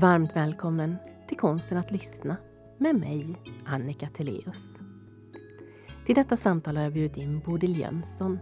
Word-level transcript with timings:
Varmt 0.00 0.36
välkommen 0.36 0.96
till 1.28 1.36
Konsten 1.36 1.78
att 1.78 1.90
lyssna 1.90 2.36
med 2.78 2.94
mig, 2.94 3.36
Annika 3.66 4.08
Teleus. 4.08 4.78
Till 6.06 6.14
detta 6.14 6.36
samtal 6.36 6.76
har 6.76 6.84
jag 6.84 6.92
bjudit 6.92 7.16
in 7.16 7.40
Bodil 7.40 7.78
Jönsson, 7.78 8.38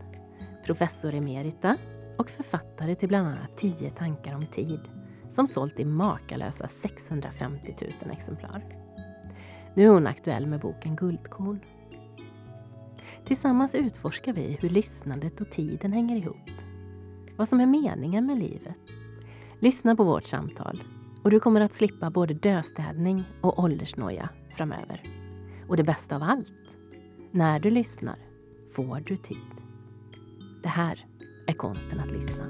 professor 0.64 1.14
emerita 1.14 1.77
och 2.18 2.30
författare 2.30 2.95
till 2.95 3.09
bland 3.09 3.29
annat 3.29 3.56
Tio 3.56 3.91
tankar 3.91 4.34
om 4.34 4.46
tid 4.46 4.80
som 5.29 5.46
sålt 5.46 5.80
i 5.80 5.84
makalösa 5.84 6.68
650 6.68 7.77
000 8.04 8.12
exemplar. 8.12 8.64
Nu 9.75 9.84
är 9.84 9.88
hon 9.88 10.06
aktuell 10.06 10.46
med 10.46 10.61
boken 10.61 10.96
Guldkorn. 10.96 11.61
Tillsammans 13.24 13.74
utforskar 13.74 14.32
vi 14.32 14.59
hur 14.60 14.70
lyssnandet 14.70 15.40
och 15.40 15.51
tiden 15.51 15.93
hänger 15.93 16.16
ihop. 16.16 16.51
Vad 17.37 17.48
som 17.48 17.60
är 17.60 17.66
meningen 17.66 18.27
med 18.27 18.38
livet. 18.38 18.77
Lyssna 19.60 19.96
på 19.96 20.04
vårt 20.04 20.24
samtal 20.24 20.82
och 21.28 21.32
du 21.32 21.41
kommer 21.41 21.60
att 21.60 21.74
slippa 21.74 22.10
både 22.10 22.34
döstädning 22.34 23.24
och 23.41 23.59
åldersnoja 23.59 24.28
framöver. 24.50 25.02
Och 25.68 25.77
det 25.77 25.84
bästa 25.84 26.16
av 26.16 26.23
allt, 26.23 26.78
när 27.30 27.60
du 27.60 27.70
lyssnar 27.70 28.16
får 28.74 29.02
du 29.06 29.16
tid. 29.16 29.37
Det 30.62 30.68
här 30.68 31.06
är 31.46 31.52
konsten 31.52 32.01
att 32.01 32.12
lyssna. 32.12 32.45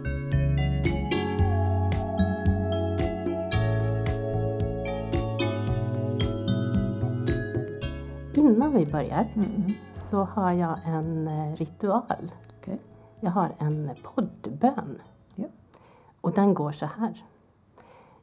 Innan 8.35 8.75
vi 8.75 8.87
börjar 8.87 9.33
Mm. 9.35 9.73
så 9.93 10.25
har 10.25 10.53
jag 10.53 10.79
en 10.85 11.29
eh, 11.29 11.57
ritual. 11.57 12.33
Okej. 12.59 12.79
Jag 13.21 13.31
har 13.31 13.55
en 13.59 13.91
poddbön. 14.03 14.99
Ja. 15.35 15.47
Och 16.21 16.33
den 16.33 16.55
går 16.55 16.73
så 16.73 16.87
här. 16.87 17.25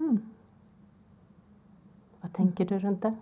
Mm. 0.00 0.18
Vad 2.20 2.32
tänker 2.32 2.66
du 2.66 2.78
runt 2.78 3.02
det? 3.02 3.14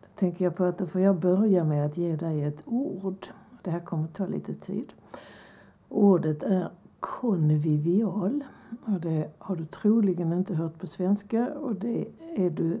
Då 0.00 0.08
tänker 0.14 0.44
jag 0.44 0.56
på 0.56 0.64
att 0.64 0.78
då 0.78 0.86
får 0.86 1.00
jag 1.00 1.16
börja 1.16 1.64
med 1.64 1.86
att 1.86 1.96
ge 1.96 2.16
dig 2.16 2.42
ett 2.42 2.62
ord. 2.64 3.26
Det 3.62 3.70
här 3.70 3.80
kommer 3.80 4.08
ta 4.08 4.26
lite 4.26 4.54
tid. 4.54 4.92
Ordet 5.88 6.42
är 6.42 6.70
konvivial. 7.00 8.44
Och 8.84 9.00
det 9.00 9.30
har 9.38 9.56
du 9.56 9.66
troligen 9.66 10.32
inte 10.32 10.54
hört 10.54 10.78
på 10.78 10.86
svenska 10.86 11.48
och 11.54 11.74
det 11.74 12.08
är 12.36 12.50
du 12.50 12.80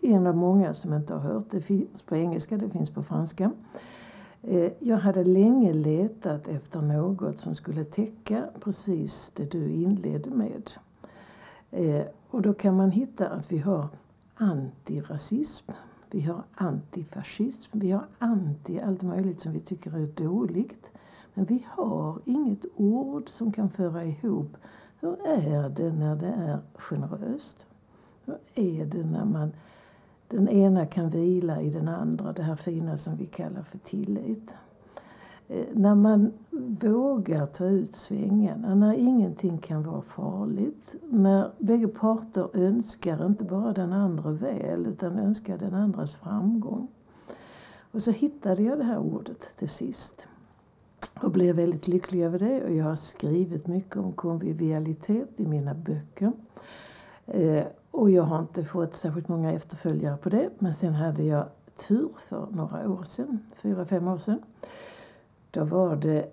en 0.00 0.26
av 0.26 0.36
många 0.36 0.74
som 0.74 0.94
inte 0.94 1.14
har 1.14 1.20
hört. 1.20 1.50
Det 1.50 1.60
finns 1.60 2.02
på 2.02 2.16
engelska, 2.16 2.56
det 2.56 2.70
finns 2.70 2.90
på 2.90 3.02
franska. 3.02 3.52
Eh, 4.42 4.72
jag 4.78 4.96
hade 4.96 5.24
länge 5.24 5.72
letat 5.72 6.48
efter 6.48 6.82
något 6.82 7.38
som 7.38 7.54
skulle 7.54 7.84
täcka 7.84 8.44
precis 8.60 9.32
det 9.36 9.50
du 9.52 9.70
inledde 9.70 10.30
med. 10.30 10.70
Eh, 11.72 12.04
Och 12.30 12.42
då 12.42 12.54
kan 12.54 12.76
man 12.76 12.90
hitta 12.90 13.28
att 13.28 13.52
vi 13.52 13.58
har 13.58 13.88
antirasism, 14.34 15.72
vi 16.10 16.20
har 16.20 16.42
antifascism, 16.54 17.78
vi 17.78 17.90
har 17.90 18.06
anti 18.18 18.80
allt 18.80 19.02
möjligt 19.02 19.40
som 19.40 19.52
vi 19.52 19.60
tycker 19.60 19.96
är 19.96 20.06
dåligt. 20.06 20.92
Men 21.34 21.44
vi 21.44 21.66
har 21.68 22.18
inget 22.24 22.64
ord 22.76 23.28
som 23.28 23.52
kan 23.52 23.70
föra 23.70 24.04
ihop 24.04 24.56
hur 25.00 25.26
är 25.26 25.68
det 25.68 25.92
när 25.92 26.16
det 26.16 26.26
är 26.26 26.58
generöst? 26.74 27.66
Hur 28.24 28.38
är 28.54 28.86
det 28.86 29.04
när 29.04 29.24
man 29.24 29.52
den 30.28 30.48
ena 30.48 30.86
kan 30.86 31.08
vila 31.10 31.60
i 31.62 31.70
den 31.70 31.88
andra, 31.88 32.32
det 32.32 32.42
här 32.42 32.56
fina 32.56 32.98
som 32.98 33.16
vi 33.16 33.26
kallar 33.26 33.62
för 33.62 33.78
tillit. 33.78 34.54
Eh, 35.48 35.66
när 35.72 35.94
man 35.94 36.32
vågar 36.80 37.46
ta 37.46 37.66
ut 37.66 37.96
svängarna, 37.96 38.74
när 38.74 38.92
ingenting 38.92 39.58
kan 39.58 39.82
vara 39.82 40.02
farligt, 40.02 40.94
när 41.10 41.50
bägge 41.58 41.88
parter 41.88 42.48
önskar 42.52 43.26
inte 43.26 43.44
bara 43.44 43.72
den 43.72 43.92
andra 43.92 44.30
väl 44.30 44.86
utan 44.86 45.18
önskar 45.18 45.58
den 45.58 45.74
andras 45.74 46.14
framgång. 46.14 46.88
Och 47.92 48.02
så 48.02 48.10
hittade 48.10 48.62
jag 48.62 48.78
det 48.78 48.84
här 48.84 48.98
ordet 48.98 49.56
till 49.56 49.68
sist 49.68 50.26
och 51.22 51.30
blev 51.30 51.56
väldigt 51.56 51.88
lycklig 51.88 52.22
över 52.22 52.38
det. 52.38 52.64
Och 52.64 52.72
jag 52.72 52.84
har 52.84 52.96
skrivit 52.96 53.66
mycket 53.66 53.96
om 53.96 54.12
konvivialitet 54.12 55.28
i 55.36 55.46
mina 55.46 55.74
böcker. 55.74 56.32
Eh, 57.26 57.64
och 57.90 58.10
jag 58.10 58.22
har 58.22 58.38
inte 58.38 58.64
fått 58.64 58.94
särskilt 58.94 59.28
många 59.28 59.52
efterföljare 59.52 60.16
på 60.16 60.28
det. 60.28 60.50
Men 60.58 60.74
sen 60.74 60.94
hade 60.94 61.22
jag 61.22 61.46
tur 61.88 62.08
för 62.28 62.46
några 62.50 62.90
år 62.90 63.04
sedan, 63.04 63.38
fyra, 63.62 63.84
fem 63.84 64.08
år 64.08 64.18
sedan. 64.18 64.42
Då 65.54 65.64
var 65.64 65.96
det 65.96 66.32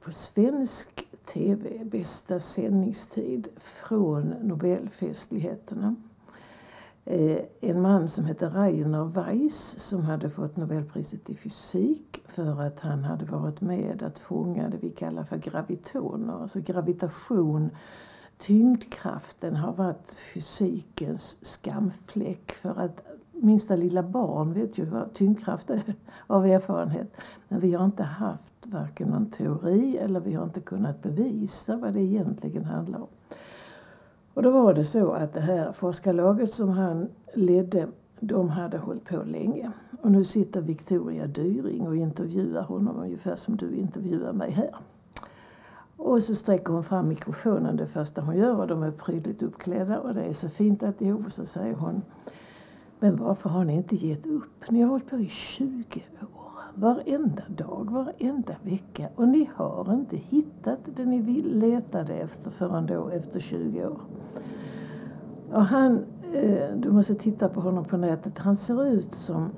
på 0.00 0.12
svensk 0.12 1.08
tv, 1.24 1.84
bästa 1.84 2.40
sändningstid 2.40 3.48
från 3.56 4.28
Nobelfestligheterna. 4.28 5.96
Eh, 7.04 7.38
en 7.60 7.82
man 7.82 8.08
som 8.08 8.24
hette 8.24 8.48
Rainer 8.48 9.04
Weiss 9.04 9.78
som 9.78 10.02
hade 10.02 10.30
fått 10.30 10.56
Nobelpriset 10.56 11.30
i 11.30 11.34
fysik 11.34 12.22
för 12.26 12.62
att 12.62 12.80
han 12.80 13.04
hade 13.04 13.24
varit 13.24 13.60
med 13.60 14.02
att 14.02 14.18
fånga 14.18 14.68
det 14.68 14.78
vi 14.80 14.90
kallar 14.90 15.24
för 15.24 15.36
gravitoner, 15.36 16.42
alltså 16.42 16.60
gravitation 16.60 17.70
tyngdkraften 18.38 19.56
har 19.56 19.72
varit 19.72 20.12
fysikens 20.34 21.36
skamfläck 21.42 22.52
för 22.52 22.80
att 22.80 23.04
minsta 23.34 23.76
lilla 23.76 24.02
barn 24.02 24.52
vet 24.52 24.78
ju 24.78 24.84
vad 24.84 25.12
tyngdkraft 25.12 25.70
är 25.70 25.82
av 26.26 26.46
erfarenhet. 26.46 27.12
Men 27.48 27.60
vi 27.60 27.74
har 27.74 27.84
inte 27.84 28.02
haft 28.02 28.66
varken 28.66 29.08
någon 29.08 29.30
teori 29.30 29.96
eller 29.96 30.20
vi 30.20 30.34
har 30.34 30.44
inte 30.44 30.60
kunnat 30.60 31.02
bevisa 31.02 31.76
vad 31.76 31.92
det 31.92 32.00
egentligen 32.00 32.64
handlar 32.64 32.98
om. 32.98 33.08
Och 34.34 34.42
då 34.42 34.50
var 34.50 34.74
det 34.74 34.84
så 34.84 35.12
att 35.12 35.32
det 35.32 35.40
här 35.40 35.72
forskarlaget 35.72 36.54
som 36.54 36.68
han 36.68 37.08
ledde, 37.34 37.88
de 38.20 38.48
hade 38.48 38.78
hållit 38.78 39.04
på 39.04 39.22
länge. 39.22 39.70
Och 40.02 40.10
nu 40.10 40.24
sitter 40.24 40.60
Victoria 40.60 41.26
Dyring 41.26 41.88
och 41.88 41.96
intervjuar 41.96 42.62
honom 42.62 42.96
ungefär 42.96 43.36
som 43.36 43.56
du 43.56 43.74
intervjuar 43.74 44.32
mig 44.32 44.50
här. 44.50 44.74
Och 45.96 46.22
så 46.22 46.34
sträcker 46.34 46.72
hon 46.72 46.84
fram 46.84 47.08
mikrofonen 47.08 47.76
det 47.76 47.86
första 47.86 48.20
hon 48.20 48.36
gör 48.36 48.60
och 48.60 48.66
de 48.66 48.82
är 48.82 48.90
prydligt 48.90 49.42
uppklädda 49.42 50.00
och 50.00 50.14
det 50.14 50.22
är 50.22 50.32
så 50.32 50.48
fint 50.48 50.82
alltihop. 50.82 51.32
Så 51.32 51.46
säger 51.46 51.74
hon 51.74 52.02
men 53.04 53.16
varför 53.16 53.48
har 53.48 53.64
ni 53.64 53.76
inte 53.76 53.96
gett 53.96 54.26
upp? 54.26 54.70
Ni 54.70 54.80
har 54.80 54.90
hållit 54.90 55.10
på 55.10 55.16
i 55.16 55.28
20 55.28 56.02
år. 56.22 56.52
Varenda 56.74 57.42
dag, 57.48 57.90
varenda 57.90 58.54
vecka. 58.62 59.08
Och 59.14 59.28
ni 59.28 59.50
har 59.54 59.94
inte 59.94 60.16
hittat 60.16 60.78
det 60.96 61.04
ni 61.04 61.20
vill 61.20 61.58
letade 61.58 62.14
efter 62.14 62.50
förrän 62.50 62.86
då 62.86 63.08
efter 63.08 63.40
20 63.40 63.86
år. 63.86 64.00
Och 65.52 65.64
han, 65.64 66.04
eh, 66.32 66.76
du 66.76 66.92
måste 66.92 67.14
titta 67.14 67.48
på 67.48 67.60
honom 67.60 67.84
på 67.84 67.96
nätet, 67.96 68.38
han 68.38 68.56
ser 68.56 68.84
ut 68.84 69.14
som 69.14 69.50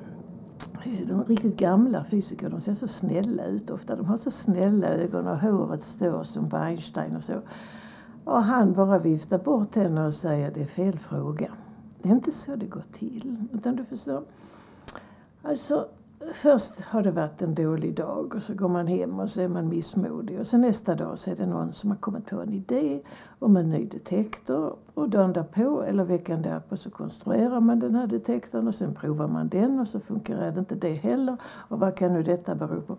eh, 0.85 1.07
de 1.09 1.25
riktigt 1.25 1.57
gamla 1.57 2.05
fysiker, 2.05 2.51
de 2.51 2.61
ser 2.61 2.75
så 2.75 2.89
snälla 2.89 3.45
ut 3.45 3.71
ofta. 3.71 3.97
De 3.97 4.07
har 4.07 4.17
så 4.17 4.31
snälla 4.31 4.89
ögon 4.89 5.27
och 5.27 5.39
håret 5.39 5.83
står 5.83 6.23
som 6.23 6.51
på 6.51 6.57
Einstein 6.57 7.17
och 7.17 7.25
så. 7.25 7.41
Och 8.25 8.43
han 8.43 8.73
bara 8.73 8.99
viftar 8.99 9.39
bort 9.39 9.77
henne 9.77 10.07
och 10.07 10.15
säger 10.15 10.51
det 10.51 10.63
är 10.63 10.67
fel 10.67 10.99
fråga. 10.99 11.53
Det 12.07 12.11
är 12.11 12.15
inte 12.15 12.33
så 12.33 12.57
det 12.57 12.67
går 12.67 12.85
till. 12.93 13.37
Utan 13.53 13.77
du 13.77 13.85
förstår. 13.85 14.23
Alltså, 15.43 15.89
först 16.33 16.81
har 16.81 17.03
det 17.03 17.11
varit 17.11 17.43
en 17.43 17.55
dålig 17.55 17.95
dag 17.95 18.35
och 18.35 18.43
så 18.43 18.55
går 18.55 18.69
man 18.69 18.87
hem 18.87 19.21
och 19.21 19.31
så 19.31 19.41
är 19.41 19.49
man 19.49 19.69
missmodig. 19.69 20.41
Och 20.41 20.47
så 20.47 20.59
nästa 20.59 20.95
dag 20.95 21.19
så 21.19 21.31
är 21.31 21.37
det 21.37 21.47
någon 21.47 21.73
som 21.73 21.91
har 21.91 21.97
kommit 21.97 22.27
på 22.27 22.41
en 22.41 22.53
idé 22.53 23.01
om 23.39 23.57
en 23.57 23.71
ny 23.71 23.85
detektor. 23.85 24.77
Och 24.95 25.09
dagen 25.09 25.33
därpå, 25.33 25.83
eller 25.83 26.05
veckan 26.05 26.43
därpå, 26.43 26.77
så 26.77 26.91
konstruerar 26.91 27.61
man 27.61 27.79
den 27.79 27.95
här 27.95 28.07
detektorn 28.07 28.69
och 28.69 28.75
sen 28.75 28.95
provar 28.95 29.29
man 29.29 29.49
den 29.49 29.81
och 29.81 29.89
så 29.89 30.01
funkar 30.01 30.59
inte 30.59 30.75
det 30.75 30.95
heller. 30.95 31.37
Och 31.45 31.81
vad 31.81 31.97
kan 31.97 32.13
nu 32.13 32.23
detta 32.23 32.55
bero 32.55 32.81
på? 32.81 32.97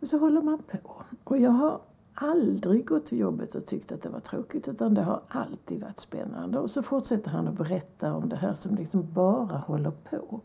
Och 0.00 0.08
så 0.08 0.18
håller 0.18 0.42
man 0.42 0.58
på. 0.58 1.02
Och 1.24 1.38
jag 1.38 1.50
har 1.50 1.80
aldrig 2.14 2.86
gått 2.86 3.06
till 3.06 3.18
jobbet 3.18 3.54
och 3.54 3.66
tyckt 3.66 3.92
att 3.92 4.02
det 4.02 4.08
var 4.08 4.20
tråkigt 4.20 4.68
utan 4.68 4.94
det 4.94 5.02
har 5.02 5.22
alltid 5.28 5.80
varit 5.80 6.00
spännande. 6.00 6.58
Och 6.58 6.70
så 6.70 6.82
fortsätter 6.82 7.30
han 7.30 7.48
att 7.48 7.54
berätta 7.54 8.14
om 8.14 8.28
det 8.28 8.36
här 8.36 8.52
som 8.52 8.74
liksom 8.74 9.12
bara 9.12 9.56
håller 9.56 9.90
på. 9.90 10.40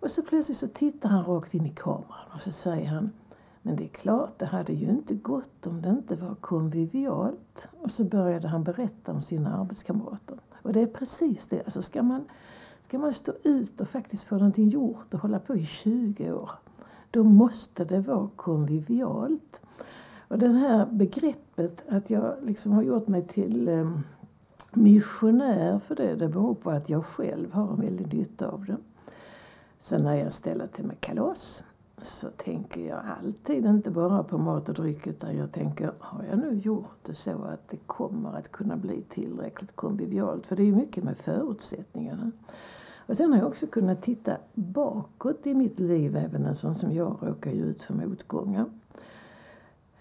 Och 0.00 0.10
så 0.10 0.22
plötsligt 0.22 0.58
så 0.58 0.66
tittar 0.66 1.08
han 1.08 1.24
rakt 1.24 1.54
in 1.54 1.66
i 1.66 1.70
kameran 1.70 2.28
och 2.34 2.40
så 2.40 2.52
säger 2.52 2.88
han 2.88 3.10
Men 3.62 3.76
det 3.76 3.84
är 3.84 3.88
klart, 3.88 4.38
det 4.38 4.46
hade 4.46 4.72
ju 4.72 4.88
inte 4.88 5.14
gått 5.14 5.66
om 5.66 5.82
det 5.82 5.88
inte 5.88 6.16
var 6.16 6.34
konvivialt. 6.34 7.68
Och 7.80 7.90
så 7.90 8.04
började 8.04 8.48
han 8.48 8.64
berätta 8.64 9.12
om 9.12 9.22
sina 9.22 9.60
arbetskamrater. 9.60 10.38
Och 10.62 10.72
det 10.72 10.80
är 10.80 10.86
precis 10.86 11.46
det. 11.46 11.64
Alltså 11.64 11.82
ska, 11.82 12.02
man, 12.02 12.24
ska 12.86 12.98
man 12.98 13.12
stå 13.12 13.32
ut 13.42 13.80
och 13.80 13.88
faktiskt 13.88 14.24
få 14.24 14.34
någonting 14.34 14.68
gjort 14.68 15.14
och 15.14 15.20
hålla 15.20 15.38
på 15.38 15.56
i 15.56 15.64
20 15.66 16.32
år, 16.32 16.50
då 17.10 17.24
måste 17.24 17.84
det 17.84 18.00
vara 18.00 18.28
konvivialt. 18.36 19.60
Och 20.32 20.38
det 20.38 20.48
här 20.48 20.86
begreppet 20.86 21.84
att 21.88 22.10
jag 22.10 22.34
liksom 22.42 22.72
har 22.72 22.82
gjort 22.82 23.08
mig 23.08 23.26
till 23.26 23.68
eh, 23.68 23.90
missionär 24.72 25.78
för 25.78 25.94
det, 25.94 26.14
det 26.14 26.28
beror 26.28 26.54
på 26.54 26.70
att 26.70 26.88
jag 26.88 27.04
själv 27.04 27.52
har 27.52 27.72
en 27.72 27.80
väldig 27.80 28.14
nytta 28.14 28.48
av 28.48 28.64
det. 28.64 28.76
Så 29.78 29.98
när 29.98 30.14
jag 30.14 30.32
ställer 30.32 30.66
till 30.66 30.86
med 30.86 31.00
kalas 31.00 31.64
så 32.02 32.28
tänker 32.36 32.88
jag 32.88 33.00
alltid 33.20 33.66
inte 33.66 33.90
bara 33.90 34.22
på 34.22 34.38
mat 34.38 34.68
och 34.68 34.74
dryck 34.74 35.06
utan 35.06 35.36
jag 35.36 35.52
tänker, 35.52 35.92
har 35.98 36.24
jag 36.30 36.38
nu 36.38 36.54
gjort 36.54 36.98
det 37.02 37.14
så 37.14 37.30
att 37.30 37.68
det 37.68 37.86
kommer 37.86 38.36
att 38.36 38.52
kunna 38.52 38.76
bli 38.76 39.02
tillräckligt 39.08 39.76
konvivialt? 39.76 40.46
För 40.46 40.56
det 40.56 40.62
är 40.62 40.66
ju 40.66 40.76
mycket 40.76 41.04
med 41.04 41.18
förutsättningarna. 41.18 42.30
Och 43.06 43.16
sen 43.16 43.32
har 43.32 43.38
jag 43.38 43.48
också 43.48 43.66
kunnat 43.66 44.02
titta 44.02 44.36
bakåt 44.54 45.46
i 45.46 45.54
mitt 45.54 45.80
liv, 45.80 46.16
även 46.16 46.46
en 46.46 46.56
sån 46.56 46.74
som 46.74 46.92
jag 46.92 47.16
råkar 47.20 47.50
ju 47.50 47.64
ut 47.64 47.82
för 47.82 47.94
motgångar. 47.94 48.66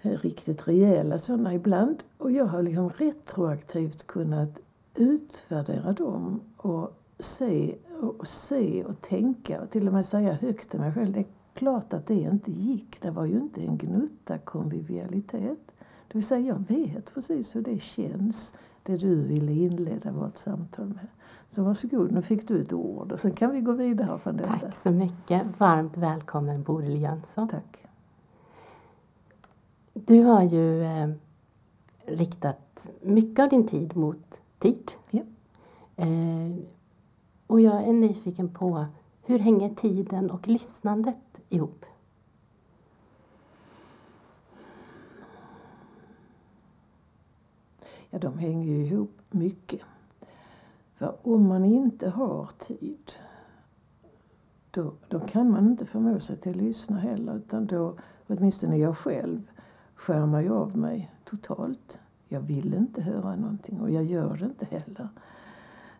Riktigt 0.01 0.68
rejäla 0.68 1.19
sådana 1.19 1.53
ibland. 1.53 2.03
Och 2.18 2.31
jag 2.31 2.45
har 2.45 2.62
liksom 2.62 2.89
retroaktivt 2.89 4.07
kunnat 4.07 4.59
utvärdera 4.95 5.94
dem 5.94 6.42
och 6.57 6.98
se 7.19 7.75
och, 8.01 8.27
se 8.27 8.83
och 8.83 9.01
tänka 9.01 9.62
och 9.62 9.69
till 9.69 9.88
och 9.88 9.94
med 9.94 10.06
säga 10.06 10.33
högt 10.33 10.69
till 10.69 10.80
mig 10.80 10.94
själv. 10.94 11.13
Det 11.13 11.19
är 11.19 11.25
klart 11.53 11.94
att 11.94 12.07
det 12.07 12.15
inte 12.15 12.51
gick. 12.51 13.01
Det 13.01 13.12
var 13.12 13.25
ju 13.25 13.39
inte 13.39 13.62
en 13.62 13.77
gnutta 13.77 14.38
konvivialitet. 14.38 15.71
Det 16.07 16.18
vill 16.18 16.25
säga, 16.25 16.48
jag 16.48 16.63
vet 16.68 17.13
precis 17.13 17.56
hur 17.56 17.62
det 17.62 17.80
känns, 17.80 18.53
det 18.83 18.98
du 18.98 19.15
ville 19.15 19.51
inleda 19.51 20.12
vårt 20.12 20.38
samtal 20.38 20.88
med. 20.88 21.07
Så 21.50 21.63
varsågod, 21.63 22.12
nu 22.12 22.21
fick 22.21 22.48
du 22.48 22.62
ett 22.62 22.74
ord 22.74 23.12
och 23.12 23.19
sen 23.19 23.31
kan 23.31 23.51
vi 23.51 23.62
gå 23.62 23.71
vidare 23.71 24.19
från 24.19 24.38
detta. 24.38 24.59
Tack 24.59 24.75
så 24.75 24.92
mycket. 24.92 25.59
Varmt 25.59 25.98
välkommen 25.98 26.63
Bodil 26.63 27.01
Jönsson. 27.01 27.48
Tack. 27.48 27.90
Du 29.93 30.23
har 30.23 30.43
ju 30.43 30.83
eh, 30.83 31.09
riktat 32.05 32.89
mycket 33.01 33.43
av 33.43 33.49
din 33.49 33.67
tid 33.67 33.97
mot 33.97 34.41
tid. 34.59 34.91
Ja. 35.09 35.21
Eh, 35.95 36.55
och 37.47 37.61
jag 37.61 37.83
är 37.88 37.93
nyfiken 37.93 38.49
på 38.49 38.85
hur 39.25 39.39
hänger 39.39 39.75
tiden 39.75 40.31
och 40.31 40.47
lyssnandet 40.47 41.41
ihop? 41.49 41.85
Ja, 48.09 48.19
de 48.19 48.38
hänger 48.38 48.65
ju 48.67 48.85
ihop 48.85 49.19
mycket. 49.29 49.81
För 50.95 51.15
om 51.21 51.47
man 51.47 51.65
inte 51.65 52.09
har 52.09 52.49
tid 52.57 53.11
då, 54.71 54.93
då 55.07 55.19
kan 55.19 55.51
man 55.51 55.67
inte 55.67 55.85
förmå 55.85 56.19
sig 56.19 56.38
till 56.38 56.51
att 56.51 56.57
lyssna 56.57 56.99
heller. 56.99 57.35
Utan 57.35 57.65
då, 57.65 57.95
åtminstone 58.27 58.77
jag 58.77 58.97
själv, 58.97 59.50
skärmar 60.01 60.42
jag 60.42 60.57
av 60.57 60.77
mig 60.77 61.12
totalt. 61.25 62.00
Jag 62.27 62.42
vill 62.42 62.74
inte 62.74 63.01
höra 63.01 63.36
någonting 63.36 63.81
och 63.81 63.92
jag 63.92 64.03
gör 64.03 64.38
det 64.38 64.45
inte 64.45 64.65
heller. 64.65 65.09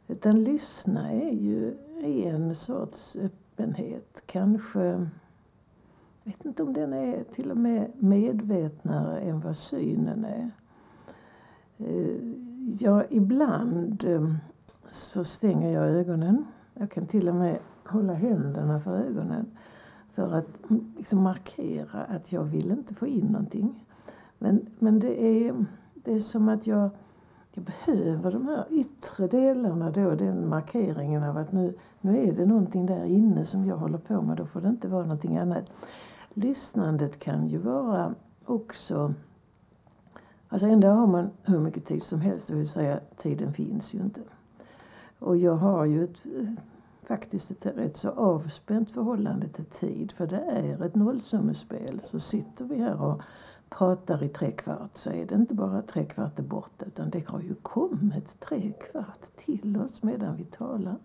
Utan 0.08 0.44
lyssna 0.44 1.12
är 1.12 1.32
ju 1.32 1.78
en 2.04 2.56
sorts 2.56 3.16
öppenhet. 3.16 4.24
Kanske, 4.26 4.84
jag 4.84 6.32
vet 6.32 6.46
inte 6.46 6.64
om 6.64 6.74
den 6.74 6.94
är 6.94 7.24
till 7.24 7.52
och 7.52 7.58
med 7.58 7.92
medvetnare 7.96 9.20
än 9.20 9.40
vad 9.40 9.58
synen 9.58 10.26
är. 10.26 10.52
Eh, 11.78 12.18
ja, 12.80 13.04
ibland 13.10 14.04
eh, 14.04 14.34
så 14.92 15.24
stänger 15.24 15.74
jag 15.74 15.88
ögonen. 15.88 16.46
Jag 16.74 16.92
kan 16.92 17.06
till 17.06 17.30
och 17.30 17.36
med 17.36 17.60
hålla 17.86 18.14
händerna 18.14 18.80
för 18.80 18.98
ögonen 18.98 19.58
för 20.14 20.34
att 20.34 20.48
liksom 20.98 21.24
markera 21.24 22.04
att 22.04 22.32
jag 22.32 22.44
vill 22.44 22.72
inte 22.72 22.94
få 22.94 23.08
in 23.08 23.26
någonting. 23.26 23.86
Men, 24.42 24.66
men 24.80 25.00
det, 25.00 25.24
är, 25.24 25.66
det 25.94 26.14
är 26.14 26.20
som 26.20 26.50
att 26.50 26.68
jag, 26.68 26.90
jag 27.52 27.64
behöver 27.64 28.32
de 28.32 28.48
här 28.48 28.66
yttre 28.70 29.28
delarna 29.28 29.92
då, 29.92 30.16
den 30.16 30.50
markeringen 30.50 31.24
av 31.24 31.38
att 31.38 31.52
nu, 31.52 31.74
nu 32.02 32.28
är 32.28 32.34
det 32.34 32.46
någonting 32.46 32.86
där 32.86 33.06
inne 33.06 33.46
som 33.46 33.66
jag 33.66 33.78
håller 33.78 33.98
på 33.98 34.22
med, 34.22 34.38
då 34.38 34.46
får 34.46 34.62
det 34.62 34.70
inte 34.70 34.88
vara 34.88 35.04
någonting 35.04 35.38
annat. 35.38 35.72
Lyssnandet 36.34 37.20
kan 37.20 37.48
ju 37.48 37.58
vara 37.58 38.16
också 38.46 39.14
Alltså 40.50 40.68
ändå 40.68 40.88
har 40.88 41.08
man 41.08 41.30
hur 41.44 41.60
mycket 41.60 41.86
tid 41.86 42.04
som 42.04 42.22
helst, 42.22 42.48
det 42.48 42.56
vill 42.56 42.70
säga 42.70 43.00
tiden 43.18 43.54
finns 43.54 43.94
ju 43.94 44.00
inte. 44.00 44.22
Och 45.20 45.38
jag 45.38 45.56
har 45.56 45.86
ju 45.86 46.04
ett, 46.04 46.24
faktiskt 47.04 47.52
ett 47.52 47.66
rätt 47.66 47.98
så 47.98 48.10
avspänt 48.10 48.92
förhållande 48.92 49.48
till 49.48 49.66
tid. 49.66 50.12
För 50.12 50.28
det 50.28 50.42
är 50.42 50.86
ett 50.86 50.96
nollsummespel. 50.96 52.02
Så 52.04 52.20
sitter 52.20 52.66
vi 52.66 52.76
här 52.76 53.02
och 53.02 53.22
pratar 53.78 54.24
i 54.24 54.30
tre 54.30 54.52
kvart 54.52 54.98
så 54.98 55.10
är 55.10 55.26
det 55.26 55.36
inte 55.36 55.54
bara 55.54 55.82
tre 55.82 56.06
kvart 56.06 56.40
är 56.40 56.44
borta 56.44 56.86
utan 56.86 57.10
det 57.10 57.28
har 57.28 57.42
ju 57.42 57.56
kommit 57.56 58.40
tre 58.40 58.72
kvart 58.72 59.22
till 59.36 59.78
oss 59.78 60.04
medan 60.04 60.36
vi 60.36 60.44
talar. 60.44 60.96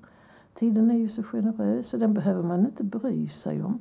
Tiden 0.55 0.91
är 0.91 0.99
ju 0.99 1.09
så 1.09 1.23
generös 1.23 1.87
så 1.87 1.97
den 1.97 2.15
behöver 2.15 2.43
man 2.43 2.61
inte 2.61 2.85
bry 2.85 3.29
sig 3.29 3.63
om. 3.63 3.81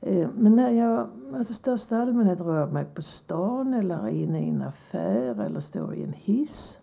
Eh, 0.00 0.28
men 0.34 0.56
när 0.56 0.70
jag 0.70 1.08
alltså 1.34 1.54
största 1.54 1.98
allmänhet 1.98 2.40
rör 2.40 2.66
mig 2.66 2.84
på 2.84 3.02
stan 3.02 3.74
eller 3.74 4.08
inne 4.08 4.46
i 4.46 4.48
en 4.48 4.62
affär 4.62 5.40
eller 5.40 5.60
står 5.60 5.94
i 5.94 6.02
en 6.02 6.12
hiss 6.12 6.80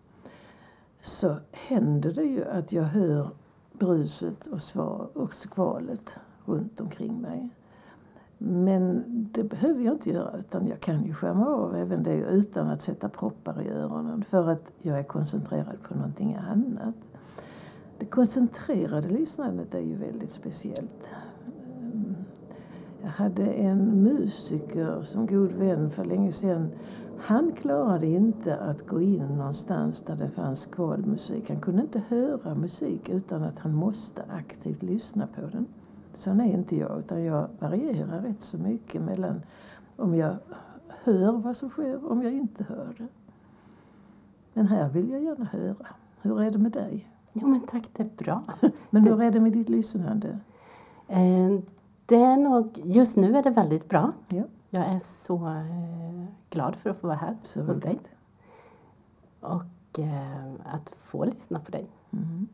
så 1.01 1.35
händer 1.51 2.13
det 2.13 2.24
ju 2.24 2.45
att 2.45 2.71
jag 2.71 2.83
hör 2.83 3.29
bruset 3.74 4.47
och, 4.47 4.62
svar, 4.62 5.09
och 5.13 5.33
skvalet 5.33 6.15
runt 6.45 6.81
omkring 6.81 7.21
mig. 7.21 7.50
Men 8.43 9.03
det 9.31 9.43
behöver 9.43 9.83
jag 9.83 9.93
inte 9.93 10.09
göra 10.09 10.38
utan 10.38 10.67
jag 10.67 10.79
kan 10.79 11.03
ju 11.03 11.13
skärma 11.13 11.47
av 11.47 11.75
även 11.75 12.03
det 12.03 12.15
utan 12.15 12.67
att 12.67 12.81
sätta 12.81 13.09
proppar 13.09 13.61
i 13.61 13.69
öronen 13.69 14.23
för 14.23 14.49
att 14.49 14.73
jag 14.81 14.99
är 14.99 15.03
koncentrerad 15.03 15.81
på 15.88 15.95
någonting 15.95 16.35
annat. 16.35 16.95
Det 17.97 18.05
koncentrerade 18.05 19.09
lyssnandet 19.09 19.73
är 19.73 19.79
ju 19.79 19.95
väldigt 19.95 20.31
speciellt. 20.31 21.11
Jag 23.01 23.09
hade 23.09 23.45
en 23.45 24.03
musiker 24.03 25.01
som 25.01 25.25
god 25.25 25.51
vän 25.51 25.89
för 25.89 26.05
länge 26.05 26.31
sedan. 26.31 26.69
Han 27.17 27.51
klarade 27.51 28.07
inte 28.07 28.57
att 28.57 28.88
gå 28.88 29.01
in 29.01 29.27
någonstans 29.27 30.01
där 30.01 30.15
det 30.15 30.29
fanns 30.29 30.60
skvalmusik. 30.60 31.50
Han 31.50 31.60
kunde 31.60 31.81
inte 31.81 32.01
höra 32.07 32.55
musik 32.55 33.10
utan 33.10 33.43
att 33.43 33.60
han 33.60 33.74
måste 33.74 34.24
aktivt 34.29 34.83
lyssna 34.83 35.27
på 35.27 35.41
den. 35.41 35.67
Sån 36.13 36.39
är 36.39 36.53
inte 36.53 36.75
jag, 36.75 37.00
utan 37.00 37.24
jag 37.24 37.48
varierar 37.60 38.22
rätt 38.22 38.41
så 38.41 38.58
mycket 38.58 39.01
mellan 39.01 39.41
om 39.96 40.15
jag 40.15 40.36
hör 41.03 41.32
vad 41.32 41.58
som 41.58 41.70
sker 41.70 42.06
och 42.06 42.12
om 42.12 42.24
jag 42.24 42.34
inte 42.34 42.63
hör 42.63 42.96
det. 42.98 43.08
Men 44.53 44.68
här 44.68 44.89
vill 44.89 45.10
jag 45.10 45.24
gärna 45.24 45.46
höra. 45.46 45.88
Hur 46.22 46.41
är 46.41 46.51
det 46.51 46.58
med 46.58 46.72
dig? 46.72 47.08
Jo 47.34 47.48
men 47.48 47.62
tack, 47.62 47.89
det 47.94 48.03
är 48.03 48.10
bra. 48.18 48.44
Men 48.89 49.03
hur 49.03 49.22
är 49.22 49.32
det 49.32 49.39
med 49.39 49.51
ditt 49.51 49.70
lyssnande? 49.70 50.39
Eh, 51.08 51.60
det 52.06 52.15
är 52.15 52.38
nog, 52.38 52.80
just 52.84 53.18
nu 53.18 53.38
är 53.38 53.44
det 53.44 53.50
väldigt 53.50 53.89
bra. 53.89 54.12
Ja. 54.27 54.44
Jag 54.70 54.86
är 54.86 55.00
så 55.00 55.48
eh, 55.48 56.25
glad 56.50 56.75
för 56.75 56.89
att 56.89 56.98
få 56.98 57.08
vara 57.08 57.18
här 57.18 57.38
Så 57.44 57.62
hos 57.62 57.77
dig. 57.77 58.00
Och 59.39 60.00
eh, 60.00 60.53
att 60.65 60.89
få 60.89 61.25
lyssna 61.25 61.60
på 61.60 61.72
dig. 61.72 61.88
Mm. 62.12 62.48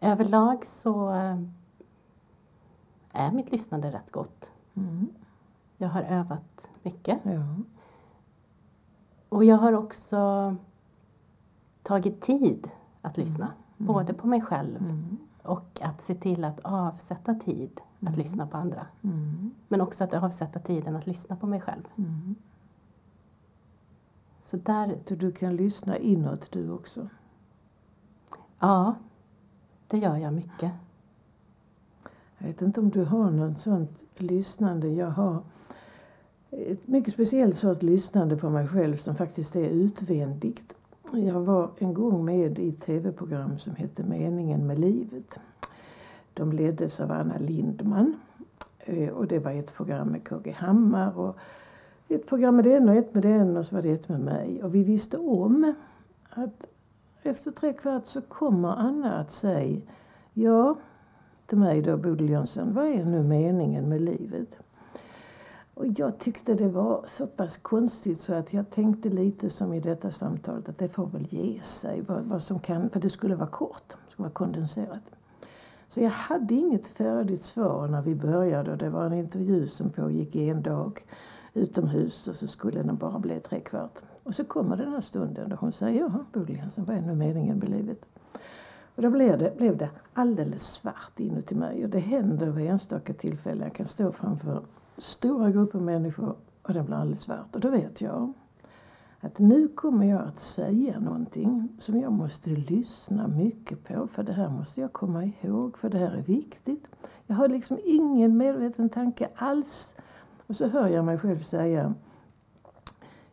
Överlag 0.00 0.66
så 0.66 1.10
är 3.12 3.32
mitt 3.32 3.52
lyssnande 3.52 3.90
rätt 3.92 4.10
gott. 4.10 4.52
Mm. 4.74 5.08
Jag 5.76 5.88
har 5.88 6.02
övat 6.02 6.70
mycket. 6.82 7.18
Ja. 7.22 7.56
Och 9.28 9.44
jag 9.44 9.56
har 9.56 9.72
också 9.72 10.56
tagit 11.82 12.20
tid 12.20 12.70
att 13.02 13.16
lyssna. 13.16 13.52
Både 13.76 14.14
på 14.14 14.26
mig 14.26 14.40
själv 14.40 14.76
Mm. 14.76 15.16
och 15.42 15.78
att 15.82 16.02
se 16.02 16.14
till 16.14 16.44
att 16.44 16.60
avsätta 16.60 17.34
tid 17.34 17.80
att 17.96 18.02
Mm. 18.02 18.14
lyssna 18.14 18.46
på 18.46 18.56
andra. 18.56 18.86
Mm. 19.02 19.50
Men 19.68 19.80
också 19.80 20.04
att 20.04 20.14
avsätta 20.14 20.58
tiden 20.60 20.96
att 20.96 21.06
lyssna 21.06 21.36
på 21.36 21.46
mig 21.46 21.60
själv. 21.60 21.82
Mm. 21.96 22.34
Så 24.40 24.56
där, 24.56 24.98
Så 25.08 25.14
du 25.14 25.32
kan 25.32 25.56
lyssna 25.56 25.96
inåt 25.96 26.50
du 26.52 26.70
också? 26.70 27.08
ja, 28.58 28.94
det 29.88 29.98
gör 29.98 30.16
jag 30.16 30.32
mycket. 30.34 30.72
Jag 32.42 32.48
vet 32.48 32.62
inte 32.62 32.80
om 32.80 32.90
du 32.90 33.04
har 33.04 33.30
något 33.30 33.58
sånt 33.58 34.04
lyssnande. 34.16 34.88
Jag 34.88 35.10
har 35.10 35.42
ett 36.50 36.88
mycket 36.88 37.12
speciellt 37.12 37.56
sorts 37.56 37.82
lyssnande 37.82 38.36
på 38.36 38.50
mig 38.50 38.68
själv 38.68 38.96
som 38.96 39.16
faktiskt 39.16 39.56
är 39.56 39.70
utvändigt. 39.70 40.76
Jag 41.12 41.40
var 41.40 41.70
en 41.78 41.94
gång 41.94 42.24
med 42.24 42.58
i 42.58 42.68
ett 42.68 42.80
tv-program 42.80 43.58
som 43.58 43.74
hette 43.74 44.02
Meningen 44.02 44.66
med 44.66 44.78
livet. 44.78 45.38
De 46.34 46.52
leddes 46.52 47.00
av 47.00 47.12
Anna 47.12 47.38
Lindman. 47.38 48.14
Eh, 48.78 49.08
och 49.08 49.26
det 49.26 49.38
var 49.38 49.52
ett 49.52 49.74
program 49.74 50.08
med 50.08 50.28
KG 50.28 50.50
Hammar 50.50 51.18
och 51.18 51.36
ett 52.08 52.26
program 52.26 52.56
med 52.56 52.64
den 52.64 52.88
och 52.88 52.94
ett 52.94 53.14
med 53.14 53.22
den 53.22 53.56
och 53.56 53.66
så 53.66 53.74
var 53.74 53.82
det 53.82 53.90
ett 53.90 54.08
med 54.08 54.20
mig. 54.20 54.62
Och 54.62 54.74
vi 54.74 54.84
visste 54.84 55.18
om 55.18 55.74
att 56.30 56.66
efter 57.22 57.50
tre 57.50 57.72
kvart 57.72 58.06
så 58.06 58.20
kommer 58.20 58.68
Anna 58.68 59.18
att 59.18 59.30
säga 59.30 59.80
Ja, 60.32 60.76
till 61.46 61.58
mig 61.58 61.82
då, 61.82 61.96
Bodil 61.96 62.30
Jönsson, 62.30 62.74
vad 62.74 62.86
är 62.86 63.04
nu 63.04 63.22
meningen 63.22 63.88
med 63.88 64.00
livet? 64.00 64.58
Och 65.74 65.86
jag 65.96 66.18
tyckte 66.18 66.54
det 66.54 66.68
var 66.68 67.04
så 67.08 67.26
pass 67.26 67.56
konstigt 67.56 68.20
så 68.20 68.34
att 68.34 68.52
jag 68.52 68.70
tänkte 68.70 69.08
lite 69.08 69.50
som 69.50 69.72
i 69.72 69.80
detta 69.80 70.10
samtalet 70.10 70.68
att 70.68 70.78
det 70.78 70.88
får 70.88 71.06
väl 71.06 71.26
ge 71.30 71.60
sig. 71.60 72.00
Vad, 72.00 72.24
vad 72.24 72.42
som 72.42 72.60
kan, 72.60 72.90
för 72.90 73.00
det 73.00 73.10
skulle 73.10 73.34
vara 73.34 73.48
kort, 73.48 73.82
det 73.88 74.12
skulle 74.12 74.24
vara 74.24 74.32
kondenserat. 74.32 75.02
Så 75.88 76.00
jag 76.00 76.10
hade 76.10 76.54
inget 76.54 76.86
färdigt 76.86 77.42
svar 77.42 77.88
när 77.88 78.02
vi 78.02 78.14
började. 78.14 78.76
Det 78.76 78.90
var 78.90 79.06
en 79.06 79.12
intervju 79.12 79.66
som 79.66 79.90
pågick 79.90 80.36
en 80.36 80.62
dag 80.62 81.00
utomhus 81.54 82.28
och 82.28 82.36
så 82.36 82.46
skulle 82.46 82.82
den 82.82 82.96
bara 82.96 83.18
bli 83.18 83.40
tre 83.40 83.60
kvart. 83.60 83.98
Och 84.22 84.34
så 84.34 84.44
kommer 84.44 84.76
den 84.76 84.92
här 84.92 85.00
stunden 85.00 85.50
då 85.50 85.56
hon 85.56 85.72
säger, 85.72 86.00
ja 86.00 86.24
Bodil 86.32 86.56
Jönsson, 86.56 86.84
vad 86.84 86.96
är 86.96 87.00
nu 87.00 87.14
meningen 87.14 87.58
med 87.58 87.68
livet? 87.68 88.08
Och 88.94 89.02
då 89.02 89.10
blev 89.10 89.38
det, 89.38 89.56
blev 89.56 89.76
det 89.76 89.90
alldeles 90.12 90.62
svart 90.62 91.20
inuti 91.20 91.54
mig. 91.54 91.84
Och 91.84 91.90
det 91.90 91.98
händer 91.98 92.50
vid 92.50 92.70
enstaka 92.70 93.14
tillfällen. 93.14 93.62
Jag 93.62 93.74
kan 93.74 93.86
stå 93.86 94.12
framför 94.12 94.62
stora 94.96 95.50
grupper 95.50 95.78
människor 95.78 96.36
och 96.62 96.74
det 96.74 96.82
blir 96.82 96.96
alldeles 96.96 97.20
svart. 97.20 97.54
Och 97.54 97.60
då 97.60 97.70
vet 97.70 98.00
jag 98.00 98.32
att 99.20 99.38
nu 99.38 99.68
kommer 99.68 100.06
jag 100.06 100.20
att 100.20 100.38
säga 100.38 101.00
någonting 101.00 101.68
som 101.78 102.00
jag 102.00 102.12
måste 102.12 102.50
lyssna 102.50 103.28
mycket 103.28 103.84
på. 103.84 104.06
För 104.06 104.22
det 104.22 104.32
här 104.32 104.48
måste 104.48 104.80
jag 104.80 104.92
komma 104.92 105.24
ihåg, 105.24 105.78
för 105.78 105.90
det 105.90 105.98
här 105.98 106.12
är 106.12 106.22
viktigt. 106.22 106.86
Jag 107.26 107.36
har 107.36 107.48
liksom 107.48 107.78
ingen 107.84 108.36
medveten 108.36 108.88
tanke 108.88 109.28
alls. 109.34 109.94
Och 110.46 110.56
så 110.56 110.68
hör 110.68 110.88
jag 110.88 111.04
mig 111.04 111.18
själv 111.18 111.40
säga 111.40 111.94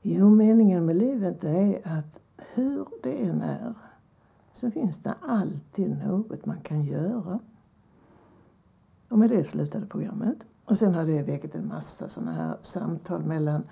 Jo, 0.01 0.29
meningen 0.29 0.85
med 0.85 0.95
livet 0.95 1.43
är 1.43 1.81
att 1.83 2.21
hur 2.53 2.87
det 3.03 3.11
än 3.11 3.41
är 3.41 3.73
så 4.59 4.71
finns 4.71 4.97
det 4.97 5.13
alltid 5.21 5.97
något 6.05 6.45
man 6.45 6.61
kan 6.61 6.83
göra. 6.83 7.39
Och 9.09 9.19
med 9.19 9.29
det 9.29 9.43
slutade 9.43 9.85
programmet. 9.85 10.37
Och 10.65 10.77
sen 10.77 10.93
har 10.93 11.05
det 11.05 11.23
väckt 11.23 11.55
en 11.55 11.67
massa 11.67 12.09
sådana 12.09 12.33
här 12.33 12.57
samtal 12.61 13.23
mellan 13.23 13.63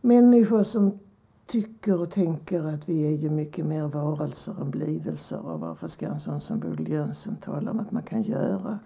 människor 0.00 0.62
som 0.62 0.98
tycker 1.46 2.00
och 2.00 2.10
tänker 2.10 2.64
att 2.64 2.88
vi 2.88 3.06
är 3.06 3.16
ju 3.16 3.30
mycket 3.30 3.66
mer 3.66 3.86
varelser 3.86 4.60
än 4.60 4.70
blivelser 4.70 5.46
och 5.46 5.60
varför 5.60 5.88
ska 5.88 6.06
en 6.06 6.20
sån 6.20 6.40
som 6.40 6.60
Bodil 6.60 6.88
Jönsson 6.88 7.36
tala 7.36 7.70
om 7.70 7.80
att 7.80 7.92
man 7.92 8.02
kan 8.02 8.22
göra? 8.22 8.78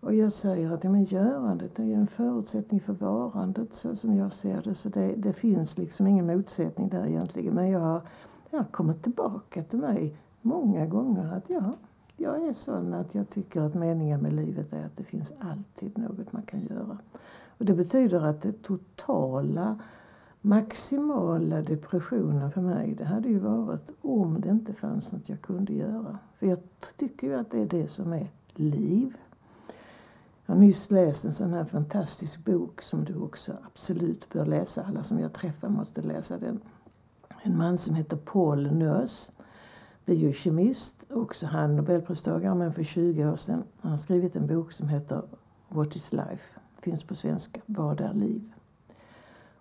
Och 0.00 0.14
jag 0.14 0.32
säger 0.32 0.70
att 0.70 0.84
ja, 0.84 0.90
men 0.90 1.04
görandet 1.04 1.78
är 1.78 1.84
ju 1.84 1.94
en 1.94 2.06
förutsättning 2.06 2.80
för 2.80 2.92
varandet 2.92 3.74
så 3.74 3.96
som 3.96 4.16
jag 4.16 4.32
ser 4.32 4.62
det. 4.62 4.74
Så 4.74 4.88
det, 4.88 5.14
det 5.16 5.32
finns 5.32 5.78
liksom 5.78 6.06
ingen 6.06 6.26
motsättning 6.26 6.88
där 6.88 7.06
egentligen. 7.06 7.54
Men 7.54 7.70
jag 7.70 7.80
har, 7.80 8.02
jag 8.50 8.58
har 8.58 8.64
kommit 8.64 9.02
tillbaka 9.02 9.62
till 9.62 9.78
mig 9.78 10.16
många 10.42 10.86
gånger 10.86 11.32
att 11.36 11.44
ja, 11.46 11.76
jag 12.16 12.46
är 12.46 12.52
sån 12.52 12.94
att 12.94 13.14
jag 13.14 13.28
tycker 13.28 13.60
att 13.60 13.74
meningen 13.74 14.20
med 14.20 14.32
livet 14.32 14.72
är 14.72 14.84
att 14.84 14.96
det 14.96 15.04
finns 15.04 15.32
alltid 15.38 15.98
något 15.98 16.32
man 16.32 16.42
kan 16.42 16.60
göra. 16.60 16.98
Och 17.58 17.64
det 17.64 17.74
betyder 17.74 18.20
att 18.20 18.42
det 18.42 18.62
totala 18.62 19.78
maximala 20.40 21.62
depressionen 21.62 22.52
för 22.52 22.60
mig, 22.60 22.94
det 22.94 23.04
hade 23.04 23.28
ju 23.28 23.38
varit 23.38 23.90
om 24.00 24.40
det 24.40 24.48
inte 24.48 24.72
fanns 24.72 25.12
något 25.12 25.28
jag 25.28 25.42
kunde 25.42 25.72
göra. 25.72 26.18
För 26.38 26.46
jag 26.46 26.58
tycker 26.96 27.26
ju 27.26 27.34
att 27.34 27.50
det 27.50 27.60
är 27.60 27.66
det 27.66 27.88
som 27.88 28.12
är 28.12 28.28
liv. 28.54 29.16
Jag 30.46 30.54
har 30.54 30.60
nyss 30.60 30.90
läst 30.90 31.24
en 31.24 31.32
sån 31.32 31.52
här 31.52 31.64
fantastisk 31.64 32.44
bok 32.44 32.82
som 32.82 33.04
du 33.04 33.16
också 33.16 33.52
absolut 33.66 34.28
bör 34.32 34.46
läsa. 34.46 34.84
Alla 34.84 35.02
som 35.02 35.18
jag 35.18 35.32
träffar 35.32 35.68
måste 35.68 36.02
läsa 36.02 36.38
den. 36.38 36.60
En 37.42 37.58
man 37.58 37.78
som 37.78 37.94
heter 37.94 38.16
Paul 38.16 38.72
Nös, 38.72 39.32
biokemist, 40.04 41.06
också 41.10 41.46
han 41.46 41.76
nobelpristagare, 41.76 42.54
men 42.54 42.72
för 42.72 42.82
20 42.82 43.26
år 43.26 43.36
sedan. 43.36 43.64
Han 43.80 43.90
har 43.90 43.98
skrivit 43.98 44.36
en 44.36 44.46
bok 44.46 44.72
som 44.72 44.88
heter 44.88 45.22
What 45.68 45.96
is 45.96 46.12
life? 46.12 46.60
Finns 46.80 47.04
på 47.04 47.14
svenska. 47.14 47.60
Vad 47.66 48.00
är 48.00 48.14
liv? 48.14 48.52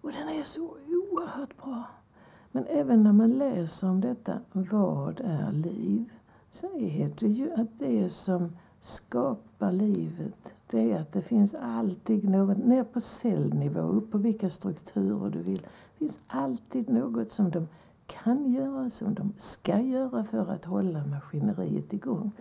Och 0.02 0.12
den 0.12 0.30
är 0.30 0.44
så 0.44 0.62
oerhört 0.88 1.58
bra. 1.64 1.84
Men 2.52 2.66
även 2.66 3.04
när 3.04 3.14
man 3.14 3.32
läser 3.32 3.90
om 3.90 4.02
detta, 4.02 4.40
vad 4.52 5.20
är 5.20 5.52
liv? 5.52 6.10
Så 6.52 6.68
är 6.80 7.12
det 7.20 7.28
ju 7.28 7.52
att 7.54 7.80
det 7.80 8.10
som 8.10 8.56
skapar 8.82 9.72
livet, 9.72 10.56
det 10.72 10.92
är 10.92 11.02
att 11.02 11.12
det 11.12 11.22
finns 11.22 11.56
alltid 11.56 12.30
något, 12.30 12.58
ner 12.58 12.84
på 12.84 13.02
cellnivå, 13.02 13.80
upp 13.80 14.12
på 14.12 14.18
vilka 14.18 14.50
strukturer 14.50 15.30
du 15.30 15.40
vill. 15.40 15.62
Det 15.62 15.98
finns 15.98 16.20
alltid 16.28 16.90
något 16.90 17.32
som 17.32 17.50
de 17.50 17.68
kan 18.10 18.52
göra, 18.52 18.90
som 18.90 19.14
de 19.14 19.34
ska 19.38 19.80
göra 19.80 20.24
för 20.24 20.52
att 20.52 20.66
hålla 20.66 21.06
maskineriet 21.06 21.94
igång. 21.94 22.32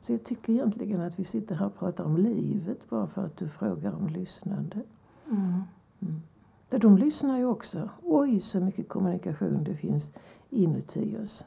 Så 0.00 0.12
jag 0.12 0.24
tycker 0.24 0.52
egentligen 0.52 1.00
att 1.00 1.18
vi 1.18 1.24
sitter 1.24 1.54
här 1.54 1.66
och 1.66 1.78
pratar 1.78 2.04
om 2.04 2.16
livet 2.16 2.90
bara 2.90 3.06
för 3.06 3.24
att 3.24 3.36
du 3.36 3.48
frågar 3.48 3.94
om 3.94 4.08
lyssnande. 4.08 4.82
Mm. 5.26 5.62
Mm. 6.00 6.22
De 6.68 6.98
lyssnar 6.98 7.38
ju 7.38 7.44
också. 7.44 7.88
Oj, 8.02 8.40
så 8.40 8.60
mycket 8.60 8.88
kommunikation 8.88 9.64
det 9.64 9.74
finns 9.74 10.12
inuti 10.50 11.18
oss. 11.24 11.44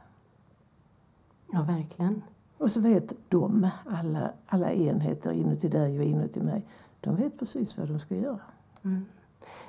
Ja, 1.52 1.64
verkligen. 1.64 2.22
Och 2.58 2.72
så 2.72 2.82
vet 2.82 3.14
de, 3.30 3.70
alla, 3.86 4.32
alla 4.48 4.72
enheter 4.72 5.32
inuti 5.32 5.70
dig 5.70 6.00
och 6.00 6.06
inuti 6.06 6.42
mig, 6.42 6.66
de 7.00 7.16
vet 7.16 7.40
precis 7.40 7.78
vad 7.78 7.88
de 7.88 8.00
ska 8.00 8.16
göra. 8.16 8.40
Mm. 8.84 9.06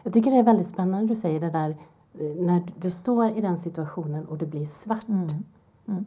Jag 0.03 0.13
tycker 0.13 0.31
det 0.31 0.37
är 0.37 0.43
väldigt 0.43 0.67
spännande 0.67 1.07
du 1.07 1.17
säger 1.17 1.41
det 1.41 1.51
där 1.51 1.77
när 2.15 2.63
du 2.79 2.91
står 2.91 3.31
i 3.31 3.41
den 3.41 3.59
situationen 3.59 4.25
och 4.25 4.39
det 4.39 4.47
blir 4.47 4.67
svart. 4.67 5.09
Mm. 5.09 5.29
Mm. 5.89 6.05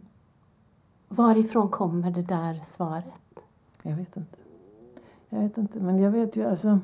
Varifrån 1.07 1.69
kommer 1.69 2.11
det 2.11 2.21
där 2.21 2.61
svaret? 2.65 3.39
Jag 3.83 3.95
vet 3.95 4.17
inte. 4.17 4.37
Jag 5.29 5.39
vet 5.39 5.57
inte, 5.57 5.79
men 5.79 5.99
jag 5.99 6.11
vet 6.11 6.35
ju 6.35 6.45
alltså 6.45 6.79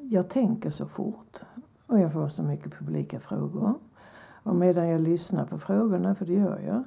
jag 0.00 0.28
tänker 0.28 0.70
så 0.70 0.86
fort 0.86 1.40
och 1.86 2.00
jag 2.00 2.12
får 2.12 2.28
så 2.28 2.42
mycket 2.42 2.72
publika 2.72 3.20
frågor. 3.20 3.74
Och 4.42 4.56
medan 4.56 4.88
jag 4.88 5.00
lyssnar 5.00 5.44
på 5.44 5.58
frågorna, 5.58 6.14
för 6.14 6.26
det 6.26 6.32
gör 6.32 6.60
jag, 6.66 6.84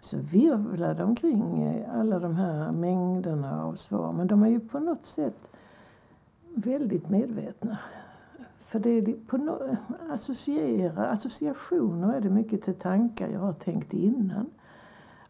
så 0.00 0.18
virvlar 0.18 0.94
det 0.94 1.04
omkring 1.04 1.84
alla 1.92 2.18
de 2.18 2.36
här 2.36 2.72
mängderna 2.72 3.64
av 3.64 3.74
svar. 3.74 4.12
Men 4.12 4.26
de 4.26 4.42
är 4.42 4.48
ju 4.48 4.60
på 4.60 4.78
något 4.78 5.06
sätt 5.06 5.50
väldigt 6.54 7.08
medvetna. 7.08 7.78
För 8.66 8.78
det 8.78 8.90
är 8.90 9.26
på 9.26 9.36
no 9.36 9.76
associera, 10.10 11.08
associationer 11.08 12.14
är 12.14 12.20
det 12.20 12.30
mycket 12.30 12.62
till 12.62 12.74
tankar 12.74 13.28
jag 13.28 13.40
har 13.40 13.52
tänkt 13.52 13.94
innan. 13.94 14.50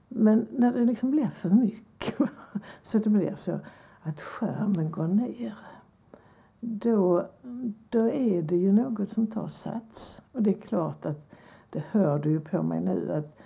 Men 0.08 0.46
när 0.50 0.72
det 0.72 0.84
liksom 0.84 1.10
blir 1.10 1.28
för 1.28 1.50
mycket, 1.50 2.18
så 2.82 2.98
det 2.98 3.10
blir 3.10 3.34
så 3.34 3.58
att 4.02 4.20
skärmen 4.20 4.90
går 4.90 5.08
ner 5.08 5.54
då, 6.60 7.26
då 7.88 8.10
är 8.10 8.42
det 8.42 8.56
ju 8.56 8.72
något 8.72 9.10
som 9.10 9.26
tar 9.26 9.48
sats. 9.48 10.22
Och 10.32 10.42
det 10.42 10.50
är 10.50 10.60
klart 10.60 11.06
att 11.06 11.30
det 11.70 11.82
hör 11.90 12.18
du 12.18 12.30
ju 12.30 12.40
på 12.40 12.62
mig 12.62 12.80
nu 12.80 13.12
att 13.12 13.38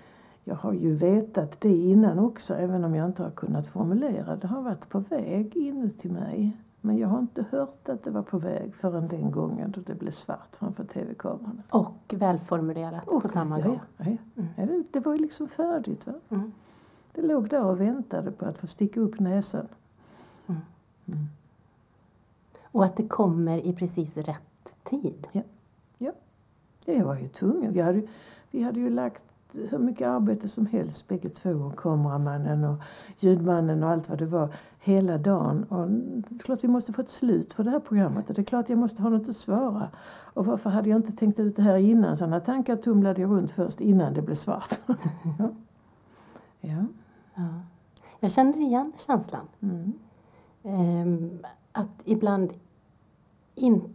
jag 0.44 0.54
har 0.54 0.72
ju 0.72 0.94
vetat 0.94 1.60
det 1.60 1.76
innan 1.76 2.18
också, 2.18 2.54
även 2.54 2.84
om 2.84 2.94
jag 2.94 3.06
inte 3.06 3.22
har 3.22 3.30
kunnat 3.30 3.66
formulera. 3.66 4.36
Det 4.36 4.46
har 4.46 4.62
varit 4.62 4.88
på 4.88 4.98
väg 4.98 5.56
inuti 5.56 6.08
mig. 6.08 6.56
Men 6.80 6.98
jag 6.98 7.08
har 7.08 7.18
inte 7.18 7.44
hört 7.50 7.88
att 7.88 8.04
det 8.04 8.10
var 8.10 8.22
på 8.22 8.38
väg 8.38 8.74
förrän 8.74 9.08
den 9.08 9.30
gången 9.30 9.70
då 9.70 9.80
det 9.80 9.94
blev 9.94 10.10
svart 10.10 10.56
framför 10.56 10.84
tv-kameran. 10.84 11.62
Och 11.70 12.14
välformulerat 12.16 13.08
och, 13.08 13.22
på 13.22 13.28
samma 13.28 13.60
ja, 13.60 13.66
gång. 13.66 13.80
Ja, 13.96 14.04
ja. 14.36 14.62
Mm. 14.62 14.84
det, 14.90 15.00
var 15.00 15.12
ju 15.12 15.18
liksom 15.18 15.48
färdigt. 15.48 16.06
Va? 16.06 16.12
Mm. 16.28 16.52
Det 17.14 17.22
låg 17.22 17.48
där 17.48 17.64
och 17.64 17.80
väntade 17.80 18.30
på 18.30 18.46
att 18.46 18.58
få 18.58 18.66
sticka 18.66 19.00
upp 19.00 19.20
näsan. 19.20 19.68
Mm. 20.46 20.60
mm. 21.06 21.26
Och 22.62 22.84
att 22.84 22.96
det 22.96 23.08
kommer 23.08 23.58
i 23.58 23.72
precis 23.72 24.16
rätt 24.16 24.74
tid. 24.84 25.28
Ja. 25.32 25.42
ja. 25.98 26.12
Jag 26.84 27.04
var 27.04 27.16
ju 27.16 27.28
tvungen. 27.28 27.72
Vi 27.72 27.80
hade, 27.80 28.02
vi 28.50 28.62
hade 28.62 28.80
ju 28.80 28.90
lagt 28.90 29.22
hur 29.52 29.78
mycket 29.78 30.08
arbete 30.08 30.48
som 30.48 30.66
helst 30.66 31.08
bägge 31.08 31.28
två. 31.28 31.72
Kameramannen 31.76 32.64
och 32.64 32.78
ljudmannen 33.18 33.82
och 33.82 33.90
allt 33.90 34.08
vad 34.08 34.18
det 34.18 34.26
var. 34.26 34.54
Hela 34.82 35.18
dagen. 35.18 35.64
Och 35.64 35.90
det 35.90 36.34
är 36.34 36.38
klart 36.38 36.64
vi 36.64 36.68
måste 36.68 36.92
få 36.92 37.02
ett 37.02 37.08
slut 37.08 37.56
på 37.56 37.62
det 37.62 37.70
här 37.70 37.80
programmet. 37.80 38.28
Och 38.30 38.34
det 38.34 38.42
är 38.42 38.44
klart 38.44 38.68
jag 38.68 38.78
måste 38.78 39.02
ha 39.02 39.10
något 39.10 39.28
att 39.28 39.36
svara. 39.36 39.88
Och 40.34 40.46
varför 40.46 40.70
hade 40.70 40.90
jag 40.90 40.98
inte 40.98 41.12
tänkt 41.12 41.40
ut 41.40 41.56
det 41.56 41.62
här 41.62 41.76
innan? 41.76 42.16
Sådana 42.16 42.40
tankar 42.40 42.76
tumlade 42.76 43.20
jag 43.20 43.30
runt 43.30 43.50
först 43.50 43.80
innan 43.80 44.14
det 44.14 44.22
blev 44.22 44.34
svart. 44.34 44.80
ja. 45.38 45.50
ja. 46.60 46.84
ja. 47.34 47.48
Jag 48.20 48.32
känner 48.32 48.56
igen 48.58 48.92
känslan. 49.06 49.46
Mm. 49.60 49.92
Um, 50.62 51.38
att 51.72 52.02
ibland 52.04 52.52
in, 53.54 53.94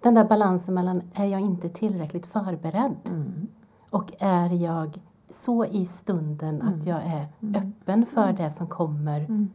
den 0.00 0.14
där 0.14 0.24
balansen 0.24 0.74
mellan 0.74 1.02
är 1.14 1.24
jag 1.24 1.40
inte 1.40 1.68
tillräckligt 1.68 2.26
förberedd 2.26 2.96
mm. 3.04 3.46
och 3.90 4.12
är 4.18 4.50
jag 4.50 5.00
så 5.30 5.64
i 5.64 5.86
stunden 5.86 6.60
mm. 6.60 6.74
att 6.74 6.86
jag 6.86 7.02
är 7.04 7.26
mm. 7.40 7.54
öppen 7.54 8.06
för 8.06 8.24
mm. 8.24 8.36
det 8.36 8.50
som 8.50 8.66
kommer 8.66 9.20
mm. 9.20 9.50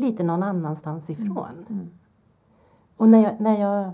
Lite 0.00 0.22
någon 0.22 0.42
annanstans 0.42 1.08
mm. 1.08 1.22
ifrån. 1.22 1.88
Och 2.96 3.08
när 3.08 3.18
jag, 3.22 3.40
när 3.40 3.60
jag, 3.60 3.92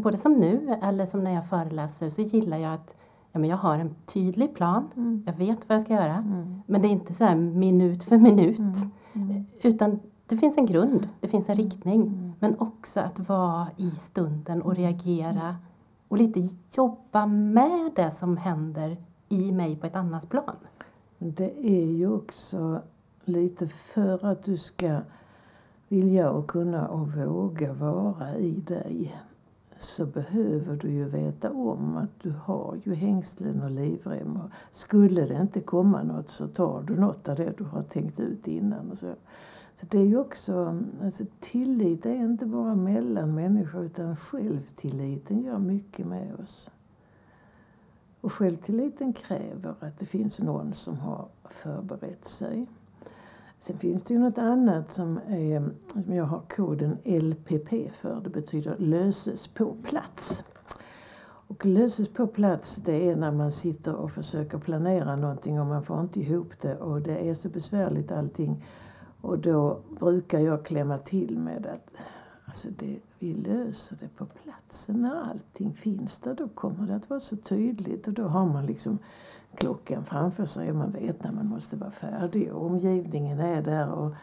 både 0.00 0.16
som 0.16 0.32
nu 0.32 0.76
eller 0.82 1.06
som 1.06 1.24
när 1.24 1.34
jag 1.34 1.48
föreläser 1.48 2.10
så 2.10 2.22
gillar 2.22 2.56
jag 2.56 2.74
att 2.74 2.96
ja, 3.32 3.38
men 3.38 3.50
jag 3.50 3.56
har 3.56 3.78
en 3.78 3.94
tydlig 4.06 4.54
plan, 4.54 4.90
Mm. 4.96 5.22
jag 5.26 5.32
vet 5.32 5.68
vad 5.68 5.74
jag 5.74 5.82
ska 5.82 5.92
göra. 5.92 6.14
Mm. 6.14 6.62
Men 6.66 6.82
det 6.82 6.88
är 6.88 6.90
inte 6.90 7.12
så 7.12 7.24
här 7.24 7.36
minut 7.36 8.04
för 8.04 8.18
minut. 8.18 8.58
Mm. 8.58 8.74
Mm. 9.12 9.46
Utan 9.62 10.00
det 10.26 10.36
finns 10.36 10.58
en 10.58 10.66
grund, 10.66 11.08
det 11.20 11.28
finns 11.28 11.48
en 11.48 11.56
riktning. 11.56 12.02
Mm. 12.02 12.32
Men 12.38 12.58
också 12.58 13.00
att 13.00 13.28
vara 13.28 13.66
i 13.76 13.90
stunden 13.90 14.62
och 14.62 14.76
reagera 14.76 15.56
och 16.08 16.16
lite 16.16 16.40
jobba 16.76 17.26
med 17.26 17.92
det 17.96 18.10
som 18.10 18.36
händer 18.36 18.96
i 19.28 19.52
mig 19.52 19.76
på 19.76 19.86
ett 19.86 19.96
annat 19.96 20.28
plan. 20.28 20.56
Det 21.18 21.66
är 21.66 21.92
ju 21.92 22.12
också 22.12 22.82
lite 23.24 23.66
för 23.66 24.26
att 24.26 24.44
du 24.44 24.56
ska 24.56 25.00
vilja 25.88 26.30
och 26.30 26.46
kunna 26.46 26.88
och 26.88 27.12
våga 27.12 27.72
vara 27.72 28.36
i 28.36 28.52
dig 28.52 29.14
så 29.78 30.06
behöver 30.06 30.76
du 30.76 30.90
ju 30.90 31.04
veta 31.04 31.52
om 31.52 31.96
att 31.96 32.22
du 32.22 32.30
har 32.30 32.80
ju 32.84 32.94
hängslen 32.94 33.62
och 33.62 33.70
livrem. 33.70 34.36
Och 34.36 34.50
skulle 34.70 35.26
det 35.26 35.40
inte 35.40 35.60
komma 35.60 36.02
något 36.02 36.28
så 36.28 36.48
tar 36.48 36.82
du 36.82 36.96
något 36.96 37.28
av 37.28 37.36
det 37.36 37.54
du 37.58 37.64
har 37.64 37.82
tänkt 37.82 38.20
ut 38.20 38.48
innan. 38.48 38.90
Och 38.90 38.98
så. 38.98 39.14
Så 39.74 39.86
det 39.86 39.98
är 39.98 40.04
ju 40.04 40.18
också, 40.18 40.82
alltså 41.02 41.24
tillit 41.40 42.06
är 42.06 42.14
inte 42.14 42.46
bara 42.46 42.74
mellan 42.74 43.34
människor 43.34 43.84
utan 43.84 44.16
självtilliten 44.16 45.42
gör 45.42 45.58
mycket 45.58 46.06
med 46.06 46.34
oss. 46.42 46.70
Och 48.20 48.32
självtilliten 48.32 49.12
kräver 49.12 49.74
att 49.80 49.98
det 49.98 50.06
finns 50.06 50.38
någon 50.38 50.72
som 50.72 50.98
har 50.98 51.28
förberett 51.44 52.24
sig. 52.24 52.66
Sen 53.60 53.78
finns 53.78 54.02
det 54.02 54.14
ju 54.14 54.20
något 54.20 54.38
annat 54.38 54.92
som, 54.92 55.20
är, 55.28 55.70
som 55.92 56.14
jag 56.14 56.24
har 56.24 56.40
koden 56.48 56.98
LPP 57.04 57.92
för. 57.92 58.20
Det 58.24 58.30
betyder 58.30 58.76
löses 58.78 59.46
på 59.46 59.76
plats. 59.82 60.44
Och 61.48 61.66
löses 61.66 62.08
på 62.08 62.26
plats 62.26 62.76
det 62.76 63.10
är 63.10 63.16
när 63.16 63.32
man 63.32 63.52
sitter 63.52 63.94
och 63.94 64.12
försöker 64.12 64.58
planera 64.58 65.16
någonting 65.16 65.60
och 65.60 65.66
man 65.66 65.82
får 65.82 66.00
inte 66.00 66.20
ihop 66.20 66.52
det 66.60 66.76
och 66.76 67.02
det 67.02 67.28
är 67.28 67.34
så 67.34 67.48
besvärligt 67.48 68.12
allting. 68.12 68.64
Och 69.20 69.38
då 69.38 69.80
brukar 70.00 70.38
jag 70.38 70.64
klämma 70.64 70.98
till 70.98 71.38
med 71.38 71.66
att 71.66 72.00
alltså 72.44 72.68
det, 72.78 72.98
vi 73.18 73.34
löser 73.34 73.96
det 74.00 74.08
på 74.16 74.26
platsen. 74.26 75.02
När 75.02 75.30
allting 75.30 75.74
finns 75.74 76.18
där 76.18 76.34
då 76.34 76.48
kommer 76.48 76.86
det 76.86 76.96
att 76.96 77.10
vara 77.10 77.20
så 77.20 77.36
tydligt 77.36 78.08
och 78.08 78.14
då 78.14 78.22
har 78.22 78.46
man 78.46 78.66
liksom 78.66 78.98
klockan 79.58 80.04
framför 80.04 80.46
sig 80.46 80.70
och 80.70 80.76
man 80.76 80.90
vet 80.90 81.24
när 81.24 81.32
man 81.32 81.46
måste 81.46 81.76
vara 81.76 81.90
färdig 81.90 82.52
och 82.52 82.66
omgivningen 82.66 83.40
är 83.40 83.62
där. 83.62 83.90
Och 83.92 84.14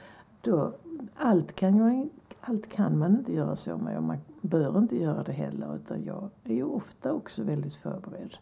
då, 0.42 0.74
allt, 1.15 1.56
kan 1.56 1.75
ju, 1.75 2.10
allt 2.42 2.70
kan 2.70 2.98
man 2.98 3.15
inte 3.15 3.34
göra 3.34 3.56
så 3.56 3.77
med 3.77 3.98
och 3.98 4.04
man 4.04 4.18
bör 4.42 4.77
inte 4.77 4.98
göra 4.98 5.24
det 5.24 5.32
heller 5.32 5.75
utan 5.75 6.04
jag 6.04 6.30
är 6.44 6.56
ju 6.56 6.63
ofta 6.63 7.13
också 7.13 7.44
väldigt 7.44 7.75
förberedd. 7.75 8.38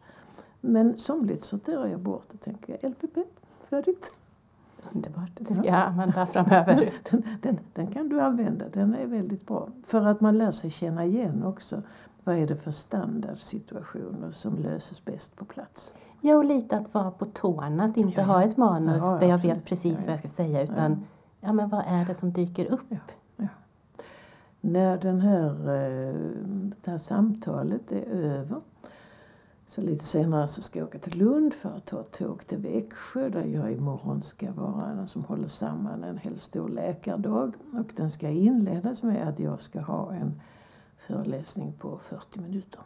Men 0.61 0.97
somligt 0.97 1.43
sorterar 1.43 1.87
jag 1.87 1.99
bort 1.99 2.33
och 2.33 2.41
tänker 2.41 2.89
LPP, 2.89 3.17
färdigt. 3.69 4.11
Underbart, 4.91 5.29
det 5.35 5.55
ska 5.55 5.65
jag 5.65 5.75
använda 5.75 6.25
framöver. 6.25 6.93
Den, 7.09 7.23
den, 7.41 7.59
den 7.73 7.87
kan 7.87 8.09
du 8.09 8.21
använda, 8.21 8.65
den 8.73 8.93
är 8.93 9.05
väldigt 9.05 9.47
bra. 9.47 9.69
För 9.83 10.05
att 10.05 10.21
man 10.21 10.37
lär 10.37 10.51
sig 10.51 10.69
känna 10.69 11.05
igen 11.05 11.43
också 11.43 11.81
vad 12.23 12.37
är 12.37 12.47
det 12.47 12.55
för 12.55 12.71
standardsituationer 12.71 14.31
som 14.31 14.57
löses 14.57 15.05
bäst 15.05 15.35
på 15.35 15.45
plats. 15.45 15.95
Ja, 16.21 16.35
och 16.35 16.45
lite 16.45 16.77
att 16.77 16.93
vara 16.93 17.11
på 17.11 17.25
tårna, 17.25 17.83
att 17.83 17.97
inte 17.97 18.21
Ja, 18.21 18.27
ha 18.27 18.43
ett 18.43 18.57
manus 18.57 19.03
Ja, 19.03 19.17
där 19.19 19.27
jag 19.27 19.35
absolut. 19.35 19.57
vet 19.57 19.65
precis 19.65 19.99
vad 19.99 20.13
jag 20.13 20.19
ska 20.19 20.27
säga 20.27 20.61
utan 20.63 21.05
ja, 21.41 21.53
men 21.53 21.69
vad 21.69 21.83
är 21.87 22.05
det 22.05 22.13
som 22.13 22.31
dyker 22.31 22.65
upp? 22.71 22.93
När 24.61 24.97
den 24.97 25.21
här, 25.21 25.49
eh, 25.49 26.15
det 26.83 26.91
här 26.91 26.97
samtalet 26.97 27.91
är 27.91 28.05
över 28.05 28.61
så 29.67 29.81
lite 29.81 30.05
senare 30.05 30.47
så 30.47 30.61
ska 30.61 30.79
jag 30.79 30.87
åka 30.87 30.99
till 30.99 31.17
Lund 31.17 31.53
för 31.53 31.69
att 31.69 31.85
ta 31.85 31.99
ett 31.99 32.11
tåg 32.11 32.47
till 32.47 32.57
Växjö 32.57 33.29
där 33.29 33.43
jag 33.45 33.71
imorgon 33.71 34.21
ska 34.21 34.51
vara 34.51 34.93
den 34.95 35.07
som 35.07 35.23
håller 35.23 35.47
samman 35.47 36.03
en 36.03 36.17
hel 36.17 36.39
stor 36.39 36.69
läkardag. 36.69 37.53
Och 37.73 37.93
den 37.95 38.11
ska 38.11 38.29
inledas 38.29 39.03
med 39.03 39.27
att 39.27 39.39
jag 39.39 39.61
ska 39.61 39.81
ha 39.81 40.13
en 40.13 40.41
föreläsning 41.07 41.73
på 41.73 41.97
40 41.97 42.39
minuter. 42.39 42.81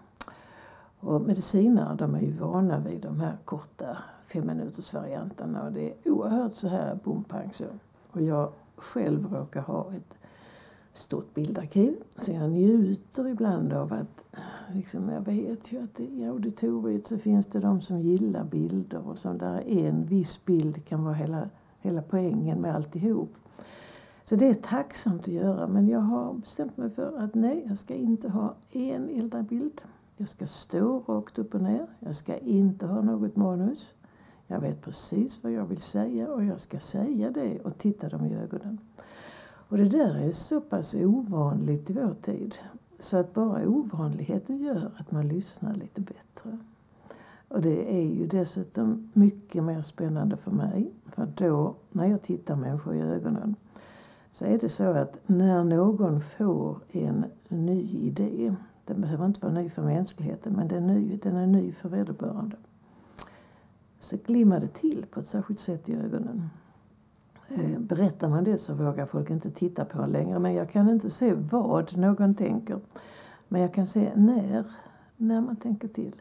Och 0.99 1.21
medicinare 1.21 1.95
de 1.95 2.15
är 2.15 2.19
ju 2.19 2.32
vana 2.32 2.80
vid 2.80 3.01
de 3.01 3.19
här 3.19 3.38
korta 3.45 3.97
femminutersvarianterna 4.27 5.63
och 5.63 5.71
det 5.71 5.89
är 5.89 6.12
oerhört 6.12 6.53
så 6.53 6.67
här 6.67 6.99
bom 7.03 7.23
pang 7.23 7.53
så. 7.53 7.65
Och 8.12 8.21
jag 8.21 8.51
själv 8.75 9.34
råkar 9.34 9.62
ha 9.62 9.93
ett 9.93 10.17
stort 10.93 11.34
bildarkiv 11.34 11.95
så 12.17 12.32
jag 12.32 12.49
njuter 12.49 13.27
ibland 13.27 13.73
av 13.73 13.93
att 13.93 14.23
liksom, 14.73 15.10
jag 15.10 15.21
vet 15.21 15.71
ju 15.71 15.84
att 15.84 15.99
i 15.99 16.25
auditoriet 16.25 17.08
så 17.08 17.17
finns 17.17 17.45
det 17.45 17.60
de 17.60 17.82
som 17.82 17.99
gillar 17.99 18.43
bilder 18.43 19.08
och 19.08 19.17
som 19.17 19.38
där 19.38 19.63
en 19.67 20.06
viss 20.06 20.45
bild 20.45 20.86
kan 20.86 21.03
vara 21.03 21.13
hela, 21.13 21.49
hela 21.80 22.01
poängen 22.01 22.62
med 22.62 22.75
alltihop. 22.75 23.30
Så 24.29 24.35
det 24.35 24.49
är 24.49 24.53
tacksamt 24.53 25.21
att 25.21 25.27
göra 25.27 25.67
men 25.67 25.87
jag 25.87 25.99
har 25.99 26.33
bestämt 26.33 26.77
mig 26.77 26.89
för 26.89 27.17
att 27.17 27.35
nej, 27.35 27.65
jag 27.67 27.77
ska 27.77 27.93
inte 27.93 28.29
ha 28.29 28.55
en 28.71 29.09
enda 29.09 29.41
bild. 29.41 29.81
Jag 30.17 30.29
ska 30.29 30.47
stå 30.47 30.99
rakt 30.99 31.39
upp 31.39 31.55
och 31.55 31.61
ner. 31.61 31.87
Jag 31.99 32.15
ska 32.15 32.37
inte 32.37 32.85
ha 32.85 33.01
något 33.01 33.35
manus. 33.35 33.93
Jag 34.47 34.59
vet 34.59 34.81
precis 34.81 35.43
vad 35.43 35.51
jag 35.51 35.65
vill 35.65 35.81
säga 35.81 36.27
och 36.27 36.43
jag 36.43 36.59
ska 36.59 36.79
säga 36.79 37.31
det 37.31 37.59
och 37.59 37.77
titta 37.77 38.09
dem 38.09 38.25
i 38.25 38.35
ögonen. 38.35 38.77
Och 39.69 39.77
det 39.77 39.89
där 39.89 40.15
är 40.15 40.31
så 40.31 40.61
pass 40.61 40.95
ovanligt 40.95 41.89
i 41.89 41.93
vår 41.93 42.13
tid 42.21 42.55
så 42.99 43.17
att 43.17 43.33
bara 43.33 43.67
ovanligheten 43.67 44.57
gör 44.57 44.91
att 44.97 45.11
man 45.11 45.27
lyssnar 45.27 45.75
lite 45.75 46.01
bättre. 46.01 46.57
Och 47.47 47.61
det 47.61 47.95
är 47.95 48.13
ju 48.13 48.27
dessutom 48.27 49.11
mycket 49.13 49.63
mer 49.63 49.81
spännande 49.81 50.37
för 50.37 50.51
mig. 50.51 50.91
För 51.05 51.27
då, 51.35 51.75
när 51.91 52.05
jag 52.05 52.21
tittar 52.21 52.55
människor 52.55 52.95
i 52.95 53.01
ögonen, 53.01 53.55
så 54.38 54.45
är 54.45 54.58
det 54.58 54.69
så 54.69 54.84
att 54.84 55.17
när 55.26 55.63
någon 55.63 56.21
får 56.21 56.80
en 56.91 57.26
ny 57.47 57.82
idé, 57.82 58.56
den 58.86 59.02
behöver 59.02 59.26
inte 59.26 59.41
vara 59.41 59.54
ny 59.54 59.69
för 59.69 59.82
mänskligheten, 59.82 60.54
men 60.54 60.67
den 60.67 60.89
är 60.89 60.93
ny, 60.93 61.17
den 61.23 61.36
är 61.36 61.47
ny 61.47 61.71
för 61.71 61.89
vederbörande. 61.89 62.56
Så 64.00 64.17
glimmar 64.26 64.60
det 64.60 64.67
till 64.67 65.06
på 65.12 65.19
ett 65.19 65.28
särskilt 65.28 65.60
sätt 65.60 65.89
i 65.89 65.95
ögonen. 65.95 66.50
Eh, 67.47 67.80
berättar 67.80 68.30
man 68.30 68.43
det 68.43 68.58
så 68.58 68.73
vågar 68.73 69.06
folk 69.06 69.30
inte 69.30 69.52
titta 69.52 69.86
på 69.86 70.02
en 70.02 70.10
längre. 70.10 70.39
Men 70.39 70.54
jag 70.54 70.69
kan 70.69 70.89
inte 70.89 71.10
se 71.10 71.34
vad 71.34 71.97
någon 71.97 72.36
tänker. 72.36 72.80
Men 73.47 73.62
jag 73.62 73.73
kan 73.73 73.88
se 73.88 74.12
när, 74.15 74.63
när 75.15 75.41
man 75.41 75.56
tänker 75.56 75.88
till. 75.88 76.15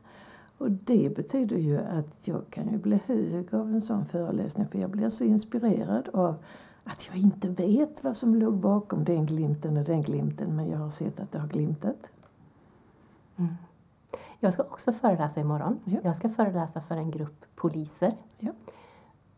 Och 0.58 0.70
det 0.70 1.16
betyder 1.16 1.56
ju 1.56 1.78
att 1.78 2.28
jag 2.28 2.42
kan 2.50 2.72
ju 2.72 2.78
bli 2.78 3.00
hög 3.06 3.54
av 3.54 3.74
en 3.74 3.80
sån 3.80 4.06
föreläsning. 4.06 4.66
För 4.66 4.78
jag 4.78 4.90
blir 4.90 5.10
så 5.10 5.24
inspirerad 5.24 6.08
av 6.12 6.34
att 6.86 7.06
jag 7.06 7.16
inte 7.16 7.48
vet 7.48 8.04
vad 8.04 8.16
som 8.16 8.34
låg 8.34 8.54
bakom 8.54 9.04
den 9.04 9.26
glimten 9.26 9.76
och 9.76 9.84
den 9.84 10.02
glimten. 10.02 10.56
Men 10.56 10.70
jag 10.70 10.78
har 10.78 10.90
sett 10.90 11.20
att 11.20 11.32
det 11.32 11.38
har 11.38 11.48
glimtat. 11.48 12.12
Mm. 13.36 13.54
Jag 14.40 14.52
ska 14.52 14.62
också 14.62 14.92
föreläsa 14.92 15.40
imorgon. 15.40 15.80
Ja. 15.84 15.98
Jag 16.02 16.16
ska 16.16 16.28
föreläsa 16.28 16.80
för 16.80 16.96
en 16.96 17.10
grupp 17.10 17.44
poliser. 17.54 18.16
Ja. 18.38 18.52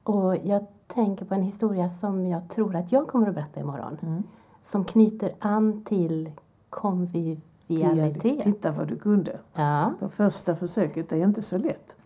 Och 0.03 0.37
jag 0.37 0.67
tänker 0.87 1.25
på 1.25 1.35
en 1.35 1.43
historia 1.43 1.89
som 1.89 2.27
jag 2.27 2.49
tror 2.49 2.77
att 2.77 2.93
jag 2.93 3.09
kommer 3.09 3.29
att 3.29 3.35
berätta 3.35 3.61
imorgon. 3.61 3.99
Mm. 4.03 4.23
Som 4.67 4.85
knyter 4.85 5.35
an 5.39 5.85
till 5.85 6.33
konvivialitet. 6.71 8.43
Titta 8.43 8.71
vad 8.71 8.89
du 8.89 8.97
kunde. 8.97 9.39
Ja. 9.55 9.93
På 10.01 10.09
första 10.09 10.57
försöket, 10.57 11.09
det 11.09 11.17
är 11.17 11.25
inte 11.25 11.43
så 11.43 11.59
lätt. 11.59 11.97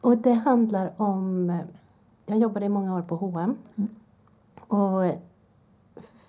Och 0.00 0.18
det 0.18 0.32
handlar 0.32 0.92
om... 0.96 1.58
Jag 2.26 2.38
jobbade 2.38 2.66
i 2.66 2.68
många 2.68 2.96
år 2.96 3.02
på 3.02 3.16
H&M. 3.16 3.56
Mm. 3.76 3.88
Och 4.68 5.02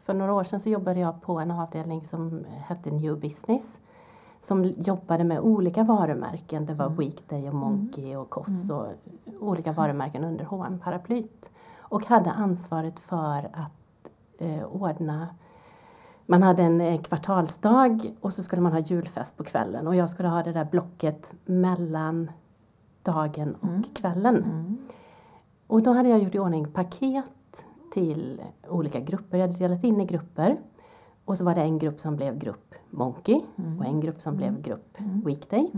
för 0.06 0.14
några 0.14 0.34
år 0.34 0.44
sedan 0.44 0.60
så 0.60 0.70
jobbade 0.70 1.00
jag 1.00 1.22
på 1.22 1.40
en 1.40 1.52
avdelning 1.52 2.04
som 2.06 2.46
hette 2.50 2.92
New 2.92 3.20
Business. 3.20 3.80
Som 4.42 4.64
jobbade 4.66 5.24
med 5.24 5.40
olika 5.40 5.84
varumärken. 5.84 6.66
Det 6.66 6.74
var 6.74 6.86
Mm. 6.86 6.98
Weekday 6.98 7.50
och 7.50 7.56
Monkey 7.56 8.16
och 8.16 8.30
Koss 8.30 8.70
Mm. 8.70 8.78
och 8.78 8.88
olika 9.40 9.72
varumärken 9.72 10.24
under 10.24 10.46
hm 10.46 10.80
paraplyt 10.80 11.52
Och 11.80 12.06
hade 12.06 12.32
ansvaret 12.32 13.00
för 13.00 13.50
att 13.54 14.12
eh, 14.38 14.64
ordna 14.64 15.28
man 16.26 16.44
hade 16.44 16.64
en 16.64 16.82
eh, 16.82 17.02
kvartalsdag 17.02 18.14
och 18.22 18.34
så 18.34 18.44
skulle 18.44 18.62
man 18.62 18.72
ha 18.72 18.80
julfest 18.80 19.38
på 19.38 19.44
kvällen 19.44 19.88
och 19.88 19.96
jag 19.96 20.10
skulle 20.10 20.30
ha 20.30 20.44
det 20.44 20.52
där 20.52 20.66
blocket 20.66 21.34
mellan 21.46 22.32
dagen 23.04 23.56
och 23.56 23.68
Mm. 23.70 23.84
kvällen. 23.84 24.36
Mm. 24.36 24.78
Och 25.68 25.84
då 25.84 25.92
hade 25.94 26.10
jag 26.10 26.20
gjort 26.20 26.36
i 26.36 26.40
ordning 26.40 26.72
paket 26.72 27.26
till 27.92 28.42
olika 28.70 29.00
grupper. 29.00 29.38
Jag 29.38 29.48
hade 29.48 29.60
delat 29.60 29.84
in 29.84 30.02
i 30.02 30.06
grupper. 30.06 30.60
Och 31.26 31.38
så 31.38 31.46
var 31.46 31.56
det 31.56 31.62
en 31.62 31.80
grupp 31.80 32.00
som 32.00 32.16
blev 32.16 32.40
grupp 32.40 32.76
Monkey 32.90 33.42
Mm. 33.56 33.80
och 33.80 33.86
en 33.86 34.00
grupp 34.00 34.22
som 34.22 34.36
blev 34.36 34.62
grupp. 34.62 34.98
Weekday. 35.26 35.72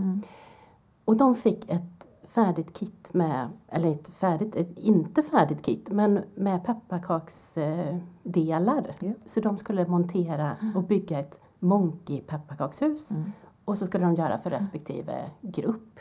Och 1.04 1.16
de 1.16 1.34
fick 1.34 1.70
ett 1.70 2.06
färdigt 2.24 2.72
kit 2.74 3.14
med, 3.14 3.48
eller 3.68 3.88
inte 3.88 4.10
färdigt, 4.10 4.56
ett 4.56 4.78
inte 4.78 5.22
färdigt 5.22 5.62
kit, 5.62 5.88
men 5.90 6.20
med 6.34 6.64
pepparkaksdelar. 6.64 8.86
Ja. 9.00 9.12
Så 9.26 9.40
de 9.40 9.58
skulle 9.58 9.86
montera 9.86 10.56
och 10.74 10.82
bygga 10.82 11.18
ett 11.18 11.40
Monkey 11.58 12.20
pepparkakshus. 12.20 13.10
Mm. 13.10 13.32
Och 13.64 13.78
så 13.78 13.86
skulle 13.86 14.04
de 14.04 14.14
göra 14.14 14.38
för 14.38 14.50
respektive 14.50 15.30
grupp. 15.40 16.00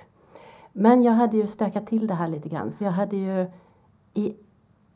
Men 0.73 1.03
jag 1.03 1.11
hade 1.13 1.37
ju 1.37 1.47
stökat 1.47 1.87
till 1.87 2.07
det 2.07 2.13
här 2.13 2.27
lite 2.27 2.49
grann 2.49 2.71
så 2.71 2.83
jag 2.83 2.91
hade 2.91 3.15
ju 3.15 3.47
i 4.13 4.35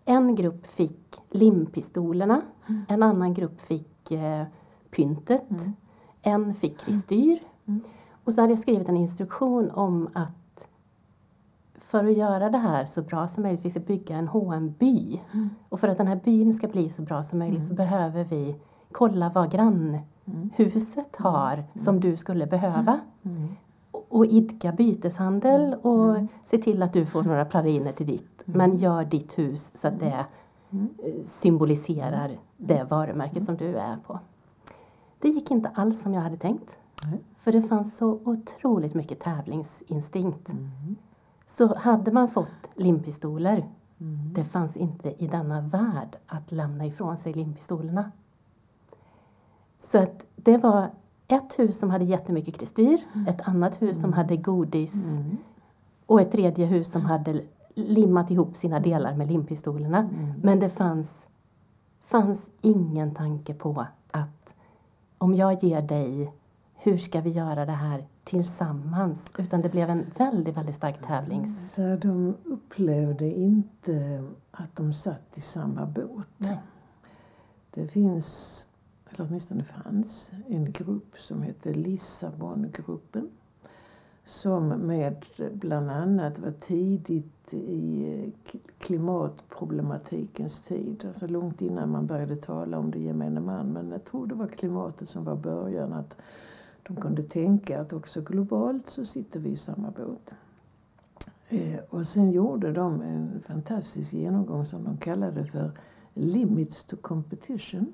en 0.06 0.36
grupp 0.36 0.68
fick 0.68 1.22
limpistolerna, 1.32 2.42
Mm. 2.68 2.86
en 2.88 3.04
annan 3.04 3.34
grupp 3.34 3.62
fick 3.62 4.12
eh, 4.12 4.44
pyntet, 4.92 5.50
Mm. 5.52 5.74
en 6.22 6.54
fick 6.54 6.80
kristyr. 6.80 7.40
Mm. 7.66 7.82
Och 8.24 8.34
så 8.34 8.42
hade 8.42 8.54
jag 8.54 8.60
skrivit 8.60 8.90
en 8.90 8.98
instruktion 8.98 9.72
om 9.72 10.10
att 10.14 10.68
för 11.76 12.06
att 12.06 12.18
göra 12.18 12.50
det 12.50 12.58
här 12.58 12.86
så 12.86 13.02
bra 13.02 13.28
som 13.28 13.44
möjligt, 13.44 13.66
vi 13.66 13.70
ska 13.70 13.80
bygga 13.80 14.16
en 14.18 14.28
hm 14.28 14.74
by 14.80 15.22
Mm. 15.34 15.50
Och 15.70 15.80
för 15.80 15.88
att 15.88 15.98
den 15.98 16.08
här 16.08 16.20
byn 16.26 16.54
ska 16.54 16.68
bli 16.68 16.90
så 16.90 17.02
bra 17.02 17.24
som 17.24 17.40
möjligt 17.40 17.68
så 17.68 17.74
behöver 17.74 18.24
vi 18.24 18.56
kolla 18.92 19.30
vad 19.36 19.52
grannhuset 19.52 21.16
har 21.16 21.64
som 21.76 22.00
du 22.00 22.18
skulle 22.18 22.48
behöva. 22.48 23.00
Mm. 24.16 24.20
Och- 24.20 24.26
idka 24.34 24.72
byteshandel 24.72 25.74
och 25.74 26.18
se 26.46 26.58
till 26.58 26.84
att 26.84 26.94
du 26.94 27.06
får 27.06 27.24
några 27.24 27.46
praliner 27.46 27.92
till 27.92 28.06
ditt. 28.08 28.44
Men 28.46 28.78
gör 28.78 29.06
ditt 29.06 29.38
hus 29.38 29.72
så 29.76 29.88
att 29.88 30.00
det 30.00 30.26
Mm. 30.72 30.90
eh, 31.04 31.24
symboliserar 31.26 32.32
det 32.58 32.84
varumärke 32.90 33.42
som 33.42 33.58
du 33.58 33.76
är 33.78 33.98
på. 34.08 34.20
Det 35.20 35.30
gick 35.30 35.52
inte 35.52 35.70
alls 35.76 36.02
som 36.02 36.14
jag 36.14 36.22
hade 36.22 36.38
tänkt. 36.38 36.78
För 37.38 37.52
det 37.52 37.62
fanns 37.62 37.98
så 37.98 38.20
otroligt 38.26 38.94
mycket 38.94 39.20
tävlingsinstinkt. 39.20 40.50
Mm. 40.50 40.96
Så 41.48 41.76
hade 41.76 42.12
man 42.12 42.28
fått 42.28 42.70
limpistoler, 42.76 43.70
Mm. 44.00 44.34
det 44.34 44.44
fanns 44.44 44.78
inte 44.78 45.24
i 45.24 45.28
denna 45.28 45.62
värld 45.62 46.18
att 46.28 46.52
lämna 46.52 46.86
ifrån 46.86 47.18
sig 47.18 47.34
limpistolerna. 47.34 48.12
Så 49.84 49.98
att 50.00 50.26
det 50.36 50.58
var 50.58 50.90
ett 51.28 51.60
hus 51.60 51.80
som 51.80 51.90
hade 51.90 52.06
jättemycket 52.06 52.58
kristyr, 52.58 52.98
ett 53.28 53.48
annat 53.48 53.82
hus 53.82 54.02
som 54.02 54.14
hade 54.14 54.38
godis 54.38 54.94
Mm. 55.14 55.38
och 56.06 56.22
ett 56.22 56.32
tredje 56.32 56.66
hus 56.66 56.92
som 56.92 57.02
hade 57.02 57.42
limmat 57.74 58.32
ihop 58.32 58.58
sina 58.58 58.80
delar 58.80 59.16
med 59.16 59.32
limpistolerna. 59.32 59.98
Mm. 59.98 60.34
Men 60.44 60.60
det 60.60 60.70
fanns, 60.70 61.28
fanns 62.02 62.46
ingen 62.62 63.16
tanke 63.16 63.54
på 63.54 63.86
att 64.12 64.56
om 65.18 65.36
jag 65.36 65.64
ger 65.64 65.82
dig, 65.82 66.34
hur 66.74 66.98
ska 66.98 67.22
vi 67.22 67.30
göra 67.30 67.66
det 67.66 67.72
här 67.72 68.06
tillsammans? 68.24 69.32
Utan 69.38 69.62
det 69.62 69.70
blev 69.70 69.90
en 69.90 70.06
väldigt, 70.18 70.58
väldigt 70.58 70.76
stark 70.76 71.02
tävlings... 71.08 71.74
Så 71.74 71.96
de 71.96 72.36
upplevde 72.44 73.26
inte 73.26 74.24
att 74.52 74.76
de 74.76 74.94
satt 74.94 75.38
i 75.38 75.42
samma 75.42 75.86
båt. 75.86 76.28
Nej. 76.38 76.60
Det 77.72 77.88
finns, 77.88 78.68
eller 79.16 79.28
åtminstone 79.28 79.64
fanns, 79.64 80.32
en 80.48 80.72
grupp 80.72 81.18
som 81.18 81.42
hette 81.42 81.74
Lissabongruppen 81.74 83.30
som 84.26 84.68
med 84.68 85.26
bland 85.54 85.92
annat 85.92 86.40
var 86.40 86.52
tidigt 86.52 87.54
i 87.54 88.14
eh, 88.14 88.60
klimatproblematikens 88.80 90.62
tid. 90.62 91.06
Alltså 91.08 91.28
långt 91.28 91.62
innan 91.62 91.92
man 91.92 92.08
började 92.08 92.36
tala 92.36 92.78
om 92.78 92.92
det 92.92 93.00
gemene 93.00 93.40
man. 93.40 93.68
Men 93.68 93.92
jag 93.92 94.06
tror 94.06 94.28
det 94.28 94.36
var 94.36 94.48
klimatet 94.48 95.10
som 95.10 95.24
var 95.24 95.36
början. 95.36 95.94
Att 95.94 96.18
de 96.84 96.96
kunde 96.96 97.24
tänka 97.24 97.82
att 97.82 97.94
också 97.94 98.22
globalt 98.22 98.90
så 98.90 99.06
sitter 99.06 99.40
vi 99.40 99.50
i 99.50 99.58
samma 99.58 99.92
båt. 99.92 100.32
Eh, 101.50 101.80
och 101.90 102.08
sen 102.08 102.32
gjorde 102.32 102.72
de 102.72 103.02
en 103.02 103.42
fantastisk 103.48 104.14
genomgång 104.14 104.66
som 104.66 104.84
de 104.84 104.98
kallade 104.98 105.46
för 105.46 105.72
Limits 106.14 106.84
to 106.84 106.96
Competition. 107.02 107.94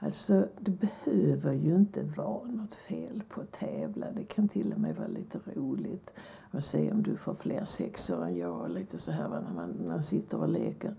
Alltså, 0.00 0.48
det 0.60 0.70
behöver 0.70 1.52
ju 1.52 1.74
inte 1.74 2.02
vara 2.02 2.44
något 2.44 2.74
fel 2.74 3.22
på 3.28 3.40
att 3.40 3.52
tävla. 3.52 4.06
Det 4.12 4.24
kan 4.24 4.48
till 4.48 4.72
och 4.72 4.80
med 4.80 4.96
vara 4.96 5.08
lite 5.08 5.38
roligt 5.54 6.12
att 6.50 6.64
se 6.64 6.92
om 6.92 7.02
du 7.02 7.16
får 7.16 7.34
fler 7.34 7.64
sexor 7.64 8.24
än 8.24 8.36
jag. 8.36 8.70
Lite 8.70 8.98
så 8.98 9.10
här 9.10 9.28
när 9.28 9.54
man, 9.54 9.70
när 9.70 9.88
man 9.88 10.02
sitter 10.02 10.40
och 10.40 10.48
leker. 10.48 10.94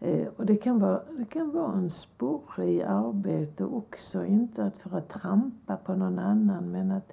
Eh, 0.00 0.26
och 0.36 0.46
det 0.46 0.56
kan, 0.56 0.78
vara, 0.78 1.00
det 1.18 1.24
kan 1.24 1.50
vara 1.50 1.72
en 1.72 1.90
sporre 1.90 2.70
i 2.70 2.82
arbete 2.82 3.64
också. 3.64 4.24
Inte 4.24 4.64
att 4.64 4.78
för 4.78 4.98
att 4.98 5.08
trampa 5.08 5.76
på 5.76 5.94
någon 5.94 6.18
annan 6.18 6.70
men 6.70 6.90
att 6.90 7.12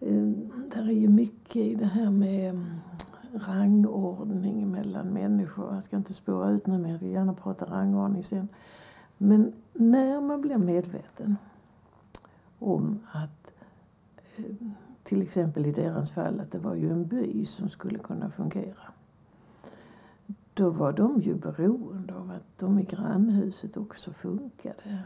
eh, 0.00 0.28
där 0.74 0.88
är 0.88 1.00
ju 1.00 1.08
mycket 1.08 1.56
i 1.56 1.74
det 1.74 1.86
här 1.86 2.10
med 2.10 2.50
mm, 2.50 2.66
rangordning 3.34 4.70
mellan 4.70 5.06
människor. 5.06 5.74
Jag 5.74 5.84
ska 5.84 5.96
inte 5.96 6.14
spåra 6.14 6.50
ut 6.50 6.66
nu 6.66 6.78
men 6.78 6.90
jag 6.90 6.98
vill 6.98 7.12
gärna 7.12 7.34
prata 7.34 7.64
rangordning 7.64 8.22
sen. 8.22 8.48
Men 9.22 9.52
när 9.72 10.20
man 10.20 10.40
blir 10.40 10.56
medveten 10.56 11.36
om 12.58 13.00
att 13.12 13.52
eh, 14.36 14.44
till 15.02 15.22
exempel 15.22 15.66
i 15.66 15.72
deras 15.72 16.10
fall 16.10 16.40
att 16.40 16.50
det 16.50 16.58
var 16.58 16.74
ju 16.74 16.90
en 16.90 17.06
by 17.06 17.44
som 17.44 17.68
skulle 17.68 17.98
kunna 17.98 18.30
fungera. 18.30 18.92
Då 20.54 20.70
var 20.70 20.92
de 20.92 21.20
ju 21.20 21.34
beroende 21.34 22.14
av 22.14 22.30
att 22.30 22.58
de 22.58 22.78
i 22.78 22.82
grannhuset 22.82 23.76
också 23.76 24.12
funkade. 24.12 25.02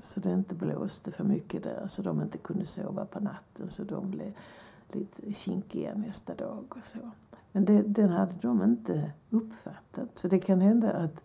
Så 0.00 0.20
det 0.20 0.32
inte 0.32 0.54
blåste 0.54 1.10
för 1.10 1.24
mycket 1.24 1.62
där 1.62 1.86
så 1.88 2.02
de 2.02 2.22
inte 2.22 2.38
kunde 2.38 2.66
sova 2.66 3.04
på 3.04 3.20
natten 3.20 3.70
så 3.70 3.84
de 3.84 4.10
blev 4.10 4.32
lite 4.92 5.32
kinkiga 5.32 5.94
nästa 5.94 6.34
dag 6.34 6.64
och 6.68 6.84
så. 6.84 7.10
Men 7.52 7.64
det, 7.64 7.82
den 7.82 8.08
hade 8.08 8.34
de 8.40 8.62
inte 8.62 9.12
uppfattat. 9.30 10.08
Så 10.14 10.28
det 10.28 10.38
kan 10.38 10.60
hända 10.60 10.92
att 10.92 11.22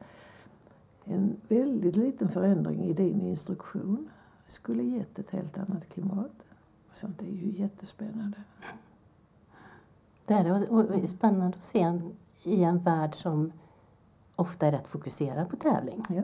en 1.05 1.35
väldigt 1.47 1.95
liten 1.95 2.29
förändring 2.29 2.83
i 2.83 2.93
din 2.93 3.21
instruktion 3.21 4.09
skulle 4.45 4.83
gett 4.83 5.19
ett 5.19 5.29
helt 5.29 5.57
annat 5.57 5.89
klimat. 5.89 6.45
Sånt 6.91 7.21
är 7.21 7.31
ju 7.31 7.51
jättespännande. 7.51 8.37
Det 10.25 10.33
är 10.33 10.43
det. 10.43 10.67
Och, 10.69 11.09
spännande 11.09 11.57
att 11.57 11.63
se 11.63 11.81
en, 11.81 12.11
i 12.43 12.63
en 12.63 12.79
värld 12.79 13.15
som 13.15 13.51
ofta 14.35 14.67
är 14.67 14.71
rätt 14.71 14.87
fokuserad 14.87 15.49
på 15.49 15.55
tävling. 15.55 16.05
Ja, 16.09 16.23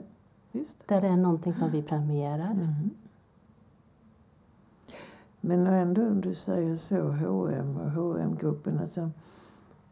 visst. 0.51 0.87
Där 0.87 1.01
det 1.01 1.07
är 1.07 1.17
någonting 1.17 1.53
som 1.53 1.71
vi 1.71 1.83
premierar. 1.83 2.53
Mhm. 2.53 2.89
Men 5.41 5.67
ändå 5.67 6.07
om 6.07 6.21
du 6.21 6.35
säger 6.35 6.75
så, 6.75 7.11
H&M 7.11 7.77
och 7.77 7.91
hm 7.91 8.37
gruppen 8.37 8.79
alltså 8.79 9.11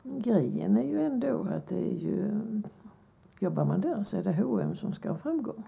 grejen 0.03 0.77
är 0.77 0.83
ju 0.83 1.01
ändå 1.01 1.47
att 1.55 1.67
det 1.67 1.89
är 1.89 1.97
ju, 1.97 2.41
jobbar 3.39 3.65
man 3.65 3.81
där 3.81 4.03
så 4.03 4.17
är 4.17 4.23
det 4.23 4.33
H&M 4.33 4.75
som 4.75 4.93
ska 4.93 5.09
ha 5.09 5.17
framgång. 5.17 5.63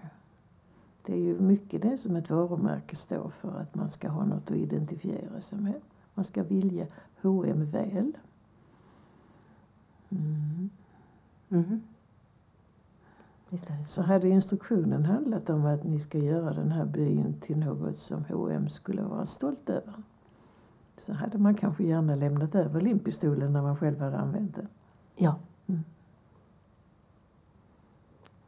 Det 1.06 1.12
är 1.12 1.18
ju 1.18 1.40
mycket 1.40 1.82
det 1.82 1.98
som 1.98 2.16
ett 2.16 2.30
varumärke 2.30 2.96
står 2.96 3.28
för, 3.28 3.58
att 3.58 3.74
man 3.74 3.90
ska 3.90 4.08
ha 4.08 4.24
något 4.24 4.50
att 4.50 4.56
identifiera 4.56 5.40
sig 5.40 5.58
med. 5.58 5.80
Man 6.14 6.24
ska 6.24 6.42
vilja 6.42 6.86
H&M 7.22 7.70
väl. 7.70 8.12
Mm. 10.10 10.70
Så 13.50 13.56
så. 13.86 14.02
hade 14.02 14.28
instruktionen 14.28 15.04
handlat 15.04 15.50
om 15.50 15.66
att 15.66 15.84
ni 15.84 16.00
ska 16.00 16.18
göra 16.18 16.52
den 16.54 16.72
här 16.72 16.84
byn 16.84 17.34
till 17.40 17.58
något 17.58 17.96
som 17.96 18.24
H&M 18.24 18.68
skulle 18.68 19.02
vara 19.02 19.26
stolt 19.26 19.70
över. 19.70 19.94
Så 20.96 21.12
hade 21.12 21.38
man 21.38 21.54
kanske 21.54 21.84
gärna 21.84 22.14
lämnat 22.14 22.54
över 22.54 22.80
limpistolen 22.80 23.52
när 23.52 23.62
man 23.62 23.76
själv 23.76 24.00
hade 24.00 24.18
använt 24.18 24.54
den. 24.54 24.68
Ja. 25.16 25.36
Mm. 25.66 25.84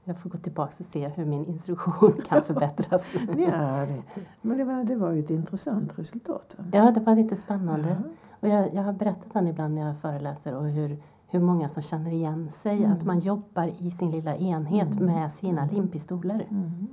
Jag 0.04 0.18
får 0.18 0.30
gå 0.30 0.38
tillbaka 0.38 0.72
och 0.78 0.84
se 0.86 1.08
hur 1.08 1.24
min 1.24 1.44
instruktion 1.46 2.12
kan 2.28 2.42
förbättras. 2.46 3.02
Ja, 3.38 3.86
det, 3.86 4.02
men 4.42 4.58
det 4.58 4.64
var, 4.64 4.84
det 4.84 4.96
var 4.96 5.10
ju 5.12 5.20
ett 5.20 5.30
intressant 5.30 5.98
resultat. 5.98 6.54
Va? 6.58 6.64
Ja, 6.72 6.90
det 6.90 7.00
var 7.00 7.16
lite 7.16 7.36
spännande. 7.36 7.88
Ja. 7.88 8.08
Och 8.40 8.48
jag, 8.48 8.74
jag 8.74 8.82
har 8.82 8.92
berättat 8.92 9.32
den 9.32 9.48
ibland 9.48 9.74
när 9.74 9.86
jag 9.86 9.98
föreläser 9.98 10.54
och 10.56 10.64
hur, 10.68 11.02
hur 11.26 11.40
många 11.40 11.68
som 11.68 11.82
känner 11.82 12.10
igen 12.10 12.50
sig. 12.50 12.78
Mm. 12.84 12.92
Att 12.92 13.04
man 13.04 13.18
jobbar 13.18 13.72
i 13.78 13.90
sin 13.90 14.10
lilla 14.10 14.36
enhet 14.36 14.92
Mm. 14.92 15.06
med 15.06 15.32
sina 15.32 15.66
limpistoler. 15.66 16.46
Mm. 16.50 16.88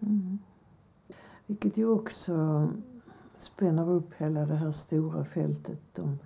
Mm. 0.00 0.38
Vilket 1.46 1.76
ju 1.76 1.86
också 1.90 2.68
spänner 3.36 3.90
upp 3.90 4.14
hela 4.16 4.46
det 4.46 4.54
här 4.54 4.70
stora 4.70 5.24
fältet 5.24 5.98
om 5.98 6.18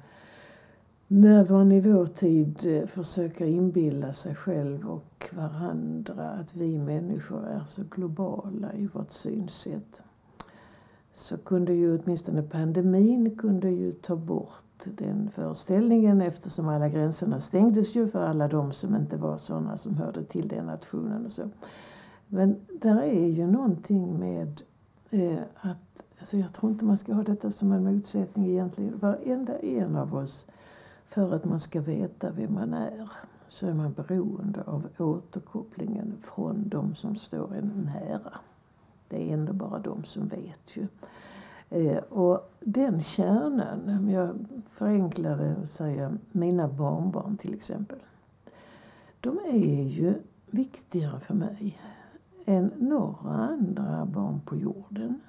när 1.08 1.48
man 1.48 1.72
i 1.72 1.80
vår 1.80 2.06
tid 2.06 2.66
eh, 2.66 2.86
försöker 2.86 3.46
inbilla 3.46 4.12
sig 4.12 4.34
själv 4.34 4.90
och 4.90 5.30
varandra 5.32 6.30
att 6.30 6.54
vi 6.56 6.78
människor 6.78 7.46
är 7.46 7.62
så 7.66 7.82
globala 7.90 8.72
i 8.72 8.86
vårt 8.86 9.10
synsätt 9.10 10.02
så 11.18 11.38
kunde 11.38 11.72
ju 11.72 11.98
åtminstone 11.98 12.42
pandemin 12.42 13.36
kunde 13.36 13.70
ju 13.70 13.92
ta 13.92 14.16
bort 14.16 14.84
den 14.84 15.30
föreställningen 15.30 16.20
eftersom 16.20 16.68
alla 16.68 16.88
gränserna 16.88 17.40
stängdes 17.40 17.94
ju 17.94 18.08
för 18.08 18.22
alla 18.22 18.48
de 18.48 18.72
som 18.72 18.96
inte 18.96 19.16
var 19.16 19.38
sådana 19.38 19.78
som 19.78 19.96
hörde 19.96 20.24
till 20.24 20.48
den 20.48 20.66
nationen 20.66 21.26
och 21.26 21.32
så. 21.32 21.50
Men 22.26 22.56
där 22.80 23.02
är 23.02 23.26
ju 23.26 23.46
någonting 23.46 24.18
med 24.18 24.62
eh, 25.10 25.38
att, 25.60 26.04
alltså 26.18 26.36
jag 26.36 26.52
tror 26.52 26.72
inte 26.72 26.84
man 26.84 26.96
ska 26.96 27.14
ha 27.14 27.22
detta 27.22 27.50
som 27.50 27.72
en 27.72 27.84
motsättning 27.84 28.46
egentligen. 28.46 28.98
Varenda 28.98 29.58
en 29.58 29.96
av 29.96 30.14
oss, 30.14 30.46
för 31.08 31.34
att 31.34 31.44
man 31.44 31.60
ska 31.60 31.80
veta 31.80 32.30
vem 32.30 32.54
man 32.54 32.74
är, 32.74 33.10
så 33.48 33.66
är 33.66 33.74
man 33.74 33.92
beroende 33.92 34.62
av 34.62 34.88
återkopplingen 34.98 36.16
från 36.22 36.68
de 36.68 36.94
som 36.94 37.16
står 37.16 37.54
en 37.54 37.90
nära. 37.94 38.38
Det 39.08 39.30
är 39.30 39.34
ändå 39.34 39.52
bara 39.52 39.78
de 39.78 40.04
som 40.04 40.28
vet 40.28 40.76
ju. 40.76 40.86
Eh, 41.70 41.98
och 41.98 42.50
den 42.60 43.00
kärnan, 43.00 43.98
om 43.98 44.10
jag 44.10 44.46
förenklar 44.70 45.36
det 45.36 45.56
och 45.62 45.68
säger 45.68 46.18
mina 46.32 46.68
barnbarn 46.68 47.36
till 47.36 47.54
exempel. 47.54 47.98
De 49.20 49.38
är 49.38 49.82
ju 49.82 50.14
viktigare 50.46 51.20
för 51.20 51.34
mig 51.34 51.80
än 52.44 52.70
några 52.76 53.30
andra 53.30 54.06
barn 54.06 54.40
på 54.44 54.56
jorden. 54.56 55.20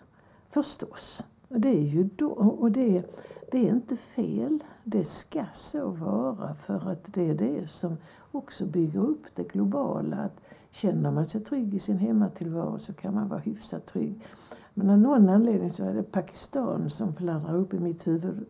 Förstås. 0.49 1.25
Och 1.47 1.59
det 1.59 1.69
är 1.69 1.83
ju 1.83 2.09
då, 2.15 2.29
och 2.31 2.71
det, 2.71 3.03
det 3.51 3.67
är 3.67 3.69
inte 3.69 3.97
fel. 3.97 4.59
Det 4.91 5.05
ska 5.05 5.45
så 5.53 5.89
vara 5.89 6.55
för 6.55 6.91
att 6.91 7.13
det 7.13 7.29
är 7.29 7.35
det 7.35 7.67
som 7.67 7.97
också 8.31 8.65
bygger 8.65 8.99
upp 8.99 9.35
det 9.35 9.43
globala. 9.43 10.17
Att 10.17 10.41
känner 10.71 11.11
man 11.11 11.25
sig 11.25 11.43
trygg 11.43 11.73
i 11.73 11.79
sin 11.79 11.97
hemmatillvaro 11.97 12.79
så 12.79 12.93
kan 12.93 13.13
man 13.13 13.27
vara 13.27 13.39
hyfsat 13.39 13.85
trygg. 13.85 14.25
Men 14.73 14.89
av 14.89 14.97
någon 14.97 15.29
anledning 15.29 15.69
så 15.69 15.85
är 15.85 15.93
det 15.93 16.03
Pakistan 16.03 16.89
som 16.89 17.15
fladdrar 17.15 17.55
upp 17.55 17.73
i 17.73 17.79
mitt 17.79 18.07
huvud. 18.07 18.45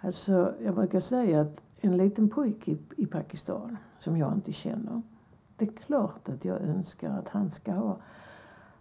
Alltså, 0.00 0.54
jag 0.64 0.74
brukar 0.74 1.00
säga 1.00 1.40
att 1.40 1.62
en 1.80 1.96
liten 1.96 2.28
pojke 2.28 2.76
i, 2.96 3.06
Pakistan 3.06 3.76
som 3.98 4.16
jag 4.16 4.32
inte 4.32 4.52
känner. 4.52 5.02
Det 5.56 5.64
är 5.64 5.72
klart 5.72 6.28
att 6.28 6.44
jag 6.44 6.60
önskar 6.60 7.10
att 7.10 7.28
han 7.28 7.50
ska 7.50 7.72
ha 7.72 7.96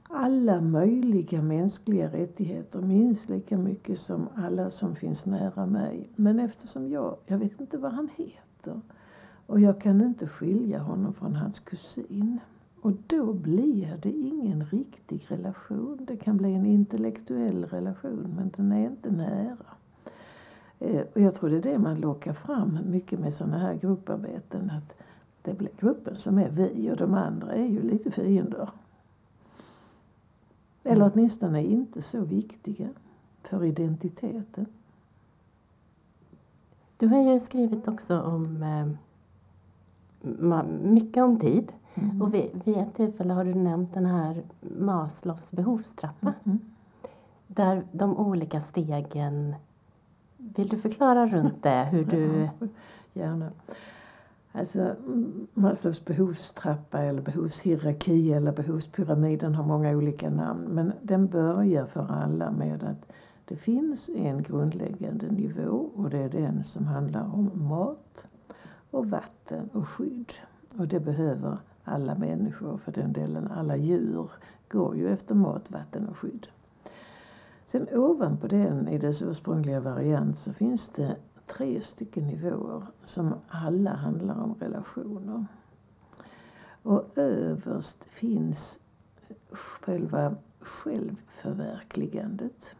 alla 0.10 0.62
möjliga 0.62 1.42
mänskliga 1.42 2.08
rättigheter, 2.08 2.82
minst 2.82 3.30
lika 3.30 3.58
mycket 3.58 4.00
som 4.00 4.28
alla 4.36 4.72
som 4.72 4.96
finns 4.96 5.26
nära 5.26 5.66
mig. 5.66 6.10
Men 6.16 6.40
eftersom 6.40 6.90
jag, 6.90 7.18
jag 7.26 7.38
vet 7.38 7.62
inte 7.62 7.78
vad 7.78 7.92
han 7.92 8.10
heter 8.16 8.82
och 9.46 9.60
jag 9.60 9.82
kan 9.82 10.02
inte 10.02 10.28
skilja 10.28 10.80
honom 10.80 11.14
från 11.14 11.36
hans 11.36 11.60
kusin. 11.60 12.40
Och 12.82 12.94
då 13.08 13.34
blir 13.34 14.00
det 14.02 14.12
ingen 14.12 14.66
riktig 14.66 15.26
relation. 15.28 15.98
Det 16.08 16.18
kan 16.18 16.38
bli 16.38 16.54
en 16.54 16.66
intellektuell 16.66 17.66
relation 17.66 18.34
men 18.36 18.52
den 18.58 18.72
är 18.72 18.86
inte 18.90 19.12
nära. 19.12 19.66
Eh, 20.80 21.02
och 21.14 21.22
jag 21.22 21.36
tror 21.36 21.50
det 21.50 21.58
är 21.58 21.62
det 21.62 21.80
man 21.80 22.00
lockar 22.00 22.34
fram 22.34 22.80
mycket 22.86 23.20
med 23.20 23.34
sådana 23.34 23.58
här 23.58 23.74
grupparbeten. 23.74 24.72
Att 24.72 24.96
det 25.42 25.58
blir 25.58 25.72
gruppen 25.80 26.16
som 26.16 26.38
är 26.38 26.50
vi 26.50 26.92
och 26.92 26.98
de 26.98 27.14
andra 27.14 27.54
är 27.54 27.66
ju 27.66 27.82
lite 27.82 28.12
fiender. 28.12 28.70
Eller 30.90 31.06
mm. 31.06 31.12
åtminstone 31.14 31.64
inte 31.64 32.02
så 32.02 32.22
viktiga 32.22 32.90
för 33.44 33.64
identiteten. 33.64 34.66
Du 36.98 37.08
har 37.08 37.22
ju 37.22 37.40
skrivit 37.40 37.88
också 37.88 38.22
om 38.22 38.64
eh, 38.64 38.88
mycket 40.84 41.24
om 41.24 41.40
tid. 41.40 41.72
Mm. 41.94 42.22
Och 42.22 42.34
vid, 42.34 42.62
vid 42.66 42.78
ett 42.78 42.94
tillfälle 42.94 43.34
har 43.34 43.46
du 43.46 43.54
nämnt 43.54 43.94
den 43.94 44.06
här 44.06 44.44
Maslows 44.80 45.52
behovstrappa. 45.52 46.34
Mm. 46.44 46.60
Där 47.48 47.84
de 47.92 48.18
olika 48.18 48.62
stegen... 48.62 49.56
Vill 50.38 50.68
du 50.68 50.78
förklara 50.78 51.28
runt 51.28 51.64
det? 51.64 51.88
Hur 51.92 52.06
du... 52.06 52.50
Gärna. 53.14 53.52
Alltså, 54.52 54.96
Maslows 55.54 56.06
behovstrappa 56.06 57.02
eller 57.02 57.22
behovshierarki 57.22 58.34
eller 58.34 58.52
behovspyramiden 58.52 59.56
har 59.56 59.64
många 59.64 59.98
olika 59.98 60.30
namn. 60.30 60.68
Men 60.70 60.94
den 61.02 61.28
börjar 61.28 61.86
för 61.86 62.08
alla 62.12 62.52
med 62.52 62.84
att 62.84 63.12
det 63.46 63.56
finns 63.56 64.10
en 64.10 64.44
grundläggande 64.44 65.32
nivå 65.32 65.90
och 65.96 66.10
det 66.10 66.18
är 66.18 66.30
den 66.30 66.64
som 66.64 66.88
handlar 66.88 67.34
om 67.34 67.52
mat 67.54 68.28
och 68.92 69.06
vatten 69.06 69.70
och 69.74 69.88
skydd. 69.88 70.34
Och 70.78 70.88
det 70.88 71.00
behöver 71.00 71.58
alla 71.84 72.16
människor, 72.16 72.78
för 72.78 72.92
den 72.92 73.14
delen 73.14 73.48
alla 73.48 73.78
djur, 73.78 74.32
går 74.70 74.98
ju 74.98 75.14
efter 75.14 75.36
mat, 75.36 75.72
vatten 75.72 76.08
och 76.08 76.18
skydd. 76.18 76.48
Sen 77.66 77.88
ovanpå 77.94 78.48
den, 78.48 78.88
i 78.88 78.98
dess 78.98 79.22
ursprungliga 79.22 79.80
variant, 79.80 80.38
så 80.38 80.54
finns 80.54 80.90
det 80.90 81.16
tre 81.58 81.82
stycken 81.82 82.28
nivåer 82.28 82.84
som 83.04 83.36
alla 83.48 83.94
handlar 83.94 84.44
om 84.44 84.54
relationer. 84.54 85.46
Och 86.84 87.18
överst 87.18 88.04
finns 88.04 88.80
själva 89.52 90.36
självförverkligandet. 90.60 92.76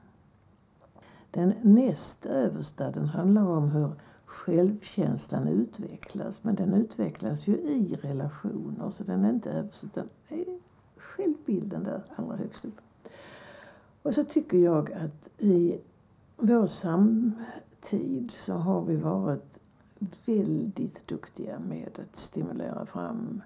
Den 1.32 1.54
näst 1.62 2.26
översta 2.26 2.92
den 2.92 3.06
handlar 3.06 3.44
om 3.44 3.70
hur 3.70 3.92
självkänslan 4.26 5.48
utvecklas. 5.48 6.44
Men 6.44 6.56
den 6.56 6.74
utvecklas 6.74 7.48
ju 7.48 7.54
i 7.54 7.98
relationer 8.02 8.90
så 8.90 9.04
den 9.04 9.26
är 9.26 9.30
inte 9.30 9.52
överst 9.52 9.84
utan 9.84 10.10
är 10.28 10.60
självbilden 10.98 11.84
där 11.84 12.04
allra 12.16 12.36
högst 12.36 12.66
upp. 12.66 12.82
Och 14.02 14.16
så 14.16 14.24
tycker 14.24 14.58
jag 14.58 14.94
att 14.94 15.30
i 15.38 15.80
vår 16.38 16.68
tid 17.90 18.32
så 18.32 18.54
har 18.54 18.82
vi 18.82 18.96
varit 18.96 19.60
väldigt 20.26 21.08
duktiga 21.08 21.60
med 21.60 22.00
att 22.00 22.16
stimulera 22.16 22.86
fram 22.86 23.42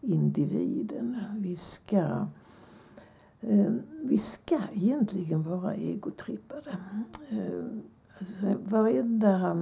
individen. 0.00 1.16
Vi 1.36 1.56
ska, 1.56 2.26
eh, 3.40 3.72
vi 4.02 4.18
ska 4.18 4.58
egentligen 4.72 5.42
vara 5.42 5.74
egotrippade. 5.74 6.76
Eh, 7.28 7.64
alltså, 8.18 8.34
varenda 8.64 9.56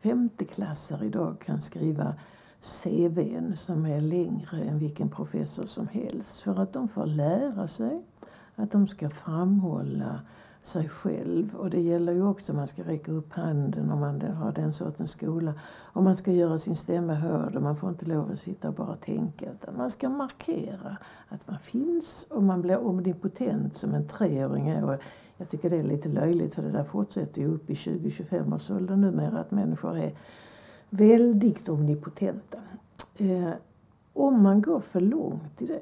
femteklassare 0.00 1.06
idag 1.06 1.38
kan 1.40 1.62
skriva 1.62 2.14
CVn 2.60 3.56
som 3.56 3.86
är 3.86 4.00
längre 4.00 4.62
än 4.62 4.78
vilken 4.78 5.08
professor 5.08 5.66
som 5.66 5.88
helst. 5.88 6.40
För 6.40 6.62
att 6.62 6.72
de 6.72 6.88
får 6.88 7.06
lära 7.06 7.68
sig 7.68 8.02
att 8.54 8.70
de 8.70 8.86
ska 8.86 9.10
framhålla 9.10 10.20
sig 10.62 10.88
själv. 10.88 11.56
Och 11.56 11.70
det 11.70 11.80
gäller 11.80 12.12
ju 12.12 12.26
också, 12.26 12.52
man 12.52 12.66
ska 12.66 12.82
räcka 12.82 13.12
upp 13.12 13.32
handen 13.32 13.90
om 13.90 14.00
man 14.00 14.20
har 14.20 14.52
den 14.52 14.72
sortens 14.72 15.10
skola. 15.10 15.54
Om 15.92 16.04
man 16.04 16.16
ska 16.16 16.32
göra 16.32 16.58
sin 16.58 16.76
stämma 16.76 17.14
hörd 17.14 17.56
och 17.56 17.62
man 17.62 17.76
får 17.76 17.88
inte 17.88 18.04
lov 18.04 18.30
att 18.30 18.38
sitta 18.38 18.68
och 18.68 18.74
bara 18.74 18.96
tänka. 18.96 19.52
Utan 19.52 19.76
man 19.76 19.90
ska 19.90 20.08
markera 20.08 20.96
att 21.28 21.48
man 21.48 21.58
finns 21.58 22.26
och 22.30 22.42
man 22.42 22.62
blir 22.62 22.86
omnipotent 22.86 23.76
som 23.76 23.94
en 23.94 24.06
treåring 24.06 24.68
är. 24.68 24.98
Jag 25.36 25.48
tycker 25.48 25.70
det 25.70 25.76
är 25.76 25.82
lite 25.82 26.08
löjligt 26.08 26.54
för 26.54 26.62
det 26.62 26.70
där 26.70 26.84
fortsätter 26.84 27.40
ju 27.40 27.48
upp 27.48 27.70
i 27.70 27.74
20-25 27.74 28.54
års 28.54 28.70
ålder 28.70 28.96
numera 28.96 29.38
att 29.38 29.50
människor 29.50 29.98
är 29.98 30.12
väldigt 30.90 31.68
omnipotenta. 31.68 32.58
Eh, 33.16 33.50
om 34.12 34.42
man 34.42 34.62
går 34.62 34.80
för 34.80 35.00
långt 35.00 35.62
i 35.62 35.66
det 35.66 35.80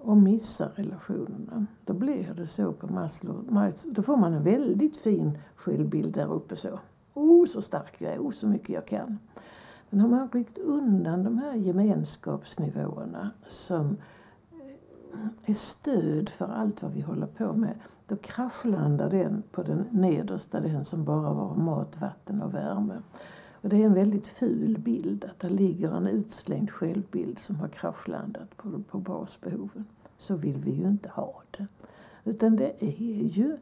och 0.00 0.16
missar 0.16 0.68
relationerna, 0.74 1.66
då 1.84 1.92
blir 1.94 2.34
det 2.34 2.46
så 2.46 2.72
på 2.72 2.86
Maslow. 2.86 3.70
Då 3.86 4.02
får 4.02 4.16
man 4.16 4.32
en 4.32 4.42
väldigt 4.42 4.96
fin 4.96 5.38
självbild 5.56 6.14
där 6.14 6.32
uppe 6.32 6.56
så. 6.56 6.78
Oh, 7.14 7.46
så 7.46 7.62
stark 7.62 7.94
jag 7.98 8.12
är, 8.12 8.18
oh, 8.18 8.30
så 8.30 8.46
mycket 8.46 8.68
jag 8.68 8.86
kan. 8.86 9.18
Men 9.90 10.00
har 10.00 10.08
man 10.08 10.28
ryckt 10.28 10.58
undan 10.58 11.24
de 11.24 11.38
här 11.38 11.54
gemenskapsnivåerna 11.54 13.30
som 13.46 13.96
eh, 14.52 15.50
är 15.50 15.54
stöd 15.54 16.28
för 16.28 16.46
allt 16.46 16.82
vad 16.82 16.92
vi 16.92 17.00
håller 17.00 17.26
på 17.26 17.52
med, 17.52 17.74
då 18.06 18.16
kraschlandar 18.16 19.10
den 19.10 19.42
på 19.52 19.62
den 19.62 19.84
nedersta, 19.90 20.60
den 20.60 20.84
som 20.84 21.04
bara 21.04 21.32
var 21.32 21.54
mat, 21.54 22.00
vatten 22.00 22.42
och 22.42 22.54
värme. 22.54 23.02
Och 23.60 23.68
det 23.68 23.76
är 23.76 23.86
en 23.86 23.94
väldigt 23.94 24.26
ful 24.26 24.78
bild, 24.78 25.24
att 25.24 25.40
det 25.40 25.50
ligger 25.50 25.96
en 25.96 26.06
utslängd 26.06 26.70
självbild 26.70 27.38
som 27.38 27.56
har 27.56 27.68
kraschlandat 27.68 28.56
på, 28.56 28.82
på 28.90 28.98
basbehoven. 28.98 29.84
Så 30.16 30.36
vill 30.36 30.58
vi 30.58 30.70
ju 30.70 30.88
inte 30.88 31.08
ha 31.08 31.42
det. 31.50 31.66
Utan 32.24 32.56
det 32.56 32.84
är 32.84 33.24
ju, 33.24 33.58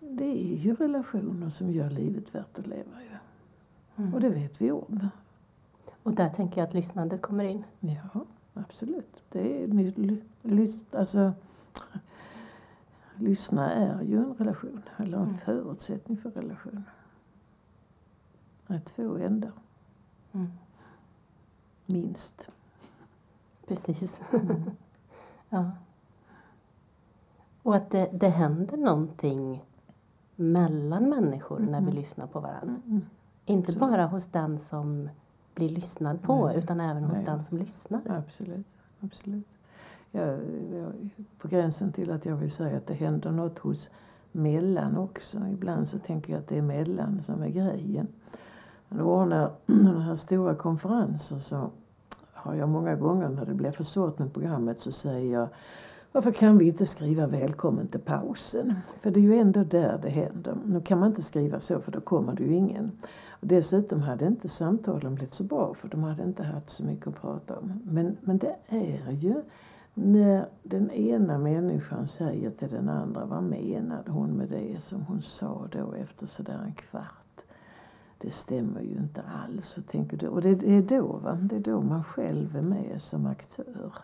det 0.00 0.24
är 0.24 0.56
ju 0.56 0.74
relationer 0.74 1.50
som 1.50 1.70
gör 1.70 1.90
livet 1.90 2.34
värt 2.34 2.58
att 2.58 2.66
leva. 2.66 3.02
Ju. 3.02 3.16
Mm. 3.96 4.14
Och 4.14 4.20
det 4.20 4.28
vet 4.28 4.60
vi 4.60 4.70
om. 4.70 5.08
Och 6.02 6.14
där 6.14 6.28
tänker 6.28 6.60
jag 6.60 6.68
att 6.68 6.74
lyssnandet 6.74 7.22
kommer 7.22 7.44
in. 7.44 7.64
Ja, 7.80 8.24
absolut. 8.54 9.22
Det 9.28 9.64
är, 9.64 10.18
alltså, 10.90 11.32
lyssna 13.14 13.72
är 13.72 14.02
ju 14.02 14.18
en 14.18 14.34
relation, 14.34 14.82
eller 14.96 15.18
en 15.18 15.24
mm. 15.24 15.38
förutsättning 15.38 16.18
för 16.18 16.30
relation. 16.30 16.84
Är 18.66 18.78
två 18.78 19.16
ändar. 19.16 19.52
Mm. 20.32 20.52
Minst. 21.86 22.48
Precis. 23.66 24.20
Mm. 24.32 24.62
ja. 25.48 25.70
Och 27.62 27.76
att 27.76 27.90
det, 27.90 28.10
det 28.12 28.28
händer 28.28 28.76
någonting 28.76 29.64
mellan 30.36 31.08
människor 31.08 31.58
när 31.58 31.80
vi 31.80 31.92
lyssnar 31.92 32.26
på 32.26 32.40
varandra. 32.40 32.76
Inte 33.44 33.72
Absolut. 33.72 33.80
bara 33.80 34.06
hos 34.06 34.26
den 34.26 34.58
som 34.58 35.08
blir 35.54 35.68
lyssnad 35.68 36.22
på 36.22 36.46
Nej. 36.46 36.58
utan 36.58 36.80
även 36.80 37.04
hos 37.04 37.18
Nej. 37.18 37.24
den 37.24 37.42
som 37.42 37.58
lyssnar. 37.58 38.00
Absolut. 38.06 38.66
Absolut 39.00 39.58
jag, 40.16 40.38
jag, 40.72 40.92
på 41.38 41.48
gränsen 41.48 41.92
till 41.92 42.10
att 42.10 42.26
jag 42.26 42.36
vill 42.36 42.50
säga 42.50 42.76
att 42.76 42.86
det 42.86 42.94
händer 42.94 43.30
något 43.30 43.58
hos 43.58 43.90
mellan 44.32 44.96
också. 44.96 45.38
Ibland 45.52 45.88
så 45.88 45.98
tänker 45.98 46.32
jag 46.32 46.40
att 46.40 46.48
det 46.48 46.58
är 46.58 46.62
mellan 46.62 47.22
som 47.22 47.42
är 47.42 47.48
grejen. 47.48 48.08
Han 48.88 49.00
ordnar 49.00 49.50
den 49.66 50.00
här 50.00 50.14
stora 50.14 50.54
konferenser 50.54 51.38
så 51.38 51.70
har 52.32 52.54
jag 52.54 52.68
många 52.68 52.96
gånger 52.96 53.28
när 53.28 53.46
det 53.46 53.54
blir 53.54 53.70
för 53.70 53.84
svårt 53.84 54.18
med 54.18 54.32
programmet 54.32 54.80
så 54.80 54.92
säger 54.92 55.32
jag 55.32 55.48
Varför 56.12 56.32
kan 56.32 56.58
vi 56.58 56.68
inte 56.68 56.86
skriva 56.86 57.26
välkommen 57.26 57.88
till 57.88 58.00
pausen? 58.00 58.74
För 59.00 59.10
det 59.10 59.20
är 59.20 59.22
ju 59.22 59.34
ändå 59.34 59.64
där 59.64 59.98
det 60.02 60.08
händer. 60.08 60.56
Nu 60.64 60.80
kan 60.80 60.98
man 60.98 61.08
inte 61.08 61.22
skriva 61.22 61.60
så 61.60 61.80
för 61.80 61.92
då 61.92 62.00
kommer 62.00 62.32
det 62.32 62.42
ju 62.42 62.54
ingen. 62.54 62.92
Och 63.30 63.46
dessutom 63.46 64.00
hade 64.00 64.26
inte 64.26 64.48
samtalen 64.48 65.14
blivit 65.14 65.34
så 65.34 65.44
bra 65.44 65.74
för 65.74 65.88
de 65.88 66.02
hade 66.02 66.22
inte 66.22 66.42
haft 66.42 66.70
så 66.70 66.84
mycket 66.84 67.06
att 67.06 67.20
prata 67.20 67.58
om. 67.58 67.80
Men, 67.84 68.16
men 68.20 68.38
det 68.38 68.56
är 68.68 69.10
ju 69.10 69.42
när 69.94 70.48
den 70.62 70.90
ena 70.90 71.38
människan 71.38 72.08
säger 72.08 72.50
till 72.50 72.68
den 72.68 72.88
andra 72.88 73.24
vad 73.24 73.42
menade 73.42 74.10
hon 74.10 74.30
med 74.30 74.48
det 74.48 74.82
som 74.82 75.02
hon 75.02 75.22
sa 75.22 75.68
då 75.72 75.92
efter 75.92 76.26
sådär 76.26 76.60
en 76.64 76.74
kvart. 76.74 77.25
Det 78.26 78.32
stämmer 78.32 78.80
ju 78.80 78.96
inte 78.96 79.22
alls. 79.22 79.78
Och, 79.78 79.86
tänker 79.86 80.16
du, 80.16 80.28
och 80.28 80.42
det, 80.42 80.48
är 80.48 80.82
då, 80.82 81.06
va? 81.06 81.38
det 81.42 81.56
är 81.56 81.60
då 81.60 81.80
man 81.80 82.04
själv 82.04 82.56
är 82.56 82.62
med 82.62 83.02
som 83.02 83.26
aktör. 83.26 83.94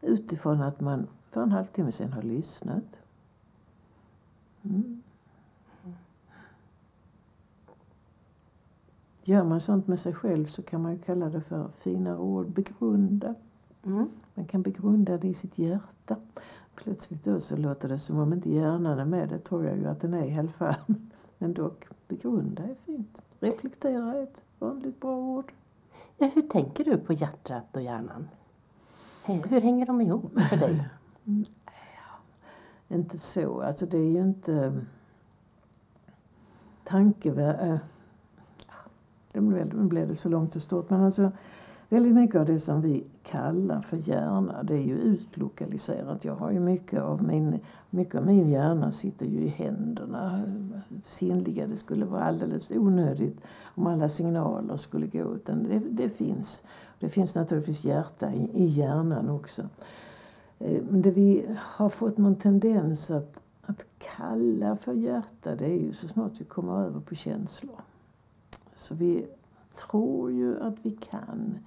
Utifrån 0.00 0.62
att 0.62 0.80
man 0.80 1.06
för 1.30 1.42
en 1.42 1.52
halvtimme 1.52 1.92
sedan 1.92 2.12
har 2.12 2.22
lyssnat. 2.22 3.00
Mm. 4.62 5.02
Gör 9.24 9.44
man 9.44 9.60
sånt 9.60 9.86
med 9.86 10.00
sig 10.00 10.14
själv 10.14 10.46
så 10.46 10.62
kan 10.62 10.82
man 10.82 10.92
ju 10.92 10.98
kalla 10.98 11.28
det 11.28 11.40
för 11.40 11.68
finare 11.68 12.18
ord. 12.18 12.46
Begrunda. 12.46 13.34
Mm. 13.82 14.08
Man 14.34 14.46
kan 14.46 14.62
begrunda 14.62 15.18
det 15.18 15.28
i 15.28 15.34
sitt 15.34 15.58
hjärta. 15.58 16.16
Plötsligt 16.74 17.24
då 17.24 17.40
så 17.40 17.56
låter 17.56 17.88
det 17.88 17.98
som 17.98 18.18
om 18.18 18.32
inte 18.32 18.50
hjärnan 18.50 18.98
är 18.98 19.04
med. 19.04 19.28
Det 19.28 19.38
tror 19.38 19.64
jag 19.64 19.76
ju 19.76 19.86
att 19.86 20.00
den 20.00 20.14
är 20.14 20.24
i 20.24 20.38
alla 20.38 20.52
fall. 20.52 20.94
Men 21.38 21.54
dock, 21.54 21.84
begrunda 22.08 22.62
är 22.62 22.74
fint. 22.86 23.22
Reflektera 23.40 24.14
är 24.14 24.22
ett 24.22 24.44
vanligt 24.58 25.00
bra 25.00 25.16
ord. 25.16 25.52
Ja, 26.18 26.30
hur 26.34 26.42
tänker 26.42 26.84
du 26.84 26.98
på 26.98 27.12
hjärtat 27.12 27.76
och 27.76 27.82
hjärnan? 27.82 28.28
Hur 29.24 29.60
hänger 29.60 29.86
de 29.86 30.00
ihop 30.00 30.40
för 30.50 30.56
dig? 30.56 30.88
Ja, 31.24 32.96
inte 32.96 33.18
så. 33.18 33.60
Alltså 33.60 33.86
det 33.86 33.98
är 33.98 34.10
ju 34.10 34.20
inte 34.20 34.80
tankevärld. 36.84 37.78
Det 39.32 39.40
blev, 39.40 39.84
blev 39.84 40.08
det 40.08 40.16
så 40.16 40.28
långt 40.28 40.56
och 40.56 40.62
stort. 40.62 40.90
Men 40.90 41.00
alltså, 41.00 41.32
väldigt 41.88 42.14
mycket 42.14 42.36
av 42.36 42.46
det 42.46 42.60
som 42.60 42.80
vi 42.80 43.04
kalla 43.26 43.82
för 43.82 43.96
hjärna, 43.96 44.62
det 44.62 44.74
är 44.74 44.82
ju 44.82 44.94
utlokaliserat. 44.94 46.24
Jag 46.24 46.34
har 46.34 46.50
ju 46.50 46.60
mycket 46.60 47.00
av 47.00 47.22
min, 47.22 47.60
mycket 47.90 48.14
av 48.14 48.26
min 48.26 48.48
hjärna 48.48 48.92
sitter 48.92 49.26
ju 49.26 49.40
i 49.40 49.48
händerna. 49.48 50.42
Sinnliga, 51.02 51.66
det 51.66 51.76
skulle 51.76 52.04
vara 52.04 52.24
alldeles 52.24 52.70
onödigt 52.70 53.40
om 53.74 53.86
alla 53.86 54.08
signaler 54.08 54.76
skulle 54.76 55.06
gå. 55.06 55.34
Utan 55.34 55.62
det, 55.62 55.78
det 55.78 56.08
finns. 56.08 56.62
Det 56.98 57.08
finns 57.08 57.34
naturligtvis 57.34 57.84
hjärta 57.84 58.32
i, 58.32 58.50
i 58.52 58.66
hjärnan 58.66 59.30
också. 59.30 59.62
Eh, 60.58 60.82
men 60.90 61.02
det 61.02 61.10
vi 61.10 61.46
har 61.58 61.88
fått 61.88 62.18
någon 62.18 62.36
tendens 62.36 63.10
att, 63.10 63.42
att 63.62 63.86
kalla 63.98 64.76
för 64.76 64.92
hjärta, 64.92 65.54
det 65.56 65.64
är 65.64 65.78
ju 65.78 65.92
så 65.92 66.08
snart 66.08 66.32
vi 66.40 66.44
kommer 66.44 66.84
över 66.84 67.00
på 67.00 67.14
känslor. 67.14 67.80
Så 68.74 68.94
vi 68.94 69.26
tror 69.70 70.32
ju 70.32 70.60
att 70.60 70.74
vi 70.82 70.90
kan 70.90 71.58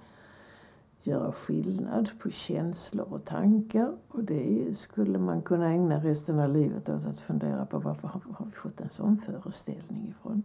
göra 1.06 1.32
skillnad 1.32 2.10
på 2.18 2.30
känslor 2.30 3.06
och 3.10 3.24
tankar. 3.24 3.96
Och 4.08 4.24
det 4.24 4.78
skulle 4.78 5.18
man 5.18 5.42
kunna 5.42 5.68
ägna 5.68 6.04
resten 6.04 6.40
av 6.40 6.52
livet 6.52 6.88
åt 6.88 7.06
att 7.06 7.20
fundera 7.20 7.66
på 7.66 7.78
varför 7.78 8.08
har 8.08 8.46
vi 8.46 8.52
fått 8.52 8.80
en 8.80 8.90
sån 8.90 9.18
föreställning 9.18 10.08
ifrån. 10.08 10.42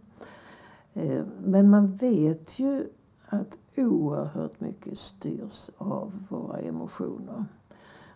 Eh, 0.94 1.24
men 1.44 1.70
man 1.70 1.96
vet 1.96 2.58
ju 2.58 2.88
att 3.26 3.58
oerhört 3.76 4.60
mycket 4.60 4.98
styrs 4.98 5.70
av 5.78 6.12
våra 6.28 6.58
emotioner. 6.58 7.44